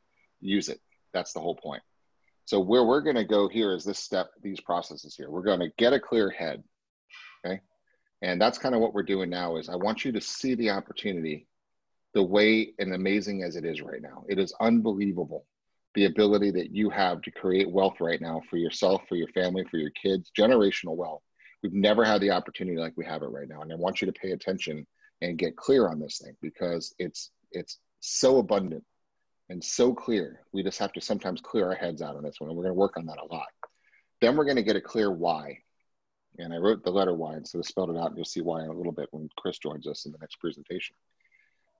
Use 0.41 0.69
it. 0.69 0.79
That's 1.13 1.33
the 1.33 1.39
whole 1.39 1.55
point. 1.55 1.83
So 2.45 2.59
where 2.59 2.83
we're 2.83 3.01
going 3.01 3.15
to 3.15 3.25
go 3.25 3.47
here 3.47 3.75
is 3.75 3.83
this 3.83 3.99
step, 3.99 4.31
these 4.41 4.59
processes 4.59 5.15
here. 5.15 5.29
We're 5.29 5.43
going 5.43 5.59
to 5.59 5.69
get 5.77 5.93
a 5.93 5.99
clear 5.99 6.31
head. 6.31 6.63
Okay. 7.45 7.61
And 8.21 8.41
that's 8.41 8.57
kind 8.57 8.75
of 8.75 8.81
what 8.81 8.93
we're 8.93 9.03
doing 9.03 9.29
now 9.29 9.55
is 9.57 9.69
I 9.69 9.75
want 9.75 10.03
you 10.03 10.11
to 10.11 10.21
see 10.21 10.55
the 10.55 10.71
opportunity 10.71 11.47
the 12.13 12.23
way 12.23 12.73
and 12.79 12.93
amazing 12.93 13.43
as 13.43 13.55
it 13.55 13.65
is 13.65 13.81
right 13.81 14.01
now. 14.01 14.25
It 14.27 14.39
is 14.39 14.53
unbelievable 14.59 15.45
the 15.95 16.05
ability 16.05 16.51
that 16.51 16.71
you 16.71 16.89
have 16.89 17.21
to 17.21 17.31
create 17.31 17.69
wealth 17.69 17.99
right 17.99 18.21
now 18.21 18.41
for 18.49 18.57
yourself, 18.57 19.01
for 19.07 19.15
your 19.15 19.27
family, 19.29 19.63
for 19.69 19.77
your 19.77 19.91
kids, 19.91 20.31
generational 20.37 20.95
wealth. 20.95 21.21
We've 21.63 21.73
never 21.73 22.05
had 22.05 22.21
the 22.21 22.31
opportunity 22.31 22.77
like 22.77 22.93
we 22.95 23.05
have 23.05 23.23
it 23.23 23.29
right 23.29 23.47
now. 23.49 23.61
And 23.61 23.71
I 23.71 23.75
want 23.75 24.01
you 24.01 24.05
to 24.05 24.13
pay 24.13 24.31
attention 24.31 24.85
and 25.21 25.37
get 25.37 25.57
clear 25.57 25.87
on 25.87 25.99
this 25.99 26.19
thing 26.19 26.35
because 26.41 26.93
it's 26.99 27.31
it's 27.51 27.79
so 27.99 28.37
abundant 28.37 28.83
and 29.49 29.63
so 29.63 29.93
clear. 29.93 30.41
We 30.53 30.63
just 30.63 30.79
have 30.79 30.93
to 30.93 31.01
sometimes 31.01 31.41
clear 31.41 31.67
our 31.67 31.75
heads 31.75 32.01
out 32.01 32.15
on 32.15 32.23
this 32.23 32.35
one. 32.39 32.49
And 32.49 32.57
we're 32.57 32.65
going 32.65 32.75
to 32.75 32.79
work 32.79 32.97
on 32.97 33.07
that 33.07 33.17
a 33.19 33.33
lot. 33.33 33.47
Then 34.21 34.37
we're 34.37 34.45
going 34.45 34.57
to 34.57 34.63
get 34.63 34.75
a 34.75 34.81
clear 34.81 35.11
why. 35.11 35.59
And 36.39 36.53
I 36.53 36.57
wrote 36.57 36.83
the 36.83 36.91
letter 36.91 37.13
Y, 37.13 37.35
and 37.35 37.47
so 37.47 37.59
I 37.59 37.61
spelled 37.61 37.91
it 37.91 37.97
out, 37.97 38.07
and 38.07 38.17
you'll 38.17 38.25
see 38.25 38.41
why 38.41 38.63
in 38.63 38.69
a 38.69 38.73
little 38.73 38.91
bit 38.91 39.09
when 39.11 39.29
Chris 39.37 39.59
joins 39.59 39.87
us 39.87 40.05
in 40.05 40.11
the 40.11 40.17
next 40.19 40.37
presentation 40.39 40.95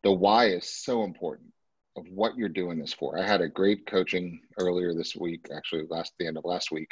the 0.04 0.12
why 0.12 0.46
is 0.46 0.70
so 0.70 1.04
important 1.04 1.52
of 1.98 2.06
what 2.10 2.38
you're 2.38 2.50
doing 2.50 2.80
this 2.80 2.94
for. 2.94 3.18
I 3.18 3.26
had 3.26 3.42
a 3.42 3.50
great 3.50 3.86
coaching 3.86 4.42
earlier 4.58 4.94
this 4.94 5.16
week, 5.16 5.48
actually 5.54 5.86
last 5.90 6.14
the 6.20 6.28
end 6.28 6.38
of 6.38 6.46
last 6.46 6.72
week, 6.72 6.92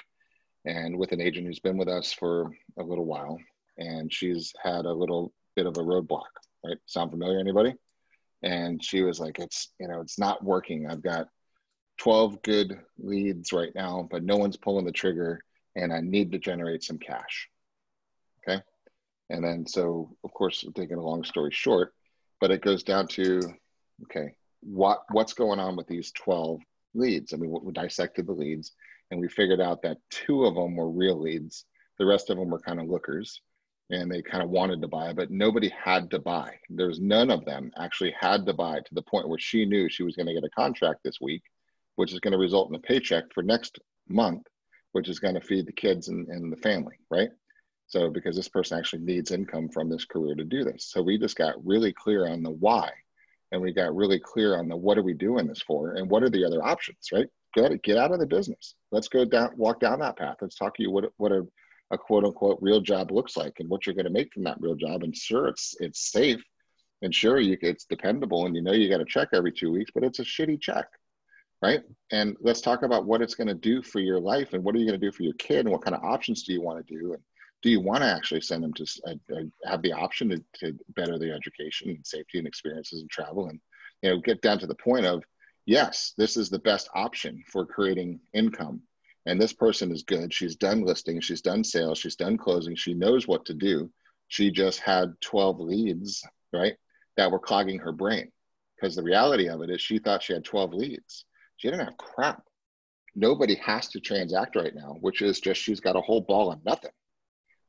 and 0.65 0.97
with 0.97 1.11
an 1.11 1.21
agent 1.21 1.47
who's 1.47 1.59
been 1.59 1.77
with 1.77 1.87
us 1.87 2.11
for 2.11 2.51
a 2.77 2.83
little 2.83 3.05
while, 3.05 3.39
and 3.77 4.11
she's 4.11 4.53
had 4.61 4.85
a 4.85 4.93
little 4.93 5.31
bit 5.55 5.65
of 5.65 5.77
a 5.77 5.81
roadblock. 5.81 6.23
Right? 6.65 6.77
Sound 6.85 7.11
familiar? 7.11 7.39
Anybody? 7.39 7.75
And 8.43 8.83
she 8.83 9.01
was 9.03 9.19
like, 9.19 9.39
"It's 9.39 9.69
you 9.79 9.87
know, 9.87 10.01
it's 10.01 10.19
not 10.19 10.43
working. 10.43 10.87
I've 10.89 11.01
got 11.01 11.29
12 11.99 12.41
good 12.41 12.79
leads 12.97 13.53
right 13.53 13.73
now, 13.73 14.07
but 14.11 14.23
no 14.23 14.37
one's 14.37 14.57
pulling 14.57 14.85
the 14.85 14.91
trigger, 14.91 15.41
and 15.75 15.93
I 15.93 16.01
need 16.01 16.31
to 16.33 16.39
generate 16.39 16.83
some 16.83 16.99
cash." 16.99 17.49
Okay. 18.47 18.61
And 19.29 19.43
then, 19.43 19.65
so 19.67 20.15
of 20.23 20.33
course, 20.33 20.63
taking 20.75 20.97
a 20.97 21.03
long 21.03 21.23
story 21.23 21.51
short, 21.51 21.93
but 22.39 22.51
it 22.51 22.61
goes 22.61 22.83
down 22.83 23.07
to 23.07 23.41
okay 24.03 24.33
what 24.61 25.03
what's 25.11 25.33
going 25.33 25.59
on 25.59 25.75
with 25.75 25.87
these 25.87 26.11
12 26.11 26.59
leads? 26.93 27.33
I 27.33 27.37
mean 27.37 27.55
we 27.63 27.71
dissected 27.71 28.27
the 28.27 28.33
leads 28.33 28.73
and 29.11 29.19
we 29.19 29.27
figured 29.27 29.61
out 29.61 29.81
that 29.83 29.97
two 30.09 30.45
of 30.45 30.55
them 30.55 30.75
were 30.75 30.89
real 30.89 31.19
leads. 31.19 31.65
The 31.99 32.05
rest 32.05 32.29
of 32.29 32.37
them 32.37 32.49
were 32.49 32.59
kind 32.59 32.79
of 32.79 32.89
lookers 32.89 33.41
and 33.89 34.11
they 34.11 34.21
kind 34.21 34.43
of 34.43 34.49
wanted 34.49 34.81
to 34.81 34.87
buy 34.87 35.13
but 35.13 35.31
nobody 35.31 35.69
had 35.69 36.09
to 36.11 36.19
buy. 36.19 36.55
There's 36.69 36.99
none 36.99 37.31
of 37.31 37.45
them 37.45 37.71
actually 37.77 38.13
had 38.19 38.45
to 38.45 38.53
buy 38.53 38.79
to 38.79 38.93
the 38.93 39.01
point 39.01 39.29
where 39.29 39.39
she 39.39 39.65
knew 39.65 39.89
she 39.89 40.03
was 40.03 40.15
going 40.15 40.27
to 40.27 40.33
get 40.33 40.43
a 40.43 40.49
contract 40.49 41.01
this 41.03 41.21
week 41.21 41.43
which 41.95 42.13
is 42.13 42.19
going 42.19 42.33
to 42.33 42.37
result 42.37 42.69
in 42.69 42.75
a 42.75 42.79
paycheck 42.79 43.25
for 43.33 43.43
next 43.43 43.79
month 44.07 44.43
which 44.91 45.09
is 45.09 45.19
going 45.19 45.35
to 45.35 45.41
feed 45.41 45.65
the 45.65 45.71
kids 45.71 46.07
and, 46.07 46.27
and 46.27 46.51
the 46.51 46.57
family 46.57 46.95
right 47.09 47.29
so, 47.87 48.09
because 48.09 48.35
this 48.35 48.49
person 48.49 48.77
actually 48.77 49.01
needs 49.01 49.31
income 49.31 49.69
from 49.69 49.89
this 49.89 50.05
career 50.05 50.35
to 50.35 50.43
do 50.43 50.63
this. 50.63 50.85
So, 50.91 51.01
we 51.01 51.17
just 51.17 51.37
got 51.37 51.65
really 51.65 51.93
clear 51.93 52.27
on 52.27 52.43
the 52.43 52.51
why 52.51 52.91
and 53.51 53.61
we 53.61 53.71
got 53.71 53.95
really 53.95 54.19
clear 54.19 54.57
on 54.57 54.67
the 54.67 54.75
what 54.75 54.97
are 54.97 55.03
we 55.03 55.13
doing 55.13 55.47
this 55.47 55.61
for 55.61 55.93
and 55.93 56.09
what 56.09 56.23
are 56.23 56.29
the 56.29 56.45
other 56.45 56.63
options, 56.63 57.09
right? 57.13 57.27
Get, 57.53 57.81
get 57.83 57.97
out 57.97 58.11
of 58.11 58.19
the 58.19 58.25
business. 58.25 58.75
Let's 58.91 59.07
go 59.07 59.25
down, 59.25 59.51
walk 59.55 59.79
down 59.79 59.99
that 59.99 60.17
path. 60.17 60.37
Let's 60.41 60.57
talk 60.57 60.75
to 60.75 60.83
you 60.83 60.91
what, 60.91 61.05
what 61.17 61.31
a, 61.31 61.47
a 61.91 61.97
quote 61.97 62.25
unquote 62.25 62.59
real 62.61 62.81
job 62.81 63.11
looks 63.11 63.37
like 63.37 63.53
and 63.59 63.69
what 63.69 63.85
you're 63.85 63.95
going 63.95 64.05
to 64.05 64.11
make 64.11 64.33
from 64.33 64.43
that 64.43 64.59
real 64.59 64.75
job. 64.75 65.03
And 65.03 65.15
sure, 65.15 65.47
it's, 65.47 65.75
it's 65.79 66.11
safe 66.11 66.43
and 67.01 67.13
sure, 67.13 67.39
you, 67.39 67.57
it's 67.61 67.85
dependable 67.85 68.45
and 68.45 68.55
you 68.55 68.61
know 68.61 68.73
you 68.73 68.89
got 68.89 68.97
to 68.97 69.05
check 69.05 69.29
every 69.33 69.51
two 69.51 69.71
weeks, 69.71 69.91
but 69.93 70.03
it's 70.03 70.19
a 70.19 70.23
shitty 70.23 70.59
check 70.59 70.87
right? 71.61 71.81
And 72.11 72.37
let's 72.39 72.61
talk 72.61 72.83
about 72.83 73.05
what 73.05 73.21
it's 73.21 73.33
going 73.33 73.47
to 73.47 73.53
do 73.53 73.81
for 73.81 73.99
your 73.99 74.19
life 74.19 74.53
and 74.53 74.63
what 74.63 74.75
are 74.75 74.77
you 74.77 74.85
going 74.85 74.99
to 74.99 75.03
do 75.03 75.11
for 75.11 75.23
your 75.23 75.33
kid 75.33 75.61
and 75.61 75.71
what 75.71 75.83
kind 75.83 75.95
of 75.95 76.03
options 76.03 76.43
do 76.43 76.53
you 76.53 76.61
want 76.61 76.85
to 76.85 76.93
do 76.93 77.13
and 77.13 77.21
do 77.63 77.69
you 77.69 77.81
want 77.81 78.01
to 78.03 78.09
actually 78.09 78.41
send 78.41 78.63
them 78.63 78.73
to 78.73 78.85
uh, 79.07 79.35
uh, 79.35 79.41
have 79.65 79.81
the 79.81 79.91
option 79.91 80.29
to, 80.29 80.43
to 80.59 80.77
better 80.95 81.17
their 81.17 81.35
education 81.35 81.89
and 81.89 82.05
safety 82.05 82.37
and 82.37 82.47
experiences 82.47 83.01
and 83.01 83.09
travel 83.09 83.47
and 83.47 83.59
you 84.01 84.09
know 84.09 84.19
get 84.19 84.41
down 84.41 84.59
to 84.59 84.67
the 84.67 84.75
point 84.75 85.05
of 85.05 85.23
yes 85.65 86.13
this 86.17 86.37
is 86.37 86.49
the 86.49 86.59
best 86.59 86.89
option 86.93 87.43
for 87.51 87.65
creating 87.65 88.19
income 88.33 88.81
and 89.25 89.41
this 89.41 89.53
person 89.53 89.91
is 89.91 90.03
good 90.03 90.33
she's 90.33 90.55
done 90.55 90.83
listing 90.83 91.19
she's 91.19 91.41
done 91.41 91.63
sales 91.63 91.97
she's 91.97 92.15
done 92.15 92.37
closing 92.37 92.75
she 92.75 92.93
knows 92.93 93.27
what 93.27 93.45
to 93.45 93.53
do. 93.53 93.91
She 94.29 94.51
just 94.51 94.79
had 94.79 95.13
12 95.21 95.59
leads 95.59 96.23
right 96.51 96.75
that 97.15 97.31
were 97.31 97.39
clogging 97.39 97.79
her 97.79 97.91
brain. 97.91 98.31
Because 98.75 98.95
the 98.95 99.03
reality 99.03 99.49
of 99.49 99.61
it 99.61 99.69
is 99.69 99.81
she 99.81 99.99
thought 99.99 100.21
she 100.21 100.33
had 100.33 100.45
12 100.45 100.73
leads. 100.73 101.25
She 101.57 101.69
didn't 101.69 101.85
have 101.85 101.97
crap. 101.97 102.43
Nobody 103.15 103.55
has 103.55 103.87
to 103.89 103.99
transact 103.99 104.55
right 104.55 104.75
now 104.75 104.97
which 105.01 105.21
is 105.21 105.39
just 105.39 105.61
she's 105.61 105.79
got 105.79 105.95
a 105.95 106.01
whole 106.01 106.21
ball 106.21 106.51
of 106.51 106.63
nothing 106.63 106.91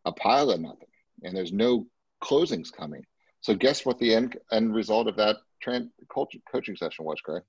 a 0.09 0.13
pile 0.13 0.51
of 0.51 0.61
nothing, 0.61 0.89
and 1.23 1.37
there's 1.37 1.53
no 1.53 1.87
closings 2.23 2.73
coming. 2.73 3.05
So 3.41 3.55
guess 3.55 3.87
what 3.87 3.99
the 3.99 4.15
end 4.15 4.37
end 4.51 4.75
result 4.75 5.07
of 5.07 5.17
that 5.17 5.37
trend 5.63 5.91
coaching, 6.09 6.43
coaching 6.51 6.77
session 6.77 7.05
was, 7.05 7.21
Craig? 7.21 7.43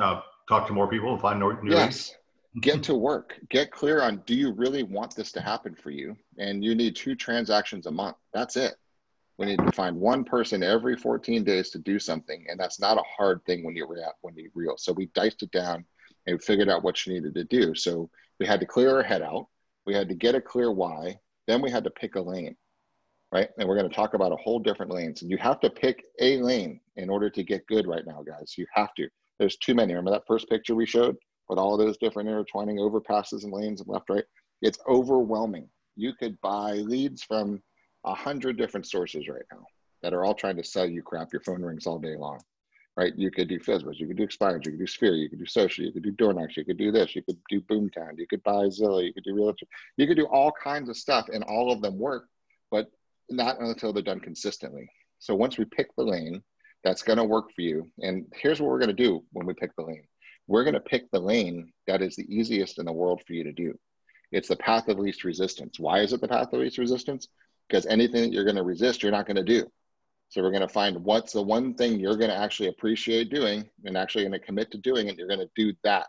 Uh, 0.00 0.20
talk 0.48 0.66
to 0.66 0.72
more 0.72 0.88
people 0.88 1.12
and 1.12 1.20
find 1.20 1.40
new 1.40 1.58
yes. 1.64 2.14
get 2.60 2.82
to 2.84 2.94
work. 2.94 3.36
Get 3.48 3.70
clear 3.70 4.02
on 4.02 4.22
do 4.26 4.34
you 4.34 4.52
really 4.52 4.82
want 4.82 5.14
this 5.14 5.32
to 5.32 5.40
happen 5.40 5.74
for 5.74 5.90
you? 5.90 6.16
And 6.38 6.62
you 6.64 6.74
need 6.74 6.96
two 6.96 7.14
transactions 7.14 7.86
a 7.86 7.90
month. 7.90 8.16
That's 8.34 8.56
it. 8.56 8.74
We 9.38 9.46
need 9.46 9.58
to 9.60 9.72
find 9.72 9.96
one 9.96 10.24
person 10.24 10.62
every 10.62 10.96
14 10.96 11.44
days 11.44 11.70
to 11.70 11.78
do 11.78 11.98
something 11.98 12.44
and 12.50 12.60
that's 12.60 12.78
not 12.78 12.98
a 12.98 13.02
hard 13.16 13.42
thing 13.46 13.64
when 13.64 13.74
you 13.74 13.86
react 13.86 14.18
when 14.20 14.36
you 14.36 14.50
real 14.54 14.74
so 14.76 14.92
we 14.92 15.06
diced 15.14 15.42
it 15.42 15.50
down 15.50 15.82
and 16.26 16.42
figured 16.42 16.68
out 16.68 16.84
what 16.84 17.06
you 17.06 17.14
needed 17.14 17.34
to 17.34 17.44
do. 17.44 17.74
So 17.74 18.10
we 18.38 18.46
had 18.46 18.60
to 18.60 18.66
clear 18.66 18.94
our 18.96 19.02
head 19.02 19.22
out 19.22 19.46
we 19.90 19.96
had 19.96 20.08
to 20.08 20.14
get 20.14 20.36
a 20.36 20.40
clear 20.40 20.70
why 20.70 21.18
then 21.48 21.60
we 21.60 21.68
had 21.68 21.82
to 21.82 21.90
pick 21.90 22.14
a 22.14 22.20
lane 22.20 22.56
right? 23.32 23.48
And 23.58 23.68
we're 23.68 23.76
going 23.76 23.88
to 23.88 23.94
talk 23.94 24.14
about 24.14 24.32
a 24.32 24.36
whole 24.36 24.58
different 24.58 24.92
lanes 24.92 25.22
and 25.22 25.30
you 25.30 25.36
have 25.38 25.60
to 25.60 25.70
pick 25.70 26.04
a 26.20 26.38
lane 26.38 26.80
in 26.96 27.10
order 27.10 27.30
to 27.30 27.42
get 27.42 27.66
good 27.66 27.86
right 27.86 28.06
now 28.06 28.22
guys. 28.22 28.54
You 28.56 28.66
have 28.74 28.94
to. 28.94 29.08
There's 29.38 29.56
too 29.56 29.74
many. 29.74 29.92
Remember 29.92 30.10
that 30.12 30.26
first 30.26 30.48
picture 30.48 30.74
we 30.74 30.86
showed 30.86 31.16
with 31.48 31.58
all 31.58 31.76
those 31.76 31.96
different 31.98 32.28
intertwining 32.28 32.78
overpasses 32.78 33.44
and 33.44 33.52
lanes 33.52 33.80
and 33.80 33.88
left 33.88 34.10
right? 34.10 34.24
It's 34.62 34.78
overwhelming. 34.88 35.68
You 35.96 36.12
could 36.12 36.40
buy 36.40 36.74
leads 36.74 37.22
from 37.22 37.62
a 38.04 38.14
hundred 38.14 38.56
different 38.56 38.86
sources 38.86 39.28
right 39.28 39.42
now 39.52 39.64
that 40.02 40.14
are 40.14 40.24
all 40.24 40.34
trying 40.34 40.56
to 40.56 40.64
sell 40.64 40.86
you 40.86 41.02
crap. 41.02 41.32
Your 41.32 41.42
phone 41.42 41.62
rings 41.62 41.86
all 41.86 41.98
day 41.98 42.16
long, 42.16 42.40
right? 43.00 43.16
You 43.16 43.30
could 43.30 43.48
do 43.48 43.58
FSBOs, 43.58 43.98
you 43.98 44.06
could 44.06 44.18
do 44.18 44.26
expireds, 44.26 44.66
you 44.66 44.72
could 44.72 44.80
do 44.80 44.86
Sphere, 44.86 45.14
you 45.14 45.30
could 45.30 45.38
do 45.38 45.46
Social, 45.46 45.86
you 45.86 45.92
could 45.92 46.02
do 46.02 46.12
DoorKnocks, 46.12 46.56
you 46.56 46.66
could 46.66 46.76
do 46.76 46.92
this, 46.92 47.16
you 47.16 47.22
could 47.22 47.38
do 47.48 47.62
Boomtown, 47.62 48.18
you 48.18 48.26
could 48.26 48.42
buy 48.42 48.64
Zillow, 48.66 49.02
you 49.02 49.14
could 49.14 49.24
do 49.24 49.34
Realtor, 49.34 49.64
you 49.96 50.06
could 50.06 50.18
do 50.18 50.26
all 50.26 50.52
kinds 50.52 50.90
of 50.90 50.98
stuff, 50.98 51.28
and 51.32 51.42
all 51.44 51.72
of 51.72 51.80
them 51.80 51.98
work, 51.98 52.26
but 52.70 52.90
not 53.30 53.58
until 53.58 53.94
they're 53.94 54.02
done 54.02 54.20
consistently. 54.20 54.86
So 55.18 55.34
once 55.34 55.56
we 55.56 55.64
pick 55.64 55.88
the 55.96 56.04
lane 56.04 56.42
that's 56.84 57.02
going 57.02 57.16
to 57.16 57.24
work 57.24 57.46
for 57.54 57.62
you, 57.62 57.90
and 58.00 58.26
here's 58.34 58.60
what 58.60 58.68
we're 58.68 58.78
going 58.78 58.94
to 58.94 59.04
do 59.04 59.24
when 59.32 59.46
we 59.46 59.54
pick 59.54 59.74
the 59.76 59.82
lane. 59.82 60.04
We're 60.46 60.64
going 60.64 60.74
to 60.74 60.80
pick 60.80 61.10
the 61.10 61.20
lane 61.20 61.72
that 61.86 62.02
is 62.02 62.16
the 62.16 62.34
easiest 62.34 62.78
in 62.78 62.84
the 62.84 62.92
world 62.92 63.22
for 63.26 63.32
you 63.32 63.44
to 63.44 63.52
do. 63.52 63.78
It's 64.30 64.48
the 64.48 64.56
path 64.56 64.88
of 64.88 64.98
least 64.98 65.24
resistance. 65.24 65.78
Why 65.80 66.00
is 66.00 66.12
it 66.12 66.20
the 66.20 66.28
path 66.28 66.52
of 66.52 66.60
least 66.60 66.76
resistance? 66.76 67.28
because 67.70 67.86
anything 67.86 68.22
that 68.22 68.32
you're 68.32 68.44
going 68.44 68.56
to 68.56 68.64
resist, 68.64 69.02
you're 69.02 69.12
not 69.12 69.26
going 69.26 69.36
to 69.36 69.44
do. 69.44 69.70
So 70.30 70.42
we're 70.42 70.52
going 70.52 70.60
to 70.62 70.68
find 70.68 71.04
what's 71.04 71.32
the 71.32 71.42
one 71.42 71.74
thing 71.74 71.98
you're 71.98 72.16
going 72.16 72.30
to 72.30 72.36
actually 72.36 72.68
appreciate 72.68 73.30
doing 73.30 73.68
and 73.84 73.96
actually 73.96 74.22
going 74.22 74.32
to 74.32 74.46
commit 74.46 74.70
to 74.70 74.78
doing 74.78 75.08
it. 75.08 75.18
You're 75.18 75.26
going 75.26 75.40
to 75.40 75.50
do 75.56 75.74
that, 75.82 76.06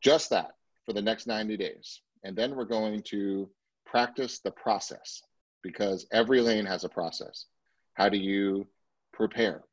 just 0.00 0.30
that 0.30 0.52
for 0.86 0.92
the 0.92 1.02
next 1.02 1.26
90 1.26 1.56
days. 1.56 2.00
And 2.22 2.36
then 2.36 2.54
we're 2.54 2.64
going 2.64 3.02
to 3.08 3.50
practice 3.84 4.38
the 4.38 4.52
process 4.52 5.20
because 5.64 6.06
every 6.12 6.40
lane 6.40 6.64
has 6.64 6.84
a 6.84 6.88
process. 6.88 7.46
How 7.94 8.08
do 8.08 8.16
you 8.16 8.68
prepare? 9.12 9.64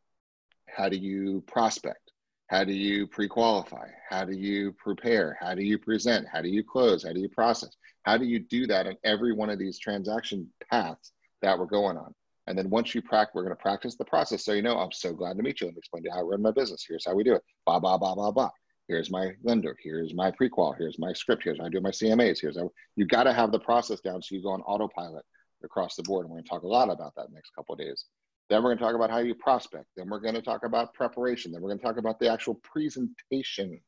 How 0.68 0.89
do 0.89 0.98
you 0.98 1.43
prospect? 1.46 2.12
How 2.48 2.64
do 2.64 2.74
you 2.74 3.06
pre 3.06 3.28
qualify? 3.28 3.89
How 4.10 4.26
do 4.26 4.34
you 4.36 4.72
prepare? 4.72 5.38
How 5.39 5.54
do 5.54 5.64
you 5.64 5.78
present? 5.78 6.28
How 6.32 6.41
do 6.41 6.50
you 6.50 6.64
close? 6.64 7.04
How 7.04 7.14
do 7.14 7.20
you 7.20 7.30
process? 7.30 7.76
How 8.04 8.18
do 8.18 8.26
you 8.26 8.39
do 8.39 8.66
that 8.68 8.88
in 8.88 8.98
every 9.04 9.34
one 9.34 9.52
of 9.52 9.60
these 9.60 9.78
transaction 9.78 10.52
paths 10.72 11.12
that 11.43 11.60
we're 11.60 11.66
going 11.68 11.98
on? 11.98 12.16
And 12.48 12.58
then 12.58 12.70
once 12.70 12.93
you 12.93 13.02
practice, 13.02 13.34
we're 13.34 13.43
going 13.43 13.56
to 13.56 13.62
practice 13.62 13.96
the 13.96 14.06
process. 14.06 14.46
So 14.46 14.54
you 14.54 14.62
know, 14.62 14.78
I'm 14.78 14.91
so 14.91 15.14
glad 15.14 15.38
to 15.38 15.43
meet 15.43 15.62
you. 15.62 15.68
Let 15.68 15.76
me 15.76 15.80
explain 15.80 16.04
to 16.04 16.10
you 16.10 16.14
how 16.14 16.20
I 16.20 16.24
run 16.24 16.41
my 16.41 16.52
business. 16.52 16.86
Here's 16.88 17.06
how 17.06 17.16
we 17.16 17.24
do 17.24 17.34
it. 17.34 17.41
Blah, 17.66 17.80
blah, 17.80 17.98
blah, 17.98 18.16
blah, 18.16 18.32
blah. 18.32 18.52
Here's 18.88 19.10
my 19.10 19.32
lender. 19.43 19.76
Here's 19.82 20.14
my 20.14 20.32
prequal. 20.32 20.78
Here's 20.78 21.00
my 21.00 21.12
script. 21.14 21.43
Here's 21.43 21.58
how 21.58 21.66
I 21.66 21.70
do 21.70 21.82
my 21.82 21.89
CMAs. 21.89 22.39
Here's 22.39 22.58
how 22.58 22.70
you 22.96 23.08
got 23.08 23.24
to 23.24 23.34
have 23.34 23.52
the 23.52 23.60
process 23.60 24.00
down 24.00 24.22
so 24.22 24.36
you 24.36 24.43
go 24.43 24.52
on 24.52 24.62
autopilot 24.62 25.26
across 25.64 25.96
the 25.96 26.04
board. 26.04 26.26
And 26.26 26.32
we're 26.32 26.38
going 26.38 26.43
to 26.43 26.50
talk 26.50 26.64
a 26.64 26.68
lot 26.68 26.91
about 26.91 27.14
that 27.16 27.32
next 27.32 27.50
couple 27.56 27.74
of 27.74 27.80
days. 27.80 28.06
Then 28.50 28.62
we're 28.62 28.70
going 28.70 28.78
to 28.78 28.84
talk 28.84 28.96
about 28.96 29.10
how 29.10 29.18
you 29.18 29.34
prospect. 29.34 29.88
Then 29.98 30.08
we're 30.08 30.20
going 30.20 30.36
to 30.36 30.41
talk 30.41 30.64
about 30.66 30.93
preparation. 30.93 31.52
Then 31.52 31.62
we're 31.62 31.70
going 31.70 31.80
to 31.80 31.86
talk 31.86 31.98
about 31.98 32.20
the 32.20 32.32
actual 32.32 32.56
presentation. 32.56 33.80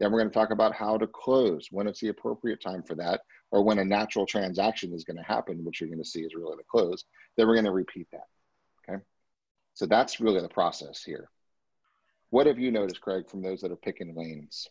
Then 0.00 0.10
we're 0.10 0.18
going 0.18 0.30
to 0.30 0.34
talk 0.34 0.50
about 0.50 0.74
how 0.74 0.98
to 0.98 1.06
close, 1.06 1.68
when 1.70 1.86
it's 1.86 2.00
the 2.00 2.08
appropriate 2.08 2.60
time 2.60 2.82
for 2.82 2.94
that, 2.96 3.20
or 3.50 3.62
when 3.62 3.78
a 3.78 3.84
natural 3.84 4.26
transaction 4.26 4.92
is 4.92 5.04
going 5.04 5.16
to 5.16 5.22
happen, 5.22 5.64
which 5.64 5.80
you're 5.80 5.88
going 5.88 6.02
to 6.02 6.08
see 6.08 6.22
is 6.22 6.34
really 6.34 6.56
the 6.56 6.64
close. 6.64 7.04
Then 7.36 7.46
we're 7.46 7.54
going 7.54 7.64
to 7.64 7.70
repeat 7.70 8.08
that. 8.12 8.26
Okay. 8.88 9.02
So 9.74 9.86
that's 9.86 10.20
really 10.20 10.40
the 10.40 10.48
process 10.48 11.02
here. 11.02 11.30
What 12.30 12.46
have 12.46 12.58
you 12.58 12.72
noticed, 12.72 13.00
Craig, 13.00 13.28
from 13.28 13.42
those 13.42 13.60
that 13.60 13.70
are 13.70 13.76
picking 13.76 14.14
lanes? 14.16 14.68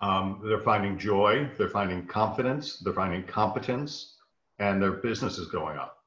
Um, 0.00 0.40
they're 0.44 0.58
finding 0.58 0.98
joy, 0.98 1.48
they're 1.58 1.68
finding 1.68 2.06
confidence, 2.06 2.78
they're 2.78 2.92
finding 2.92 3.22
competence, 3.22 4.16
and 4.58 4.82
their 4.82 4.92
business 4.92 5.38
is 5.38 5.46
going 5.48 5.76
up 5.76 6.01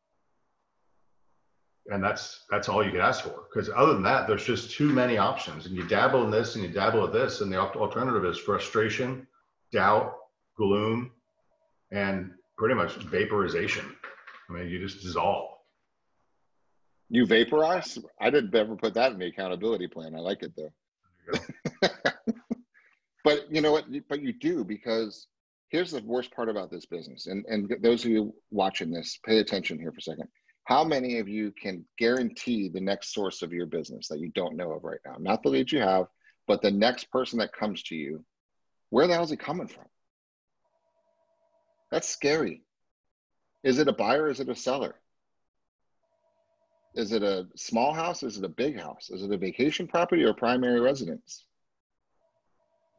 and 1.91 2.03
that's 2.03 2.45
that's 2.49 2.67
all 2.67 2.83
you 2.83 2.91
can 2.91 2.99
ask 2.99 3.23
for. 3.23 3.45
Because 3.51 3.69
other 3.75 3.93
than 3.93 4.03
that 4.03 4.27
there's 4.27 4.45
just 4.45 4.71
too 4.71 4.89
many 4.89 5.17
options 5.17 5.65
and 5.65 5.75
you 5.75 5.87
dabble 5.87 6.23
in 6.23 6.31
this 6.31 6.55
and 6.55 6.63
you 6.63 6.69
dabble 6.69 7.05
in 7.05 7.11
this 7.11 7.41
and 7.41 7.51
the 7.51 7.59
alternative 7.59 8.25
is 8.25 8.37
frustration 8.37 9.27
doubt 9.71 10.15
gloom 10.57 11.11
and 11.91 12.31
pretty 12.57 12.75
much 12.75 12.95
vaporization. 12.95 13.95
I 14.49 14.53
mean 14.53 14.69
you 14.69 14.79
just 14.79 15.03
dissolve. 15.03 15.51
You 17.09 17.25
vaporize? 17.25 17.99
I 18.19 18.31
didn't 18.31 18.55
ever 18.55 18.75
put 18.75 18.95
that 18.95 19.11
in 19.11 19.19
the 19.19 19.27
accountability 19.27 19.87
plan. 19.87 20.15
I 20.15 20.19
like 20.19 20.41
it 20.41 20.53
though. 20.55 20.73
You 21.81 21.89
but 23.23 23.51
you 23.51 23.61
know 23.61 23.71
what? 23.71 23.85
But 24.09 24.21
you 24.21 24.33
do 24.33 24.63
because 24.63 25.27
here's 25.69 25.91
the 25.91 26.01
worst 26.01 26.31
part 26.31 26.49
about 26.49 26.71
this 26.71 26.85
business 26.87 27.27
and 27.27 27.45
and 27.45 27.75
those 27.81 28.05
of 28.05 28.11
you 28.11 28.33
watching 28.49 28.91
this 28.91 29.19
pay 29.23 29.37
attention 29.37 29.79
here 29.79 29.91
for 29.91 29.99
a 29.99 30.01
second 30.01 30.27
how 30.65 30.83
many 30.83 31.19
of 31.19 31.29
you 31.29 31.51
can 31.51 31.85
guarantee 31.97 32.69
the 32.69 32.81
next 32.81 33.13
source 33.13 33.43
of 33.43 33.53
your 33.53 33.67
business 33.67 34.07
that 34.07 34.19
you 34.19 34.29
don't 34.29 34.57
know 34.57 34.71
of 34.71 34.83
right 34.83 34.99
now? 35.05 35.15
Not 35.19 35.43
the 35.43 35.49
lead 35.49 35.71
you 35.71 35.79
have, 35.79 36.07
but 36.47 36.61
the 36.61 36.71
next 36.71 37.11
person 37.11 37.39
that 37.39 37.53
comes 37.53 37.83
to 37.83 37.95
you. 37.95 38.25
Where 38.89 39.07
the 39.07 39.13
hell 39.13 39.23
is 39.23 39.29
he 39.29 39.37
coming 39.37 39.67
from? 39.67 39.85
That's 41.91 42.09
scary. 42.09 42.63
Is 43.63 43.77
it 43.77 43.87
a 43.87 43.93
buyer? 43.93 44.27
Is 44.27 44.39
it 44.39 44.49
a 44.49 44.55
seller? 44.55 44.95
Is 46.95 47.11
it 47.11 47.21
a 47.21 47.47
small 47.55 47.93
house? 47.93 48.23
Is 48.23 48.37
it 48.37 48.43
a 48.43 48.49
big 48.49 48.79
house? 48.79 49.11
Is 49.11 49.21
it 49.21 49.31
a 49.31 49.37
vacation 49.37 49.87
property 49.87 50.23
or 50.23 50.33
primary 50.33 50.79
residence? 50.79 51.45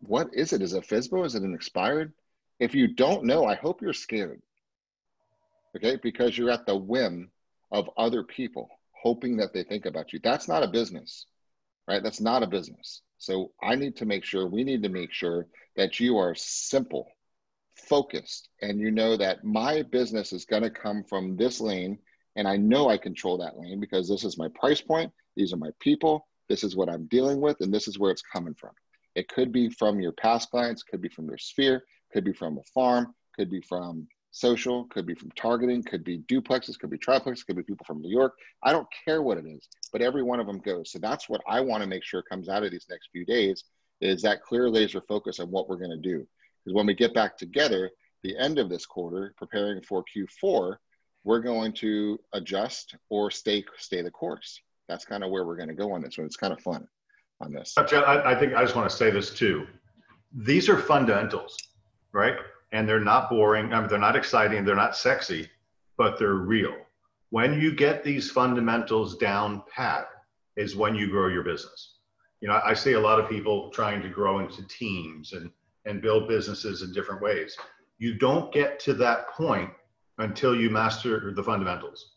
What 0.00 0.28
is 0.32 0.52
it? 0.52 0.62
Is 0.62 0.72
it 0.72 0.84
a 0.84 0.94
FSBO? 0.94 1.26
Is 1.26 1.34
it 1.34 1.42
an 1.42 1.54
expired? 1.54 2.12
If 2.60 2.74
you 2.76 2.94
don't 2.94 3.24
know, 3.24 3.44
I 3.44 3.56
hope 3.56 3.82
you're 3.82 3.92
scared. 3.92 4.40
Okay, 5.76 5.98
because 6.00 6.38
you're 6.38 6.50
at 6.50 6.64
the 6.64 6.76
whim 6.76 7.30
of 7.70 7.88
other 7.96 8.22
people, 8.22 8.68
hoping 8.92 9.36
that 9.36 9.52
they 9.52 9.62
think 9.62 9.86
about 9.86 10.12
you. 10.12 10.20
That's 10.22 10.48
not 10.48 10.62
a 10.62 10.68
business, 10.68 11.26
right? 11.88 12.02
That's 12.02 12.20
not 12.20 12.42
a 12.42 12.46
business. 12.46 13.02
So 13.18 13.52
I 13.62 13.74
need 13.74 13.96
to 13.96 14.06
make 14.06 14.24
sure, 14.24 14.46
we 14.46 14.64
need 14.64 14.82
to 14.82 14.88
make 14.88 15.12
sure 15.12 15.46
that 15.76 16.00
you 16.00 16.18
are 16.18 16.34
simple, 16.34 17.08
focused, 17.74 18.48
and 18.62 18.78
you 18.78 18.90
know 18.90 19.16
that 19.16 19.44
my 19.44 19.82
business 19.82 20.32
is 20.32 20.44
going 20.44 20.62
to 20.62 20.70
come 20.70 21.04
from 21.04 21.36
this 21.36 21.60
lane. 21.60 21.98
And 22.36 22.46
I 22.46 22.56
know 22.56 22.88
I 22.88 22.98
control 22.98 23.38
that 23.38 23.58
lane 23.58 23.80
because 23.80 24.08
this 24.08 24.24
is 24.24 24.36
my 24.36 24.48
price 24.54 24.80
point. 24.80 25.10
These 25.36 25.52
are 25.52 25.58
my 25.58 25.70
people. 25.80 26.26
This 26.48 26.62
is 26.62 26.76
what 26.76 26.88
I'm 26.88 27.06
dealing 27.06 27.40
with, 27.40 27.56
and 27.60 27.72
this 27.72 27.88
is 27.88 27.98
where 27.98 28.10
it's 28.10 28.22
coming 28.22 28.54
from. 28.54 28.70
It 29.14 29.28
could 29.28 29.50
be 29.50 29.70
from 29.70 30.00
your 30.00 30.12
past 30.12 30.50
clients, 30.50 30.82
could 30.82 31.00
be 31.00 31.08
from 31.08 31.26
your 31.26 31.38
sphere, 31.38 31.82
could 32.12 32.24
be 32.24 32.32
from 32.32 32.58
a 32.58 32.62
farm, 32.74 33.14
could 33.34 33.50
be 33.50 33.62
from 33.62 34.06
social, 34.36 34.84
could 34.84 35.06
be 35.06 35.14
from 35.14 35.30
targeting, 35.30 35.82
could 35.82 36.04
be 36.04 36.18
duplexes, 36.30 36.78
could 36.78 36.90
be 36.90 36.98
triplexes, 36.98 37.46
could 37.46 37.56
be 37.56 37.62
people 37.62 37.86
from 37.86 38.02
New 38.02 38.10
York. 38.10 38.34
I 38.62 38.70
don't 38.70 38.86
care 39.04 39.22
what 39.22 39.38
it 39.38 39.46
is, 39.46 39.66
but 39.92 40.02
every 40.02 40.22
one 40.22 40.40
of 40.40 40.46
them 40.46 40.58
goes. 40.58 40.92
So 40.92 40.98
that's 40.98 41.28
what 41.28 41.40
I 41.48 41.60
want 41.60 41.82
to 41.82 41.88
make 41.88 42.04
sure 42.04 42.22
comes 42.22 42.48
out 42.48 42.62
of 42.62 42.70
these 42.70 42.86
next 42.90 43.08
few 43.12 43.24
days 43.24 43.64
is 44.02 44.20
that 44.22 44.42
clear 44.42 44.68
laser 44.68 45.00
focus 45.08 45.40
on 45.40 45.50
what 45.50 45.68
we're 45.68 45.78
going 45.78 45.90
to 45.90 45.96
do. 45.96 46.26
Because 46.62 46.76
when 46.76 46.86
we 46.86 46.92
get 46.92 47.14
back 47.14 47.38
together, 47.38 47.90
the 48.22 48.36
end 48.36 48.58
of 48.58 48.68
this 48.68 48.84
quarter, 48.84 49.32
preparing 49.38 49.80
for 49.80 50.04
Q4, 50.14 50.76
we're 51.24 51.40
going 51.40 51.72
to 51.74 52.20
adjust 52.34 52.94
or 53.08 53.30
stay 53.30 53.64
stay 53.78 54.02
the 54.02 54.10
course. 54.10 54.60
That's 54.88 55.04
kind 55.04 55.24
of 55.24 55.30
where 55.30 55.44
we're 55.46 55.56
going 55.56 55.68
to 55.68 55.74
go 55.74 55.92
on 55.92 56.02
this 56.02 56.18
one. 56.18 56.26
It's 56.26 56.36
kind 56.36 56.52
of 56.52 56.60
fun 56.60 56.86
on 57.40 57.52
this. 57.52 57.74
I, 57.78 58.32
I 58.32 58.34
think 58.34 58.54
I 58.54 58.62
just 58.62 58.76
want 58.76 58.88
to 58.90 58.96
say 58.96 59.10
this 59.10 59.34
too. 59.34 59.66
These 60.32 60.68
are 60.68 60.76
fundamentals, 60.76 61.56
right? 62.12 62.36
And 62.72 62.88
they're 62.88 63.00
not 63.00 63.30
boring. 63.30 63.72
I 63.72 63.80
mean, 63.80 63.88
they're 63.88 63.98
not 63.98 64.16
exciting. 64.16 64.64
They're 64.64 64.74
not 64.74 64.96
sexy, 64.96 65.48
but 65.96 66.18
they're 66.18 66.34
real. 66.34 66.74
When 67.30 67.60
you 67.60 67.74
get 67.74 68.04
these 68.04 68.30
fundamentals 68.30 69.16
down 69.16 69.62
pat, 69.74 70.08
is 70.56 70.74
when 70.74 70.94
you 70.94 71.10
grow 71.10 71.28
your 71.28 71.42
business. 71.42 71.96
You 72.40 72.48
know, 72.48 72.60
I 72.64 72.74
see 72.74 72.92
a 72.92 73.00
lot 73.00 73.20
of 73.20 73.28
people 73.28 73.70
trying 73.70 74.02
to 74.02 74.08
grow 74.08 74.38
into 74.40 74.66
teams 74.68 75.32
and 75.32 75.50
and 75.86 76.02
build 76.02 76.28
businesses 76.28 76.82
in 76.82 76.92
different 76.92 77.22
ways. 77.22 77.56
You 77.98 78.18
don't 78.18 78.52
get 78.52 78.80
to 78.80 78.94
that 78.94 79.28
point 79.28 79.70
until 80.18 80.54
you 80.54 80.68
master 80.68 81.32
the 81.32 81.42
fundamentals, 81.42 82.16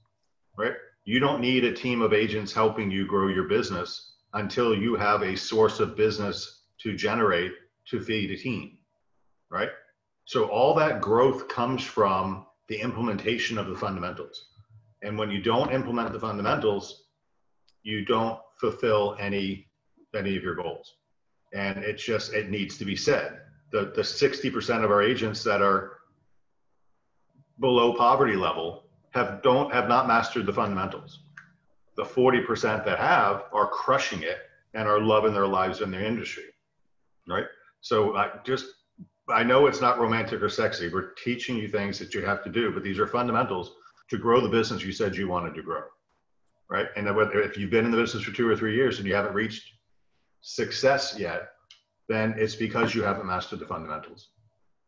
right? 0.57 0.73
You 1.05 1.19
don't 1.19 1.39
need 1.39 1.63
a 1.63 1.73
team 1.73 2.01
of 2.01 2.11
agents 2.11 2.51
helping 2.51 2.89
you 2.89 3.05
grow 3.05 3.27
your 3.27 3.47
business 3.47 4.13
until 4.33 4.75
you 4.75 4.95
have 4.95 5.21
a 5.21 5.37
source 5.37 5.79
of 5.79 5.95
business 5.95 6.63
to 6.79 6.95
generate 6.95 7.51
to 7.89 8.01
feed 8.01 8.31
a 8.31 8.37
team, 8.37 8.77
right? 9.49 9.69
So 10.29 10.45
all 10.49 10.75
that 10.75 11.01
growth 11.01 11.47
comes 11.47 11.83
from 11.83 12.45
the 12.67 12.79
implementation 12.79 13.57
of 13.57 13.65
the 13.65 13.75
fundamentals. 13.75 14.49
And 15.01 15.17
when 15.17 15.31
you 15.31 15.41
don't 15.41 15.73
implement 15.73 16.13
the 16.13 16.19
fundamentals, 16.19 17.05
you 17.81 18.05
don't 18.05 18.39
fulfill 18.61 19.17
any 19.19 19.65
any 20.15 20.37
of 20.37 20.43
your 20.43 20.53
goals. 20.53 20.97
And 21.51 21.79
it's 21.79 22.03
just, 22.03 22.33
it 22.33 22.51
needs 22.51 22.77
to 22.77 22.85
be 22.85 22.95
said. 22.95 23.39
The, 23.71 23.91
the 23.95 24.03
60% 24.03 24.83
of 24.83 24.91
our 24.91 25.01
agents 25.01 25.43
that 25.45 25.63
are 25.63 26.01
below 27.59 27.95
poverty 27.95 28.35
level 28.35 28.83
have 29.15 29.41
don't 29.41 29.73
have 29.73 29.89
not 29.89 30.07
mastered 30.07 30.45
the 30.45 30.53
fundamentals. 30.53 31.21
The 31.97 32.03
40% 32.03 32.85
that 32.85 32.99
have 32.99 33.45
are 33.51 33.67
crushing 33.67 34.21
it 34.21 34.37
and 34.75 34.87
are 34.87 35.01
loving 35.01 35.33
their 35.33 35.47
lives 35.47 35.81
in 35.81 35.89
their 35.89 36.05
industry. 36.05 36.53
Right. 37.27 37.47
So 37.81 38.15
I 38.15 38.29
just 38.45 38.67
I 39.31 39.43
know 39.43 39.67
it's 39.67 39.81
not 39.81 39.99
romantic 39.99 40.41
or 40.41 40.49
sexy. 40.49 40.89
We're 40.89 41.13
teaching 41.13 41.57
you 41.57 41.67
things 41.67 41.99
that 41.99 42.13
you 42.13 42.25
have 42.25 42.43
to 42.43 42.49
do, 42.49 42.71
but 42.71 42.83
these 42.83 42.99
are 42.99 43.07
fundamentals 43.07 43.73
to 44.09 44.17
grow 44.17 44.41
the 44.41 44.49
business 44.49 44.83
you 44.83 44.91
said 44.91 45.15
you 45.15 45.27
wanted 45.27 45.55
to 45.55 45.61
grow. 45.61 45.83
Right. 46.69 46.87
And 46.95 47.07
if 47.07 47.57
you've 47.57 47.71
been 47.71 47.85
in 47.85 47.91
the 47.91 47.97
business 47.97 48.23
for 48.23 48.31
two 48.31 48.47
or 48.47 48.55
three 48.55 48.75
years 48.75 48.99
and 48.99 49.07
you 49.07 49.15
haven't 49.15 49.33
reached 49.33 49.71
success 50.41 51.15
yet, 51.17 51.49
then 52.07 52.35
it's 52.37 52.55
because 52.55 52.93
you 52.93 53.01
haven't 53.03 53.25
mastered 53.25 53.59
the 53.59 53.65
fundamentals. 53.65 54.29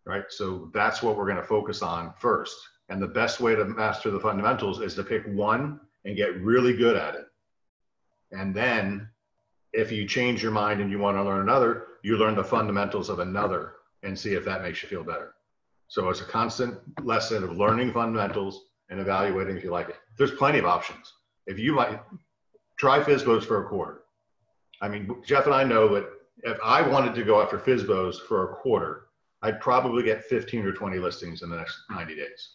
Right. 0.05 0.25
So 0.29 0.69
that's 0.73 1.01
what 1.01 1.17
we're 1.17 1.25
going 1.25 1.37
to 1.37 1.43
focus 1.43 1.81
on 1.81 2.13
first. 2.19 2.55
And 2.89 3.01
the 3.01 3.07
best 3.07 3.39
way 3.39 3.55
to 3.55 3.65
master 3.65 4.11
the 4.11 4.19
fundamentals 4.19 4.81
is 4.81 4.95
to 4.95 5.03
pick 5.03 5.25
one 5.27 5.79
and 6.05 6.17
get 6.17 6.41
really 6.41 6.75
good 6.75 6.97
at 6.97 7.15
it. 7.15 7.25
And 8.31 8.55
then 8.55 9.07
if 9.73 9.91
you 9.91 10.07
change 10.07 10.43
your 10.43 10.51
mind 10.51 10.81
and 10.81 10.91
you 10.91 10.99
want 10.99 11.17
to 11.17 11.23
learn 11.23 11.41
another, 11.41 11.87
you 12.03 12.17
learn 12.17 12.35
the 12.35 12.43
fundamentals 12.43 13.09
of 13.09 13.19
another 13.19 13.73
and 14.04 14.18
see 14.18 14.34
if 14.34 14.45
that 14.45 14.62
makes 14.62 14.82
you 14.82 14.89
feel 14.89 15.04
better. 15.04 15.36
So 15.88 16.10
it's 16.10 16.22
a 16.22 16.26
constant 16.26 16.78
lesson 17.06 17.43
of 17.43 17.58
learning 17.58 17.91
fundamentals 17.93 18.66
and 18.89 18.99
evaluating 18.99 19.58
if 19.58 19.64
you 19.64 19.72
like 19.72 19.89
it. 19.89 19.97
There's 20.18 20.32
plenty 20.32 20.60
of 20.60 20.66
options. 20.66 21.14
If 21.47 21.60
you 21.60 21.76
like, 21.76 22.02
try 22.78 22.99
FSBOs 22.99 23.43
for 23.43 23.66
a 23.66 23.68
quarter. 23.68 24.04
I 24.82 24.88
mean, 24.88 25.22
Jeff 25.26 25.45
and 25.45 25.54
I 25.54 25.64
know 25.64 25.93
that 25.93 26.06
if 26.43 26.58
I 26.64 26.82
wanted 26.82 27.14
to 27.16 27.24
go 27.24 27.41
after 27.41 27.58
FSBOs 27.58 28.22
for 28.22 28.52
a 28.52 28.56
quarter, 28.56 29.08
I'd 29.41 29.60
probably 29.60 30.04
get 30.04 30.24
15 30.26 30.66
or 30.66 30.72
20 30.72 30.97
listings 30.99 31.41
in 31.41 31.49
the 31.49 31.56
next 31.56 31.78
90 31.89 32.16
days. 32.16 32.49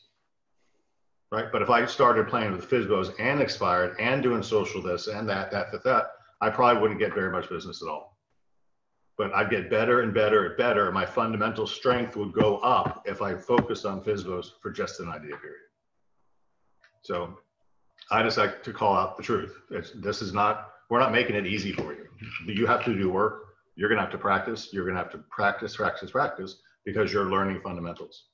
Right. 1.33 1.47
But 1.51 1.63
if 1.63 1.71
I 1.71 1.85
started 1.87 2.29
playing 2.29 2.53
with 2.53 2.71
FSBOs 2.71 3.15
and 3.19 3.41
expired 3.41 3.97
and 3.99 4.23
doing 4.23 4.43
social 4.43 4.81
this 4.81 5.09
and 5.09 5.29
that, 5.29 5.51
that, 5.51 5.73
that, 5.73 5.83
that, 5.85 6.07
I 6.41 6.51
probably 6.51 6.81
wouldn't 6.81 7.01
get 7.01 7.15
very 7.15 7.33
much 7.33 7.49
business 7.49 7.83
at 7.83 7.89
all. 7.89 8.16
But 9.19 9.33
I'd 9.35 9.51
get 9.51 9.71
better 9.71 10.03
and 10.03 10.13
better 10.13 10.47
and 10.47 10.57
better. 10.57 10.93
My 10.93 11.07
fundamental 11.07 11.67
strength 11.67 12.17
would 12.17 12.33
go 12.33 12.59
up 12.59 13.03
if 13.07 13.23
I 13.23 13.35
focused 13.35 13.87
on 13.87 14.03
FSBOs 14.03 14.51
for 14.61 14.71
just 14.71 15.01
an 15.01 15.09
idea 15.09 15.37
period. 15.37 15.61
So 17.03 17.39
I 18.11 18.23
just 18.23 18.37
like 18.37 18.63
to 18.65 18.73
call 18.73 18.95
out 18.95 19.17
the 19.17 19.23
truth. 19.23 19.61
It's, 19.71 19.93
this 19.93 20.21
is 20.21 20.33
not, 20.33 20.71
we're 20.91 21.01
not 21.01 21.13
making 21.13 21.35
it 21.35 21.47
easy 21.47 21.73
for 21.73 21.95
you. 21.95 22.07
You 22.47 22.67
have 22.67 22.85
to 22.85 22.97
do 22.97 23.11
work. 23.11 23.45
You're 23.75 23.89
going 23.89 23.99
to 23.99 24.03
have 24.03 24.13
to 24.13 24.19
practice. 24.19 24.71
You're 24.73 24.85
going 24.85 24.97
to 24.97 25.03
have 25.03 25.13
to 25.13 25.19
practice, 25.31 25.77
practice, 25.77 26.11
practice 26.11 26.57
because 26.85 27.13
you're 27.13 27.31
learning 27.31 27.61
fundamentals. 27.63 28.25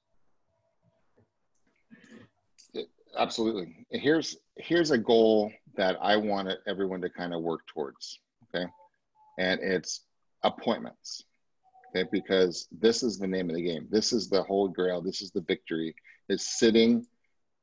Absolutely. 3.18 3.86
Here's 3.90 4.36
here's 4.56 4.90
a 4.90 4.98
goal 4.98 5.52
that 5.76 5.96
I 6.00 6.16
want 6.16 6.48
everyone 6.66 7.00
to 7.02 7.10
kind 7.10 7.34
of 7.34 7.42
work 7.42 7.66
towards. 7.66 8.20
Okay. 8.54 8.66
And 9.38 9.60
it's 9.60 10.06
appointments. 10.44 11.24
Okay. 11.94 12.08
Because 12.10 12.68
this 12.72 13.02
is 13.02 13.18
the 13.18 13.26
name 13.26 13.50
of 13.50 13.56
the 13.56 13.62
game. 13.62 13.86
This 13.90 14.12
is 14.12 14.28
the 14.28 14.42
whole 14.42 14.68
grail. 14.68 15.00
This 15.00 15.20
is 15.20 15.30
the 15.30 15.42
victory 15.42 15.94
is 16.28 16.46
sitting 16.46 17.06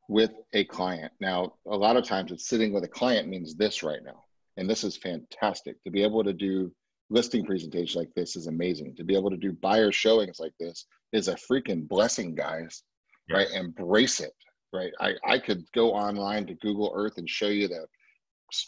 with 0.08 0.32
a 0.54 0.66
client. 0.66 1.12
Now, 1.20 1.54
a 1.68 1.76
lot 1.76 1.98
of 1.98 2.04
times 2.04 2.32
it's 2.32 2.48
sitting 2.48 2.74
with 2.74 2.84
a 2.84 2.88
client 2.88 3.28
means 3.28 3.56
this 3.56 3.84
right 3.84 4.04
now. 4.04 4.24
And 4.58 4.70
this 4.70 4.84
is 4.84 4.98
fantastic 4.98 5.82
to 5.84 5.92
be 5.92 6.04
able 6.04 6.24
to 6.24 6.34
do 6.34 6.72
listing 7.10 7.46
presentations 7.46 7.96
like 7.96 8.14
this 8.16 8.36
is 8.36 8.48
amazing. 8.48 8.96
To 8.98 9.04
be 9.04 9.16
able 9.16 9.30
to 9.30 9.38
do 9.38 9.54
buyer 9.54 9.92
showings 9.92 10.40
like 10.40 10.54
this 10.60 10.86
is 11.14 11.28
a 11.28 11.36
freaking 11.36 11.88
blessing, 11.88 12.36
guys. 12.36 12.84
Yes. 13.30 13.38
Right. 13.38 13.48
Embrace 13.52 14.20
it. 14.20 14.34
Right. 14.74 14.92
I, 15.00 15.14
I 15.26 15.40
could 15.40 15.64
go 15.74 15.92
online 15.92 16.46
to 16.48 16.54
Google 16.56 16.92
Earth 16.96 17.18
and 17.18 17.30
show 17.30 17.48
you 17.48 17.68
the 17.68 17.86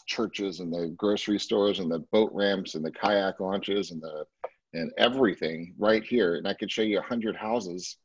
churches 0.06 0.60
and 0.60 0.72
the 0.72 0.88
grocery 0.96 1.38
stores 1.38 1.78
and 1.78 1.90
the 1.90 2.00
boat 2.12 2.30
ramps 2.32 2.74
and 2.74 2.84
the 2.84 2.90
kayak 2.90 3.40
launches 3.40 3.90
and 3.90 4.00
the 4.02 4.24
and 4.74 4.90
everything 4.96 5.74
right 5.78 6.02
here. 6.02 6.36
And 6.36 6.48
i 6.48 6.54
could 6.54 6.70
show 6.70 6.82
you 6.82 6.96
100 6.96 7.36
houses 7.36 7.98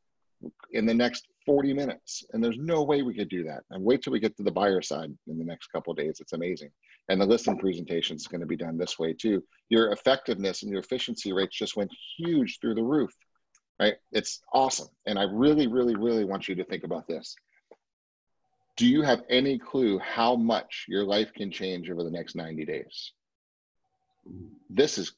in 0.72 0.86
the 0.86 0.94
next 0.94 1.28
40 1.46 1.74
minutes. 1.74 2.26
And 2.34 2.44
there's 2.44 2.58
no 2.58 2.84
way 2.84 3.02
we 3.02 3.16
could 3.16 3.30
do 3.30 3.44
that. 3.46 3.64
And 3.72 3.84
wait 3.84 4.02
till 4.02 4.14
we 4.14 4.20
get 4.20 4.36
to 4.38 4.44
the 4.44 4.52
buyer 4.52 4.82
side 4.82 5.12
in 5.28 5.40
the 5.40 5.46
next 5.46 5.68
couple 5.68 5.94
days. 5.94 6.20
It's 6.20 6.34
amazing. 6.34 6.70
And 7.10 7.22
the 7.22 7.26
listing 7.26 7.58
presentation 7.58 8.18
is 8.18 8.28
going 8.28 8.42
to 8.42 8.48
be 8.48 8.58
done 8.58 8.78
this 8.78 9.00
way 9.00 9.14
too. 9.14 9.44
Your 9.70 9.92
effectiveness 9.94 10.64
and 10.64 10.72
your 10.72 10.82
efficiency 10.82 11.32
rates 11.32 11.58
just 11.58 11.78
went 11.78 11.92
huge 12.18 12.60
through 12.60 12.76
the 12.76 12.84
roof 12.84 13.12
right? 13.80 13.96
It's 14.12 14.42
awesome. 14.54 14.88
And 15.06 15.18
i 15.20 15.24
really 15.24 15.68
really 15.68 15.96
really 15.96 16.26
want 16.26 16.48
you 16.48 16.56
to 16.56 16.64
think 16.64 16.84
about 16.84 17.08
this 17.08 17.36
do 18.78 18.86
you 18.86 19.02
have 19.02 19.24
any 19.30 19.58
clue 19.58 20.00
how 20.00 20.36
much 20.36 20.86
your 20.88 21.04
life 21.04 21.34
can 21.34 21.52
change 21.52 21.90
over 21.90 22.04
the 22.04 22.12
next 22.12 22.36
90 22.36 22.64
days? 22.64 23.12
This 24.70 24.98
is, 24.98 25.14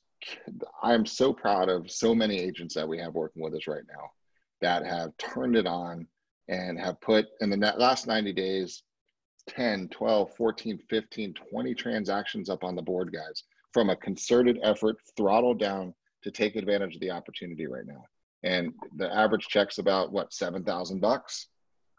I'm 0.82 1.06
so 1.06 1.34
proud 1.34 1.70
of 1.70 1.92
so 1.92 2.16
many 2.16 2.40
agents 2.40 2.74
that 2.76 2.88
we 2.88 2.98
have 3.00 3.14
working 3.14 3.44
with 3.44 3.54
us 3.54 3.68
right 3.68 3.84
now 3.88 4.10
that 4.62 4.86
have 4.86 5.16
turned 5.18 5.56
it 5.56 5.68
on 5.68 6.08
and 6.48 6.80
have 6.80 7.00
put 7.02 7.28
in 7.42 7.50
the 7.50 7.58
last 7.78 8.08
90 8.08 8.34
days 8.34 8.84
10, 9.48 9.90
12, 9.90 10.36
14, 10.36 10.80
15, 10.90 11.34
20 11.34 11.74
transactions 11.74 12.50
up 12.50 12.64
on 12.64 12.76
the 12.76 12.82
board, 12.82 13.12
guys, 13.12 13.44
from 13.74 13.90
a 13.90 13.96
concerted 13.96 14.60
effort, 14.64 14.98
throttle 15.18 15.54
down 15.54 15.94
to 16.24 16.32
take 16.32 16.56
advantage 16.56 16.96
of 16.96 17.02
the 17.02 17.12
opportunity 17.12 17.68
right 17.68 17.86
now. 17.86 18.04
And 18.44 18.74
the 18.96 19.14
average 19.14 19.48
check's 19.48 19.80
about 19.80 20.12
what, 20.12 20.34
7,000 20.34 21.00
bucks? 21.02 21.48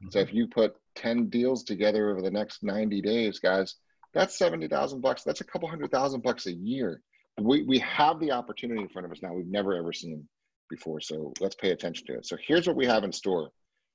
So 0.09 0.19
if 0.19 0.33
you 0.33 0.47
put 0.47 0.75
10 0.97 1.29
deals 1.29 1.65
together 1.65 2.11
over 2.11 2.23
the 2.23 2.31
next 2.31 2.63
90 2.63 3.03
days, 3.03 3.39
guys, 3.39 3.77
that's 4.15 4.39
70,000 4.39 5.01
bucks. 5.01 5.23
That's 5.23 5.41
a 5.41 5.45
couple 5.45 5.69
hundred 5.69 5.91
thousand 5.91 6.23
bucks 6.23 6.47
a 6.47 6.53
year. 6.53 7.03
We, 7.39 7.63
we 7.63 7.79
have 7.79 8.19
the 8.19 8.33
opportunity 8.33 8.81
in 8.81 8.89
front 8.89 9.07
of 9.07 9.13
us 9.13 9.23
now 9.23 9.33
we've 9.33 9.47
never 9.47 9.75
ever 9.75 9.93
seen 9.93 10.27
before. 10.69 11.01
So 11.01 11.33
let's 11.41 11.55
pay 11.55 11.71
attention 11.71 12.07
to 12.07 12.15
it. 12.15 12.27
So 12.27 12.37
here's 12.45 12.67
what 12.67 12.77
we 12.77 12.87
have 12.87 13.05
in 13.05 13.13
store 13.13 13.51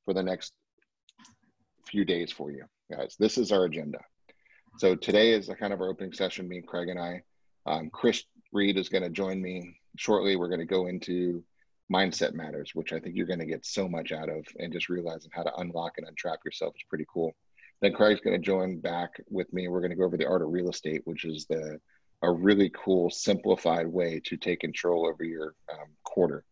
for 0.06 0.14
the 0.14 0.24
next 0.24 0.54
few 1.88 2.06
days 2.06 2.32
for 2.32 2.52
you 2.52 2.64
guys. 2.92 3.16
This 3.20 3.38
is 3.38 3.52
our 3.52 3.66
agenda. 3.66 4.00
So 4.78 4.96
today 4.96 5.32
is 5.32 5.50
a 5.50 5.56
kind 5.56 5.74
of 5.74 5.82
our 5.82 5.90
opening 5.90 6.14
session, 6.14 6.48
me, 6.48 6.62
Craig, 6.62 6.90
and 6.90 7.00
I. 7.00 7.22
Um, 7.66 7.90
Chris 7.92 8.24
Reed 8.52 8.78
is 8.78 8.90
going 8.90 9.04
to 9.04 9.10
join 9.10 9.42
me 9.42 9.78
shortly. 9.98 10.36
We're 10.36 10.50
going 10.50 10.60
to 10.60 10.66
go 10.66 10.88
into 10.88 11.44
mindset 11.92 12.34
matters, 12.34 12.72
which 12.74 12.94
I 12.94 13.00
think 13.00 13.16
you're 13.16 13.28
going 13.28 13.40
to 13.40 13.46
get 13.46 13.66
so 13.66 13.88
much 13.88 14.12
out 14.12 14.30
of, 14.30 14.46
and 14.60 14.74
just 14.74 14.90
realizing 14.90 15.32
how 15.34 15.44
to 15.44 15.56
unlock 15.58 15.94
and 15.98 16.08
untrap 16.08 16.38
yourself 16.44 16.74
is 16.76 16.84
pretty 16.90 17.06
cool. 17.12 17.36
Then 17.82 17.94
Craig's 17.94 18.22
going 18.22 18.40
to 18.40 18.46
join 18.46 18.80
back 18.80 19.12
with 19.30 19.52
me. 19.54 19.68
We're 19.68 19.82
going 19.82 19.92
to 19.92 19.98
go 19.98 20.06
over 20.06 20.18
the 20.18 20.28
art 20.28 20.42
of 20.42 20.50
real 20.50 20.70
estate, 20.70 21.02
which 21.06 21.26
is 21.26 21.46
the 21.46 21.80
a 22.22 22.32
really 22.32 22.72
cool, 22.74 23.10
simplified 23.10 23.88
way 23.88 24.22
to 24.26 24.38
take 24.38 24.62
control 24.62 25.06
over 25.06 25.24
your 25.24 25.54
um, 25.72 25.90
quarter, 26.04 26.44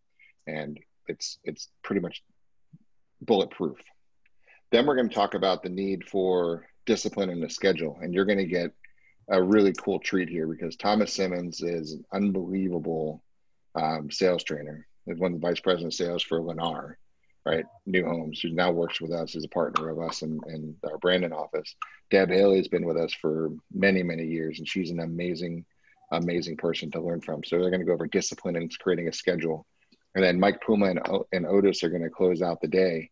and 0.46 0.80
it's 1.08 1.40
it's 1.44 1.70
pretty 1.84 2.02
much 2.02 2.22
bulletproof. 3.22 3.78
Then 4.72 4.86
we're 4.86 4.96
going 4.96 5.10
to 5.10 5.16
talk 5.16 5.34
about 5.34 5.64
the 5.64 5.70
need 5.70 6.08
for 6.08 6.68
discipline 6.86 7.30
and 7.30 7.44
a 7.44 7.50
schedule, 7.50 7.98
and 8.02 8.14
you're 8.14 8.26
going 8.26 8.40
to 8.40 8.46
get 8.46 8.72
a 9.30 9.42
really 9.42 9.74
cool 9.74 10.00
treat 10.00 10.28
here 10.28 10.48
because 10.48 10.76
Thomas 10.76 11.14
Simmons 11.14 11.62
is 11.62 11.94
an 11.94 12.04
unbelievable 12.12 13.24
um, 13.74 14.12
sales 14.12 14.44
trainer 14.44 14.86
is 15.08 15.20
one 15.20 15.34
of 15.34 15.42
the 15.42 15.48
vice 15.48 15.60
president 15.60 15.94
sales 15.94 16.24
for 16.24 16.40
Lennar, 16.40 16.96
right? 17.46 17.66
New 17.86 18.06
Homes, 18.06 18.40
who 18.40 18.50
now 18.50 18.72
works 18.72 19.02
with 19.02 19.12
us 19.12 19.36
as 19.36 19.44
a 19.44 19.50
partner 19.50 19.90
of 19.90 20.00
us 20.00 20.22
in 20.22 20.76
our 20.90 20.98
Brandon 20.98 21.34
office. 21.34 21.76
Deb 22.10 22.30
Haley 22.30 22.58
has 22.58 22.68
been 22.68 22.86
with 22.86 22.98
us 22.98 23.14
for 23.14 23.50
many, 23.74 24.04
many 24.04 24.26
years, 24.26 24.60
and 24.60 24.68
she's 24.68 24.92
an 24.92 25.00
amazing, 25.00 25.66
amazing 26.12 26.58
person 26.58 26.92
to 26.92 27.02
learn 27.02 27.22
from. 27.22 27.44
So 27.44 27.60
they're 27.60 27.70
going 27.70 27.82
to 27.82 27.86
go 27.86 27.94
over 27.94 28.08
discipline 28.08 28.56
and 28.56 28.72
creating 28.80 29.08
a 29.08 29.14
schedule. 29.14 29.66
And 30.16 30.24
then 30.24 30.40
Mike 30.40 30.62
Puma 30.62 30.88
and, 30.88 31.00
and 31.32 31.46
Otis 31.46 31.84
are 31.84 31.90
going 31.90 32.04
to 32.04 32.10
close 32.10 32.42
out 32.42 32.62
the 32.62 32.68
day. 32.68 33.10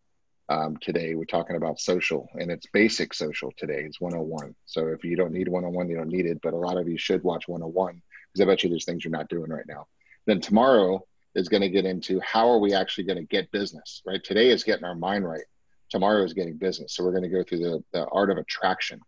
Um, 0.50 0.76
today 0.82 1.16
we're 1.16 1.24
talking 1.24 1.56
about 1.56 1.80
social 1.80 2.28
and 2.34 2.52
it's 2.52 2.66
basic 2.74 3.14
social 3.14 3.54
today 3.56 3.84
it's 3.86 4.02
101 4.02 4.54
so 4.66 4.88
if 4.88 5.06
you 5.06 5.16
don't 5.16 5.32
need 5.32 5.48
101 5.48 5.88
you 5.88 5.96
don't 5.96 6.10
need 6.10 6.26
it 6.26 6.42
but 6.44 6.54
a 6.54 6.58
lot 6.58 6.76
of 6.76 6.90
you 6.90 6.98
should 6.98 7.24
watch 7.24 7.48
101 7.48 8.02
because 8.34 8.42
i 8.42 8.52
bet 8.52 8.62
you 8.62 8.70
there's 8.70 8.84
things 8.84 9.06
you're 9.06 9.14
not 9.14 9.30
doing 9.30 9.50
right 9.50 9.64
now 9.66 9.88
then 10.26 10.42
tomorrow 10.42 11.02
is 11.36 11.50
going 11.50 11.62
to 11.62 11.70
get 11.70 11.86
into 11.86 12.20
how 12.20 12.50
are 12.50 12.60
we 12.60 12.74
actually 12.74 13.06
going 13.06 13.18
to 13.18 13.24
get 13.24 13.52
business, 13.52 14.02
right? 14.06 14.24
Today 14.24 14.50
is 14.50 14.64
getting 14.64 14.86
our 14.86 14.96
mind 14.96 15.28
right. 15.28 15.46
Tomorrow 15.90 16.24
is 16.24 16.34
getting 16.34 16.58
business. 16.58 16.96
So 16.96 17.04
we're 17.04 17.12
going 17.12 17.24
to 17.24 17.30
go 17.30 17.44
through 17.44 17.60
the, 17.60 17.84
the 17.94 18.06
art 18.08 18.30
of 18.32 18.38
attraction 18.38 19.00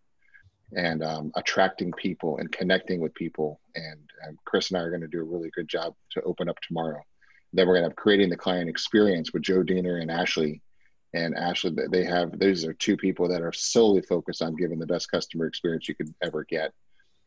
and 0.76 1.02
um, 1.02 1.32
attracting 1.36 1.92
people 1.92 2.38
and 2.38 2.50
connecting 2.50 3.00
with 3.00 3.14
people. 3.14 3.60
And 3.74 4.00
um, 4.26 4.38
Chris 4.44 4.70
and 4.70 4.78
I 4.78 4.82
are 4.82 4.90
going 4.90 5.02
to 5.02 5.08
do 5.08 5.20
a 5.20 5.24
really 5.24 5.50
good 5.54 5.68
job 5.68 5.94
to 6.10 6.22
open 6.22 6.48
up 6.48 6.58
tomorrow. 6.60 7.02
Then 7.52 7.66
we're 7.66 7.74
going 7.74 7.84
to 7.84 7.90
have 7.90 7.96
creating 7.96 8.30
the 8.30 8.36
client 8.36 8.68
experience 8.68 9.32
with 9.32 9.42
Joe 9.42 9.62
Diener 9.62 9.98
and 9.98 10.10
Ashley. 10.10 10.62
And 11.12 11.36
Ashley, 11.36 11.72
they 11.92 12.04
have, 12.04 12.38
these 12.40 12.64
are 12.64 12.72
two 12.72 12.96
people 12.96 13.28
that 13.28 13.40
are 13.40 13.52
solely 13.52 14.02
focused 14.02 14.42
on 14.42 14.56
giving 14.56 14.80
the 14.80 14.86
best 14.86 15.10
customer 15.10 15.46
experience 15.46 15.88
you 15.88 15.94
could 15.94 16.12
ever 16.22 16.44
get. 16.44 16.72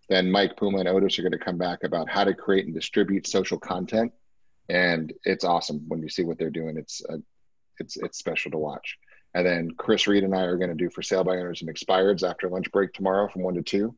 then 0.09 0.29
Mike 0.29 0.57
Puma 0.57 0.79
and 0.79 0.89
Otis 0.89 1.17
are 1.17 1.21
going 1.21 1.31
to 1.31 1.37
come 1.37 1.57
back 1.57 1.83
about 1.83 2.09
how 2.09 2.23
to 2.23 2.33
create 2.33 2.65
and 2.65 2.75
distribute 2.75 3.27
social 3.27 3.57
content, 3.57 4.11
and 4.69 5.13
it's 5.23 5.43
awesome 5.43 5.83
when 5.87 6.01
you 6.01 6.09
see 6.09 6.23
what 6.23 6.37
they're 6.37 6.49
doing. 6.49 6.77
It's 6.77 7.01
uh, 7.09 7.17
it's 7.79 7.97
it's 7.97 8.17
special 8.17 8.51
to 8.51 8.57
watch. 8.57 8.97
And 9.33 9.45
then 9.45 9.71
Chris 9.77 10.07
Reed 10.07 10.23
and 10.23 10.35
I 10.35 10.41
are 10.41 10.57
going 10.57 10.69
to 10.69 10.75
do 10.75 10.89
for 10.89 11.01
sale 11.01 11.23
by 11.23 11.37
owners 11.37 11.61
and 11.61 11.69
expireds 11.69 12.27
after 12.27 12.49
lunch 12.49 12.71
break 12.71 12.93
tomorrow 12.93 13.29
from 13.29 13.43
one 13.43 13.55
to 13.55 13.61
two, 13.61 13.95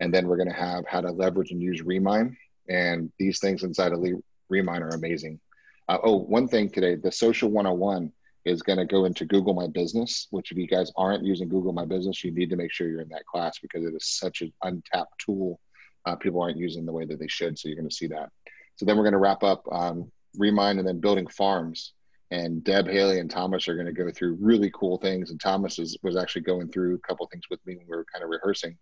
and 0.00 0.12
then 0.12 0.26
we're 0.26 0.36
going 0.36 0.48
to 0.48 0.54
have 0.54 0.86
how 0.86 1.00
to 1.00 1.10
leverage 1.10 1.50
and 1.50 1.60
use 1.60 1.82
Remine. 1.82 2.36
And 2.68 3.12
these 3.18 3.40
things 3.40 3.64
inside 3.64 3.92
of 3.92 4.04
Remine 4.48 4.82
are 4.82 4.90
amazing. 4.90 5.40
Uh, 5.88 5.98
oh, 6.02 6.16
one 6.16 6.48
thing 6.48 6.68
today, 6.68 6.96
the 6.96 7.10
social 7.10 7.50
101 7.50 8.12
is 8.44 8.62
going 8.62 8.78
to 8.78 8.84
go 8.84 9.04
into 9.04 9.24
Google 9.24 9.54
My 9.54 9.66
Business, 9.66 10.26
which 10.30 10.52
if 10.52 10.58
you 10.58 10.66
guys 10.66 10.92
aren't 10.96 11.24
using 11.24 11.48
Google 11.48 11.72
My 11.72 11.84
Business, 11.84 12.22
you 12.24 12.30
need 12.30 12.50
to 12.50 12.56
make 12.56 12.72
sure 12.72 12.88
you're 12.88 13.00
in 13.00 13.08
that 13.08 13.26
class 13.26 13.58
because 13.58 13.84
it 13.84 13.94
is 13.94 14.06
such 14.06 14.42
an 14.42 14.52
untapped 14.62 15.18
tool. 15.18 15.60
Uh, 16.06 16.16
people 16.16 16.42
aren't 16.42 16.56
using 16.56 16.86
the 16.86 16.92
way 16.92 17.04
that 17.04 17.18
they 17.18 17.28
should. 17.28 17.58
So 17.58 17.68
you're 17.68 17.76
going 17.76 17.88
to 17.88 17.94
see 17.94 18.06
that. 18.08 18.30
So 18.78 18.86
then 18.86 18.96
we're 18.96 19.04
going 19.04 19.12
to 19.12 19.18
wrap 19.18 19.42
up 19.42 19.62
um, 19.70 20.10
Remine 20.36 20.78
and 20.78 20.88
then 20.88 21.00
building 21.00 21.26
farms. 21.26 21.92
And 22.30 22.62
Deb, 22.62 22.88
Haley, 22.88 23.20
and 23.20 23.30
Thomas 23.30 23.68
are 23.68 23.74
going 23.74 23.86
to 23.86 23.92
go 23.92 24.10
through 24.10 24.38
really 24.40 24.70
cool 24.74 24.98
things. 24.98 25.30
And 25.30 25.40
Thomas 25.40 25.78
is, 25.78 25.96
was 26.02 26.16
actually 26.16 26.42
going 26.42 26.68
through 26.68 26.94
a 26.94 27.06
couple 27.06 27.26
things 27.26 27.44
with 27.50 27.64
me 27.66 27.76
when 27.76 27.86
we 27.88 27.96
were 27.96 28.06
kind 28.12 28.22
of 28.22 28.30
rehearsing. 28.30 28.76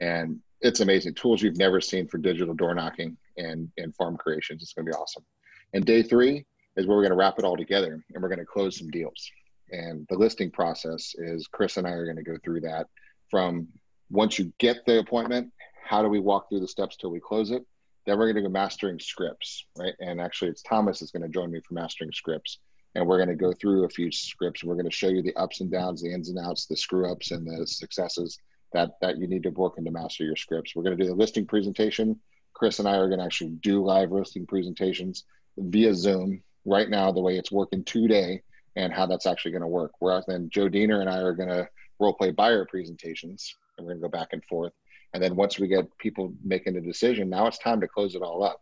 And 0.00 0.40
it's 0.60 0.80
amazing 0.80 1.14
tools 1.14 1.42
you've 1.42 1.56
never 1.56 1.80
seen 1.80 2.06
for 2.06 2.18
digital 2.18 2.54
door 2.54 2.74
knocking 2.74 3.16
and, 3.36 3.68
and 3.76 3.94
farm 3.94 4.16
creations. 4.16 4.62
It's 4.62 4.72
going 4.72 4.86
to 4.86 4.92
be 4.92 4.96
awesome. 4.96 5.24
And 5.72 5.84
day 5.84 6.02
three, 6.02 6.46
is 6.76 6.86
where 6.86 6.96
we're 6.96 7.02
going 7.02 7.12
to 7.12 7.16
wrap 7.16 7.38
it 7.38 7.44
all 7.44 7.56
together 7.56 8.04
and 8.12 8.22
we're 8.22 8.28
going 8.28 8.38
to 8.38 8.44
close 8.44 8.78
some 8.78 8.90
deals. 8.90 9.30
And 9.70 10.06
the 10.08 10.16
listing 10.16 10.50
process 10.50 11.14
is 11.16 11.46
Chris 11.46 11.76
and 11.76 11.86
I 11.86 11.90
are 11.90 12.04
going 12.04 12.16
to 12.16 12.22
go 12.22 12.36
through 12.42 12.62
that 12.62 12.86
from 13.30 13.68
once 14.10 14.38
you 14.38 14.52
get 14.58 14.84
the 14.86 14.98
appointment, 14.98 15.52
how 15.84 16.02
do 16.02 16.08
we 16.08 16.20
walk 16.20 16.48
through 16.48 16.60
the 16.60 16.68
steps 16.68 16.96
till 16.96 17.10
we 17.10 17.20
close 17.20 17.50
it? 17.50 17.64
Then 18.06 18.18
we're 18.18 18.32
going 18.32 18.42
to 18.44 18.48
go 18.48 18.52
mastering 18.52 18.98
scripts, 18.98 19.64
right? 19.78 19.94
And 20.00 20.20
actually, 20.20 20.50
it's 20.50 20.62
Thomas 20.62 21.02
is 21.02 21.10
going 21.10 21.22
to 21.22 21.28
join 21.28 21.50
me 21.50 21.60
for 21.60 21.74
mastering 21.74 22.12
scripts. 22.12 22.58
And 22.94 23.06
we're 23.06 23.18
going 23.18 23.30
to 23.30 23.34
go 23.34 23.52
through 23.52 23.84
a 23.84 23.88
few 23.88 24.12
scripts. 24.12 24.62
And 24.62 24.68
We're 24.68 24.76
going 24.76 24.90
to 24.90 24.96
show 24.96 25.08
you 25.08 25.22
the 25.22 25.34
ups 25.34 25.60
and 25.60 25.70
downs, 25.70 26.02
the 26.02 26.12
ins 26.12 26.28
and 26.28 26.38
outs, 26.38 26.66
the 26.66 26.76
screw 26.76 27.10
ups, 27.10 27.30
and 27.30 27.46
the 27.46 27.66
successes 27.66 28.38
that 28.72 28.90
that 29.00 29.18
you 29.18 29.26
need 29.26 29.44
to 29.44 29.50
work 29.50 29.78
in 29.78 29.84
to 29.84 29.90
master 29.90 30.24
your 30.24 30.36
scripts. 30.36 30.76
We're 30.76 30.82
going 30.82 30.96
to 30.96 31.02
do 31.02 31.08
the 31.08 31.16
listing 31.16 31.46
presentation. 31.46 32.20
Chris 32.52 32.78
and 32.78 32.88
I 32.88 32.96
are 32.96 33.08
going 33.08 33.18
to 33.18 33.24
actually 33.24 33.50
do 33.50 33.84
live 33.84 34.12
listing 34.12 34.46
presentations 34.46 35.24
via 35.56 35.94
Zoom 35.94 36.42
right 36.64 36.88
now 36.88 37.10
the 37.10 37.20
way 37.20 37.36
it's 37.36 37.52
working 37.52 37.84
today 37.84 38.42
and 38.76 38.92
how 38.92 39.06
that's 39.06 39.26
actually 39.26 39.52
going 39.52 39.62
to 39.62 39.68
work. 39.68 39.92
Whereas 39.98 40.24
then 40.26 40.50
Joe 40.50 40.68
Diener 40.68 41.00
and 41.00 41.10
I 41.10 41.18
are 41.18 41.32
going 41.32 41.48
to 41.48 41.68
role 41.98 42.14
play 42.14 42.30
buyer 42.30 42.64
presentations 42.64 43.54
and 43.76 43.86
we're 43.86 43.92
going 43.92 44.02
to 44.02 44.08
go 44.08 44.18
back 44.18 44.28
and 44.32 44.44
forth. 44.44 44.72
And 45.14 45.22
then 45.22 45.36
once 45.36 45.58
we 45.58 45.68
get 45.68 45.96
people 45.98 46.34
making 46.44 46.76
a 46.76 46.80
decision, 46.80 47.30
now 47.30 47.46
it's 47.46 47.58
time 47.58 47.80
to 47.80 47.88
close 47.88 48.16
it 48.16 48.22
all 48.22 48.42
up. 48.42 48.60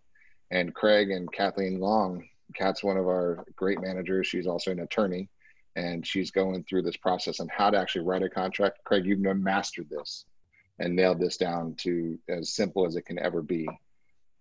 And 0.51 0.75
Craig 0.75 1.11
and 1.11 1.33
Kathleen 1.33 1.81
Long, 1.81 2.29
Kat's 2.55 2.85
one 2.85 2.99
of 2.99 3.07
our 3.07 3.45
great 3.57 3.81
managers. 3.81 4.27
She's 4.27 4.47
also 4.47 4.71
an 4.71 4.81
attorney 4.81 5.31
and 5.77 6.07
she's 6.07 6.31
going 6.31 6.63
through 6.65 6.83
this 6.83 6.99
process 6.99 7.41
on 7.41 7.49
how 7.49 7.71
to 7.71 7.79
actually 7.79 8.05
write 8.05 8.23
a 8.23 8.29
contract. 8.29 8.85
Craig, 8.85 9.07
you've 9.07 9.21
mastered 9.21 9.89
this 9.89 10.27
and 10.79 10.95
nailed 10.95 11.19
this 11.19 11.39
down 11.39 11.75
to 11.77 12.19
as 12.29 12.55
simple 12.55 12.87
as 12.87 12.97
it 12.97 13.07
can 13.07 13.19
ever 13.19 13.41
be. 13.41 13.67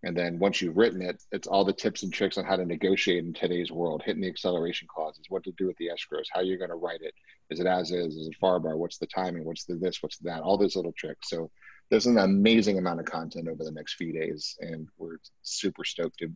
And 0.03 0.17
then 0.17 0.39
once 0.39 0.61
you've 0.61 0.77
written 0.77 1.01
it, 1.01 1.21
it's 1.31 1.47
all 1.47 1.63
the 1.63 1.71
tips 1.71 2.03
and 2.03 2.11
tricks 2.11 2.37
on 2.37 2.43
how 2.43 2.55
to 2.55 2.65
negotiate 2.65 3.23
in 3.23 3.33
today's 3.33 3.71
world, 3.71 4.01
hitting 4.03 4.21
the 4.21 4.27
acceleration 4.27 4.87
clauses, 4.93 5.25
what 5.29 5.43
to 5.43 5.51
do 5.53 5.67
with 5.67 5.77
the 5.77 5.89
escrows, 5.89 6.25
how 6.33 6.41
you're 6.41 6.57
going 6.57 6.71
to 6.71 6.75
write 6.75 7.01
it. 7.01 7.13
Is 7.51 7.59
it 7.59 7.67
as 7.67 7.91
is? 7.91 8.15
Is 8.15 8.27
it 8.27 8.35
far 8.41 8.59
bar? 8.59 8.77
What's 8.77 8.97
the 8.97 9.07
timing? 9.07 9.45
What's 9.45 9.65
the 9.65 9.75
this? 9.75 10.01
What's 10.01 10.17
that? 10.19 10.41
All 10.41 10.57
those 10.57 10.75
little 10.75 10.93
tricks. 10.93 11.29
So 11.29 11.51
there's 11.91 12.07
an 12.07 12.17
amazing 12.17 12.79
amount 12.79 13.01
of 13.01 13.05
content 13.05 13.49
over 13.49 13.63
the 13.65 13.71
next 13.71 13.95
few 13.95 14.13
days, 14.13 14.57
and 14.61 14.87
we're 14.97 15.17
super 15.43 15.83
stoked 15.83 16.17
to 16.19 16.29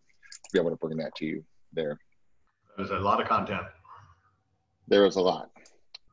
be 0.54 0.60
able 0.60 0.70
to 0.70 0.76
bring 0.76 0.98
that 0.98 1.16
to 1.16 1.26
you 1.26 1.44
there. 1.72 1.98
There's 2.78 2.92
a 2.92 3.00
lot 3.00 3.22
of 3.22 3.28
content. 3.28 3.64
There 4.90 5.06
is 5.06 5.16
a 5.16 5.22
lot. 5.22 5.50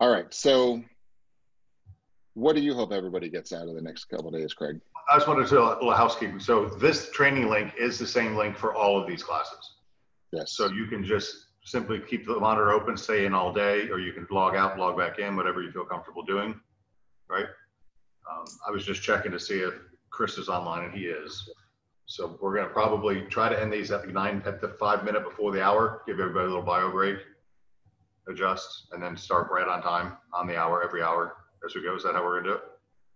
All 0.00 0.10
right. 0.10 0.32
So 0.32 0.82
what 2.34 2.54
do 2.54 2.62
you 2.62 2.72
hope 2.72 2.92
everybody 2.92 3.28
gets 3.28 3.52
out 3.52 3.68
of 3.68 3.74
the 3.74 3.82
next 3.82 4.04
couple 4.04 4.30
days, 4.30 4.54
Craig? 4.54 4.80
I 5.10 5.16
just 5.16 5.26
wanted 5.26 5.44
to 5.44 5.50
do 5.50 5.58
a 5.58 5.74
little 5.74 5.92
housekeeping. 5.92 6.38
So 6.38 6.66
this 6.66 7.10
training 7.10 7.50
link 7.50 7.74
is 7.76 7.98
the 7.98 8.06
same 8.06 8.36
link 8.36 8.56
for 8.56 8.74
all 8.74 8.98
of 8.98 9.08
these 9.08 9.24
classes. 9.24 9.74
Yes. 10.32 10.52
So 10.52 10.70
you 10.70 10.86
can 10.86 11.04
just 11.04 11.46
simply 11.64 12.00
keep 12.00 12.26
the 12.26 12.38
monitor 12.38 12.70
open, 12.70 12.96
stay 12.96 13.26
in 13.26 13.34
all 13.34 13.52
day, 13.52 13.88
or 13.88 13.98
you 13.98 14.12
can 14.12 14.26
log 14.30 14.54
out, 14.54 14.78
log 14.78 14.96
back 14.96 15.18
in, 15.18 15.34
whatever 15.36 15.62
you 15.62 15.72
feel 15.72 15.84
comfortable 15.84 16.22
doing, 16.22 16.58
right? 17.28 17.46
Um, 18.30 18.44
I 18.66 18.70
was 18.70 18.84
just 18.84 19.02
checking 19.02 19.32
to 19.32 19.40
see 19.40 19.58
if 19.60 19.74
Chris 20.10 20.38
is 20.38 20.48
online, 20.48 20.84
and 20.84 20.94
he 20.94 21.06
is. 21.06 21.50
So 22.06 22.38
we're 22.40 22.54
going 22.54 22.66
to 22.66 22.72
probably 22.72 23.22
try 23.22 23.48
to 23.48 23.60
end 23.60 23.72
these 23.72 23.90
at 23.90 24.04
the 24.06 24.12
nine, 24.12 24.42
at 24.44 24.60
the 24.60 24.68
five 24.68 25.04
minute 25.04 25.24
before 25.24 25.52
the 25.52 25.62
hour, 25.62 26.02
give 26.06 26.20
everybody 26.20 26.46
a 26.46 26.48
little 26.48 26.62
bio 26.62 26.90
break, 26.90 27.18
adjust, 28.28 28.88
and 28.92 29.02
then 29.02 29.16
start 29.16 29.48
right 29.50 29.66
on 29.66 29.82
time 29.82 30.16
on 30.32 30.46
the 30.46 30.56
hour 30.56 30.82
every 30.82 31.02
hour 31.02 31.36
as 31.64 31.74
we 31.74 31.82
go. 31.82 31.94
Is 31.94 32.02
that 32.02 32.14
how 32.14 32.22
we're 32.22 32.42
going 32.42 32.44
to 32.44 32.50
do 32.50 32.56
it? 32.56 32.62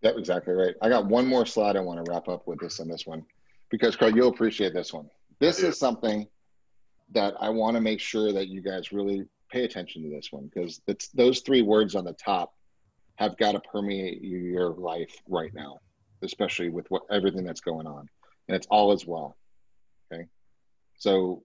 Yep, 0.03 0.19
exactly 0.19 0.55
right. 0.55 0.75
I 0.83 0.89
got 0.89 1.07
one 1.07 1.27
more 1.27 1.47
slide 1.47 1.77
I 1.77 1.81
want 1.81 2.05
to 2.05 2.11
wrap 2.11 2.29
up 2.29 2.47
with 2.47 2.61
this 2.61 2.81
on 2.81 2.89
this 2.89 3.07
one 3.07 3.25
because 3.71 3.97
Craig, 3.97 4.15
you'll 4.15 4.29
appreciate 4.29 4.73
this 4.73 4.93
one. 4.93 5.09
This 5.41 5.61
is 5.61 5.79
something 5.79 6.27
that 7.13 7.35
I 7.41 7.49
want 7.49 7.77
to 7.77 7.81
make 7.81 8.01
sure 8.01 8.33
that 8.33 8.49
you 8.49 8.61
guys 8.61 8.93
really 8.93 9.27
pay 9.51 9.65
attention 9.65 10.03
to 10.03 10.09
this 10.09 10.33
one 10.33 10.51
because 10.53 10.81
it's 10.87 11.09
those 11.09 11.41
three 11.41 11.63
words 11.63 11.95
on 11.95 12.05
the 12.05 12.13
top 12.15 12.55
have 13.17 13.37
got 13.37 13.53
to 13.53 13.61
permeate 13.61 14.23
your 14.23 14.71
life 14.71 15.17
right 15.29 15.53
now, 15.55 15.79
especially 16.23 16.69
with 16.69 16.87
what 16.91 17.03
everything 17.11 17.45
that's 17.45 17.61
going 17.61 17.87
on. 17.87 18.09
And 18.49 18.57
it's 18.57 18.67
all 18.71 18.93
as 18.93 19.07
well. 19.07 19.37
Okay. 20.13 20.25
So 20.99 21.43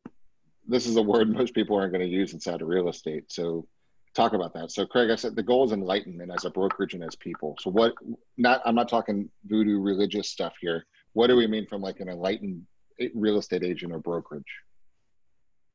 this 0.67 0.85
is 0.85 0.95
a 0.97 1.01
word 1.01 1.29
most 1.33 1.53
people 1.53 1.77
aren't 1.77 1.93
going 1.93 2.05
to 2.05 2.11
use 2.11 2.33
inside 2.33 2.61
of 2.61 2.67
real 2.67 2.89
estate. 2.89 3.31
So 3.31 3.67
talk 4.13 4.33
about 4.33 4.53
that. 4.53 4.71
So, 4.71 4.85
Craig, 4.85 5.09
I 5.09 5.15
said 5.15 5.35
the 5.35 5.43
goal 5.43 5.65
is 5.65 5.71
enlightenment 5.71 6.31
as 6.35 6.45
a 6.45 6.49
brokerage 6.49 6.93
and 6.93 7.03
as 7.03 7.15
people. 7.15 7.55
So, 7.59 7.69
what? 7.69 7.93
Not 8.37 8.61
I'm 8.65 8.75
not 8.75 8.89
talking 8.89 9.29
voodoo 9.45 9.79
religious 9.79 10.29
stuff 10.29 10.53
here. 10.59 10.85
What 11.13 11.27
do 11.27 11.35
we 11.35 11.47
mean 11.47 11.67
from 11.67 11.81
like 11.81 11.99
an 11.99 12.09
enlightened 12.09 12.65
real 13.13 13.37
estate 13.37 13.63
agent 13.63 13.91
or 13.91 13.99
brokerage? 13.99 14.43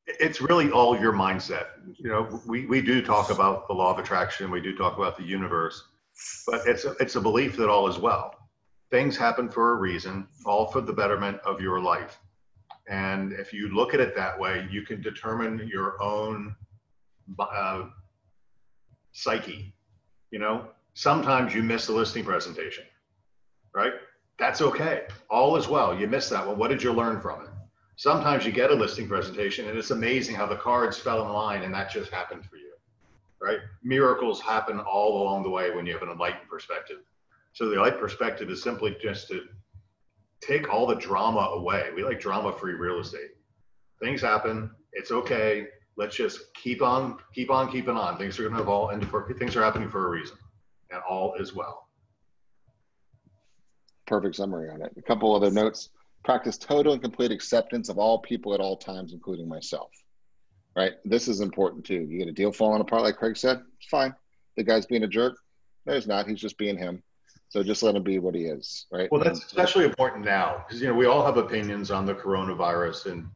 It's 0.07 0.41
really 0.41 0.71
all 0.71 0.99
your 0.99 1.13
mindset. 1.13 1.67
You 1.97 2.11
know, 2.11 2.41
we 2.47 2.67
we 2.67 2.81
do 2.81 3.03
talk 3.03 3.31
about 3.31 3.67
the 3.67 3.75
law 3.75 3.93
of 3.93 3.99
attraction. 3.99 4.51
We 4.51 4.61
do 4.61 4.77
talk 4.77 4.97
about 4.97 5.17
the 5.17 5.25
universe, 5.25 5.83
but 6.47 6.67
it's 6.67 6.85
a, 6.85 6.93
it's 7.01 7.17
a 7.17 7.21
belief 7.21 7.57
that 7.57 7.69
all 7.69 7.89
is 7.89 7.99
well. 7.99 8.35
Things 8.91 9.17
happen 9.17 9.49
for 9.49 9.73
a 9.73 9.75
reason, 9.77 10.29
all 10.45 10.67
for 10.67 10.81
the 10.81 10.93
betterment 10.93 11.41
of 11.45 11.61
your 11.61 11.81
life. 11.81 12.21
And 12.89 13.33
if 13.33 13.53
you 13.53 13.75
look 13.75 13.95
at 13.95 14.01
it 14.01 14.15
that 14.15 14.39
way, 14.39 14.69
you 14.71 14.83
can 14.83 15.03
determine 15.03 15.69
your 15.73 16.01
own 16.01 16.55
uh, 17.39 17.87
psyche. 19.11 19.75
You 20.31 20.39
know, 20.39 20.69
sometimes 20.95 21.53
you 21.53 21.65
miss 21.65 21.87
the 21.87 21.93
listing 21.93 22.25
presentation, 22.25 22.85
right? 23.75 23.95
That's 24.39 24.61
okay. 24.61 25.07
All 25.31 25.57
is 25.57 25.67
well. 25.67 25.99
You 25.99 26.07
missed 26.07 26.31
that 26.31 26.47
one. 26.47 26.59
What 26.59 26.69
did 26.69 26.83
you 26.83 26.93
learn 26.93 27.21
from 27.21 27.43
it? 27.43 27.51
Sometimes 27.97 28.45
you 28.45 28.53
get 28.53 28.71
a 28.71 28.75
listing 28.75 29.09
presentation 29.09 29.69
and 29.69 29.79
it's 29.79 29.91
amazing 29.91 30.35
how 30.35 30.47
the 30.47 30.57
cards 30.57 30.99
fell 30.99 31.23
in 31.27 31.33
line 31.33 31.63
and 31.63 31.75
that 31.75 31.91
just 31.91 32.11
happened 32.11 32.45
for 32.45 32.57
you, 32.57 32.73
right? 33.41 33.59
Miracles 33.83 34.41
happen 34.41 34.79
all 34.81 35.23
along 35.23 35.43
the 35.43 35.51
way 35.51 35.71
when 35.71 35.87
you 35.87 35.93
have 35.93 36.03
an 36.03 36.11
enlightened 36.11 36.49
perspective. 36.49 36.99
So 37.53 37.69
the 37.69 37.77
light 37.77 37.99
perspective 37.99 38.51
is 38.51 38.63
simply 38.63 38.97
just 39.01 39.29
to 39.29 39.45
take 40.43 40.73
all 40.73 40.87
the 40.87 40.97
drama 40.97 41.41
away. 41.55 41.91
We 41.95 42.05
like 42.05 42.21
drama 42.21 42.53
free 42.53 42.75
real 42.75 43.01
estate. 43.01 43.31
Things 44.01 44.21
happen. 44.21 44.71
It's 44.93 45.11
okay 45.11 45.67
let's 45.97 46.17
just 46.17 46.53
keep 46.55 46.83
on, 46.83 47.19
keep 47.35 47.51
on, 47.51 47.71
keeping 47.71 47.97
on. 47.97 48.19
Things 48.19 48.39
are 48.39 48.43
going 48.43 48.55
to 48.55 48.63
evolve, 48.63 48.91
and 48.91 49.09
for, 49.09 49.33
things 49.39 49.57
are 49.57 49.63
happening 49.63 49.89
for 49.89 50.07
a 50.07 50.11
reason, 50.11 50.37
and 50.91 51.01
all 51.09 51.35
is 51.35 51.55
well. 51.55 51.89
Perfect 54.07 54.37
summary 54.37 54.71
on 54.71 54.83
it. 54.83 54.93
A 54.97 55.03
couple 55.03 55.35
other 55.35 55.51
notes: 55.51 55.91
practice 56.27 56.59
total 56.59 56.93
and 56.93 57.01
complete 57.01 57.31
acceptance 57.31 57.89
of 57.89 57.99
all 57.99 58.19
people 58.19 58.53
at 58.53 58.61
all 58.61 58.77
times, 58.77 59.13
including 59.13 59.49
myself. 59.49 59.91
Right. 60.77 60.95
This 61.07 61.29
is 61.29 61.41
important 61.41 61.87
too. 61.87 62.07
You 62.07 62.19
get 62.19 62.29
a 62.29 62.33
deal 62.33 62.53
falling 62.53 62.83
apart, 62.83 63.03
like 63.03 63.17
Craig 63.17 63.37
said. 63.37 63.63
It's 63.79 63.89
fine. 63.89 64.15
The 64.57 64.65
guy's 64.65 64.85
being 64.85 65.05
a 65.05 65.09
jerk. 65.09 65.39
No, 65.87 65.95
he's 65.95 66.09
not. 66.09 66.29
He's 66.29 66.41
just 66.41 66.59
being 66.59 66.77
him. 66.77 67.03
So 67.49 67.63
just 67.63 67.83
let 67.83 67.95
him 67.95 68.03
be 68.03 68.19
what 68.19 68.35
he 68.35 68.43
is, 68.43 68.87
right? 68.93 69.09
Well, 69.11 69.23
that's 69.23 69.39
especially 69.39 69.85
important 69.85 70.25
now 70.25 70.65
because 70.67 70.83
you 70.83 70.89
know 70.89 70.95
we 70.95 71.07
all 71.07 71.25
have 71.25 71.37
opinions 71.37 71.93
on 71.93 72.05
the 72.05 72.15
coronavirus, 72.15 73.07
and 73.07 73.29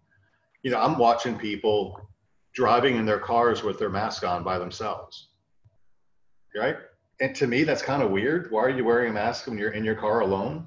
you 0.65 0.71
know 0.73 0.81
I'm 0.81 0.99
watching 0.99 1.39
people 1.39 2.09
driving 2.53 2.97
in 2.97 3.07
their 3.07 3.21
cars 3.21 3.63
with 3.63 3.79
their 3.79 3.89
mask 3.89 4.27
on 4.27 4.43
by 4.43 4.59
themselves. 4.59 5.29
Right? 6.55 6.77
And 7.21 7.37
to 7.37 7.47
me, 7.47 7.63
that's 7.63 7.83
kind 7.83 8.03
of 8.03 8.11
weird. 8.11 8.51
Why 8.51 8.63
are 8.63 8.71
you 8.71 8.85
wearing 8.85 9.11
a 9.11 9.13
mask 9.13 9.47
when 9.47 9.57
you're 9.57 9.71
in 9.71 9.85
your 9.85 9.95
car 9.95 10.21
alone? 10.21 10.67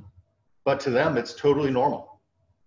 But 0.63 0.80
to 0.82 0.89
them, 0.89 1.17
it's 1.17 1.34
totally 1.34 1.69
normal. 1.69 2.12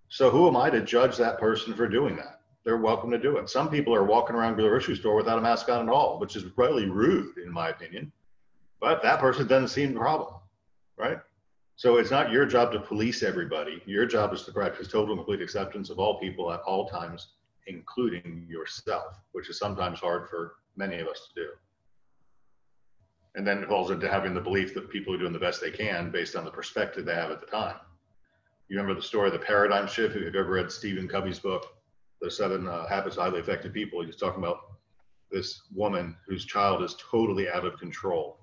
So 0.08 0.30
who 0.30 0.46
am 0.46 0.56
I 0.56 0.70
to 0.70 0.80
judge 0.82 1.16
that 1.16 1.38
person 1.38 1.74
for 1.74 1.88
doing 1.88 2.16
that? 2.16 2.40
They're 2.64 2.76
welcome 2.76 3.10
to 3.10 3.18
do 3.18 3.36
it. 3.36 3.48
Some 3.48 3.70
people 3.70 3.94
are 3.94 4.04
walking 4.04 4.34
around 4.34 4.56
the 4.56 4.62
grocery 4.62 4.96
store 4.96 5.14
without 5.14 5.38
a 5.38 5.42
mask 5.42 5.68
on 5.68 5.88
at 5.88 5.92
all, 5.92 6.18
which 6.18 6.36
is 6.36 6.44
really 6.56 6.86
rude, 6.86 7.38
in 7.38 7.52
my 7.52 7.68
opinion. 7.68 8.12
But 8.80 9.02
that 9.02 9.20
person 9.20 9.46
doesn't 9.46 9.68
seem 9.68 9.94
the 9.94 10.00
problem, 10.00 10.34
right? 10.96 11.18
So 11.76 11.98
it's 11.98 12.10
not 12.10 12.30
your 12.30 12.46
job 12.46 12.72
to 12.72 12.80
police 12.80 13.22
everybody. 13.22 13.82
Your 13.86 14.06
job 14.06 14.32
is 14.32 14.42
to 14.44 14.52
practice 14.52 14.88
total 14.88 15.10
and 15.10 15.18
complete 15.18 15.42
acceptance 15.42 15.90
of 15.90 15.98
all 15.98 16.18
people 16.18 16.52
at 16.52 16.60
all 16.60 16.88
times, 16.88 17.34
including 17.66 18.46
yourself, 18.48 19.18
which 19.32 19.50
is 19.50 19.58
sometimes 19.58 20.00
hard 20.00 20.28
for 20.28 20.54
many 20.76 20.98
of 20.98 21.06
us 21.06 21.28
to 21.28 21.40
do. 21.40 21.48
And 23.34 23.46
then 23.46 23.62
it 23.62 23.68
falls 23.68 23.90
into 23.90 24.08
having 24.08 24.34
the 24.34 24.40
belief 24.40 24.72
that 24.74 24.90
people 24.90 25.14
are 25.14 25.18
doing 25.18 25.32
the 25.34 25.38
best 25.38 25.60
they 25.60 25.70
can 25.70 26.10
based 26.10 26.34
on 26.34 26.44
the 26.44 26.50
perspective 26.50 27.04
they 27.04 27.14
have 27.14 27.30
at 27.30 27.40
the 27.40 27.46
time. 27.46 27.76
You 28.68 28.76
remember 28.76 29.00
the 29.00 29.06
story 29.06 29.28
of 29.28 29.32
the 29.32 29.38
paradigm 29.38 29.86
shift? 29.86 30.16
If 30.16 30.22
you've 30.22 30.34
ever 30.34 30.50
read 30.50 30.72
Stephen 30.72 31.06
Covey's 31.06 31.38
book, 31.38 31.66
The 32.20 32.30
Seven 32.30 32.66
uh, 32.66 32.88
Habits 32.88 33.16
of 33.16 33.22
Highly 33.22 33.38
Effective 33.38 33.72
People, 33.72 34.04
he's 34.04 34.16
talking 34.16 34.42
about 34.42 34.58
this 35.30 35.62
woman 35.72 36.16
whose 36.26 36.44
child 36.44 36.82
is 36.82 36.96
totally 36.98 37.48
out 37.48 37.64
of 37.64 37.78
control 37.78 38.40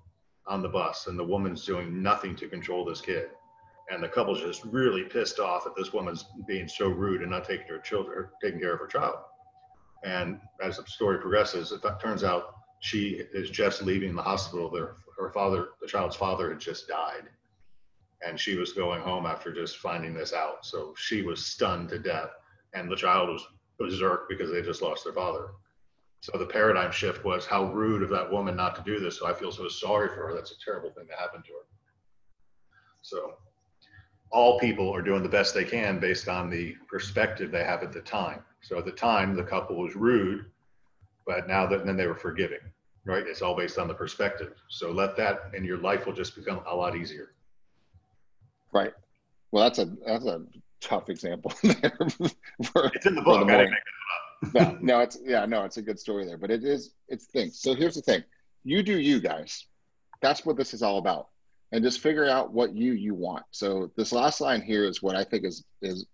on 0.47 0.61
the 0.61 0.69
bus, 0.69 1.07
and 1.07 1.19
the 1.19 1.23
woman's 1.23 1.65
doing 1.65 2.01
nothing 2.01 2.37
to 2.37 2.47
control 2.47 2.85
this 2.85 3.01
kid. 3.01 3.27
And 3.89 4.01
the 4.01 4.07
couple's 4.07 4.39
just 4.39 4.63
really 4.63 5.03
pissed 5.03 5.39
off 5.39 5.65
that 5.65 5.75
this 5.75 5.91
woman's 5.91 6.25
being 6.47 6.69
so 6.69 6.87
rude 6.87 7.21
and 7.21 7.31
not 7.31 7.43
taking 7.43 7.67
her 7.67 7.79
children, 7.79 8.29
taking 8.41 8.61
care 8.61 8.73
of 8.73 8.79
her 8.79 8.87
child. 8.87 9.17
And 10.05 10.39
as 10.61 10.77
the 10.77 10.85
story 10.85 11.19
progresses, 11.19 11.73
it 11.73 11.81
turns 12.01 12.23
out 12.23 12.55
she 12.79 13.23
is 13.33 13.49
just 13.49 13.83
leaving 13.83 14.15
the 14.15 14.21
hospital. 14.21 14.69
Her 15.17 15.31
father, 15.31 15.69
the 15.81 15.87
child's 15.87 16.15
father, 16.15 16.49
had 16.49 16.59
just 16.61 16.87
died, 16.87 17.23
and 18.25 18.39
she 18.39 18.55
was 18.55 18.73
going 18.73 19.01
home 19.01 19.25
after 19.25 19.53
just 19.53 19.77
finding 19.77 20.13
this 20.13 20.33
out. 20.33 20.65
So 20.65 20.93
she 20.97 21.21
was 21.21 21.45
stunned 21.45 21.89
to 21.89 21.99
death, 21.99 22.29
and 22.73 22.89
the 22.89 22.95
child 22.95 23.29
was 23.29 23.45
berserk 23.79 24.29
because 24.29 24.51
they 24.51 24.61
just 24.61 24.81
lost 24.81 25.03
their 25.03 25.13
father. 25.13 25.51
So 26.21 26.37
the 26.37 26.45
paradigm 26.45 26.91
shift 26.91 27.25
was 27.25 27.45
how 27.45 27.73
rude 27.73 28.01
of 28.01 28.09
that 28.11 28.31
woman 28.31 28.55
not 28.55 28.75
to 28.77 28.81
do 28.83 28.99
this. 28.99 29.19
So 29.19 29.27
I 29.27 29.33
feel 29.33 29.51
so 29.51 29.67
sorry 29.67 30.07
for 30.07 30.27
her. 30.27 30.33
That's 30.33 30.51
a 30.51 30.59
terrible 30.63 30.89
thing 30.91 31.07
to 31.07 31.15
happen 31.21 31.43
to 31.43 31.49
her. 31.49 31.65
So 33.01 33.33
all 34.31 34.57
people 34.57 34.89
are 34.89 35.01
doing 35.01 35.21
the 35.21 35.29
best 35.29 35.53
they 35.53 35.65
can 35.65 35.99
based 35.99 36.29
on 36.29 36.49
the 36.49 36.75
perspective 36.87 37.51
they 37.51 37.65
have 37.65 37.83
at 37.83 37.91
the 37.91 38.01
time. 38.01 38.41
So 38.61 38.77
at 38.77 38.85
the 38.85 38.91
time, 38.91 39.35
the 39.35 39.43
couple 39.43 39.75
was 39.75 39.95
rude, 39.95 40.45
but 41.27 41.47
now 41.47 41.67
that 41.67 41.85
then 41.85 41.97
they 41.97 42.07
were 42.07 42.15
forgiving, 42.15 42.59
right? 43.05 43.27
It's 43.27 43.41
all 43.41 43.55
based 43.55 43.77
on 43.77 43.89
the 43.89 43.93
perspective. 43.93 44.53
So 44.69 44.91
let 44.91 45.17
that, 45.17 45.51
and 45.53 45.65
your 45.65 45.77
life 45.77 46.05
will 46.05 46.13
just 46.13 46.35
become 46.35 46.61
a 46.65 46.75
lot 46.75 46.95
easier. 46.95 47.33
Right. 48.73 48.93
Well, 49.51 49.63
that's 49.63 49.79
a 49.79 49.85
that's 50.05 50.25
a 50.25 50.41
tough 50.81 51.09
example. 51.09 51.51
for, 51.61 52.91
it's 52.93 53.05
in 53.05 53.15
the 53.15 53.21
book. 53.21 53.47
The 53.47 53.69
no, 54.53 54.77
no, 54.81 54.99
it's 54.99 55.17
yeah, 55.23 55.45
no, 55.45 55.63
it's 55.63 55.77
a 55.77 55.81
good 55.81 55.99
story 55.99 56.25
there, 56.25 56.37
but 56.37 56.51
it 56.51 56.63
is 56.63 56.93
it's 57.07 57.25
things. 57.27 57.59
So 57.59 57.75
here's 57.75 57.95
the 57.95 58.01
thing: 58.01 58.23
you 58.63 58.83
do 58.83 58.97
you 58.99 59.19
guys. 59.19 59.65
That's 60.21 60.45
what 60.45 60.57
this 60.57 60.73
is 60.73 60.81
all 60.81 60.97
about, 60.97 61.27
and 61.71 61.83
just 61.83 61.99
figure 61.99 62.27
out 62.27 62.53
what 62.53 62.73
you 62.73 62.93
you 62.93 63.13
want. 63.13 63.43
So 63.51 63.91
this 63.95 64.11
last 64.11 64.41
line 64.41 64.61
here 64.61 64.85
is 64.85 65.01
what 65.01 65.15
I 65.15 65.23
think 65.23 65.45
is 65.45 65.63
is 65.81 66.05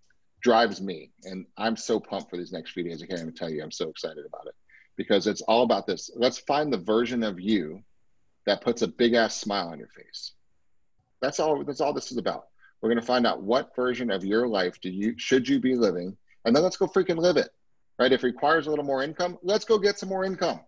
drives 0.41 0.81
me, 0.81 1.11
and 1.23 1.45
I'm 1.57 1.75
so 1.75 1.99
pumped 1.99 2.29
for 2.29 2.37
these 2.37 2.51
next 2.51 2.71
few 2.71 2.83
days. 2.83 3.01
I 3.01 3.07
can't 3.07 3.21
even 3.21 3.33
tell 3.33 3.49
you. 3.49 3.63
I'm 3.63 3.71
so 3.71 3.89
excited 3.89 4.25
about 4.25 4.47
it 4.47 4.55
because 4.97 5.27
it's 5.27 5.41
all 5.41 5.63
about 5.63 5.87
this. 5.87 6.09
Let's 6.15 6.39
find 6.39 6.71
the 6.71 6.77
version 6.77 7.23
of 7.23 7.39
you 7.39 7.83
that 8.45 8.61
puts 8.61 8.81
a 8.81 8.87
big 8.87 9.13
ass 9.13 9.35
smile 9.35 9.69
on 9.69 9.79
your 9.79 9.89
face. 9.89 10.33
That's 11.21 11.39
all. 11.39 11.63
That's 11.63 11.81
all 11.81 11.93
this 11.93 12.11
is 12.11 12.17
about. 12.17 12.47
We're 12.81 12.89
going 12.89 13.01
to 13.01 13.05
find 13.05 13.27
out 13.27 13.43
what 13.43 13.75
version 13.75 14.09
of 14.09 14.23
your 14.23 14.47
life 14.47 14.79
do 14.81 14.89
you 14.89 15.15
should 15.17 15.47
you 15.47 15.59
be 15.59 15.75
living, 15.75 16.15
and 16.45 16.55
then 16.55 16.63
let's 16.63 16.77
go 16.77 16.87
freaking 16.87 17.17
live 17.17 17.37
it 17.37 17.49
right? 17.99 18.13
If 18.13 18.23
it 18.23 18.27
requires 18.27 18.65
a 18.65 18.69
little 18.69 18.85
more 18.85 19.03
income, 19.03 19.37
let's 19.43 19.65
go 19.65 19.77
get 19.77 19.99
some 19.99 20.09
more 20.09 20.23
income, 20.23 20.61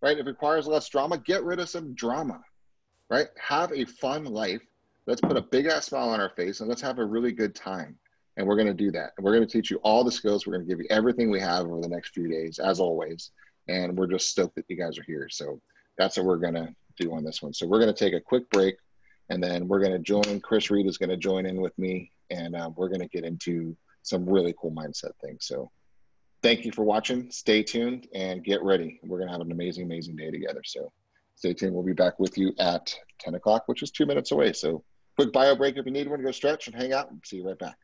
right? 0.00 0.16
If 0.16 0.26
it 0.26 0.30
requires 0.30 0.66
less 0.66 0.88
drama, 0.88 1.18
get 1.18 1.42
rid 1.42 1.58
of 1.58 1.68
some 1.68 1.92
drama, 1.94 2.40
right? 3.10 3.26
Have 3.36 3.72
a 3.72 3.84
fun 3.84 4.24
life. 4.24 4.62
Let's 5.06 5.20
put 5.20 5.36
a 5.36 5.42
big 5.42 5.66
ass 5.66 5.86
smile 5.86 6.08
on 6.08 6.20
our 6.20 6.30
face 6.30 6.60
and 6.60 6.68
let's 6.68 6.80
have 6.80 7.00
a 7.00 7.04
really 7.04 7.32
good 7.32 7.54
time. 7.54 7.98
And 8.36 8.46
we're 8.46 8.56
going 8.56 8.68
to 8.68 8.74
do 8.74 8.92
that. 8.92 9.10
And 9.16 9.24
we're 9.24 9.34
going 9.34 9.46
to 9.46 9.52
teach 9.52 9.70
you 9.70 9.78
all 9.78 10.04
the 10.04 10.12
skills. 10.12 10.46
We're 10.46 10.54
going 10.54 10.66
to 10.66 10.72
give 10.72 10.78
you 10.78 10.86
everything 10.88 11.30
we 11.30 11.40
have 11.40 11.66
over 11.66 11.80
the 11.80 11.88
next 11.88 12.14
few 12.14 12.28
days, 12.28 12.60
as 12.60 12.80
always. 12.80 13.32
And 13.68 13.98
we're 13.98 14.06
just 14.06 14.28
stoked 14.28 14.54
that 14.54 14.64
you 14.68 14.76
guys 14.76 14.96
are 14.98 15.02
here. 15.02 15.28
So 15.28 15.60
that's 15.98 16.16
what 16.16 16.26
we're 16.26 16.36
going 16.36 16.54
to 16.54 16.74
do 16.98 17.12
on 17.12 17.24
this 17.24 17.42
one. 17.42 17.52
So 17.52 17.66
we're 17.66 17.80
going 17.80 17.92
to 17.92 17.98
take 17.98 18.14
a 18.14 18.20
quick 18.20 18.48
break 18.50 18.76
and 19.32 19.42
then 19.42 19.66
we're 19.66 19.80
going 19.80 19.92
to 19.92 19.98
join. 19.98 20.40
Chris 20.40 20.70
Reed 20.70 20.86
is 20.86 20.98
going 20.98 21.08
to 21.08 21.16
join 21.16 21.46
in 21.46 21.58
with 21.58 21.76
me 21.78 22.12
and 22.28 22.54
um, 22.54 22.74
we're 22.76 22.88
going 22.88 23.00
to 23.00 23.08
get 23.08 23.24
into 23.24 23.74
some 24.02 24.28
really 24.28 24.54
cool 24.60 24.70
mindset 24.72 25.12
things. 25.24 25.46
So 25.46 25.70
thank 26.42 26.66
you 26.66 26.72
for 26.72 26.84
watching. 26.84 27.30
Stay 27.30 27.62
tuned 27.62 28.08
and 28.14 28.44
get 28.44 28.62
ready. 28.62 29.00
We're 29.02 29.16
going 29.16 29.28
to 29.28 29.32
have 29.32 29.40
an 29.40 29.50
amazing, 29.50 29.84
amazing 29.84 30.16
day 30.16 30.30
together. 30.30 30.60
So 30.66 30.92
stay 31.34 31.54
tuned. 31.54 31.72
We'll 31.72 31.82
be 31.82 31.94
back 31.94 32.20
with 32.20 32.36
you 32.36 32.52
at 32.58 32.94
10 33.20 33.34
o'clock, 33.34 33.62
which 33.68 33.82
is 33.82 33.90
two 33.90 34.04
minutes 34.04 34.32
away. 34.32 34.52
So 34.52 34.84
quick 35.16 35.32
bio 35.32 35.56
break 35.56 35.78
if 35.78 35.86
you 35.86 35.92
need 35.92 36.10
one, 36.10 36.22
go 36.22 36.30
stretch 36.30 36.66
and 36.66 36.76
hang 36.76 36.92
out 36.92 37.10
and 37.10 37.22
see 37.24 37.36
you 37.36 37.46
right 37.48 37.58
back. 37.58 37.78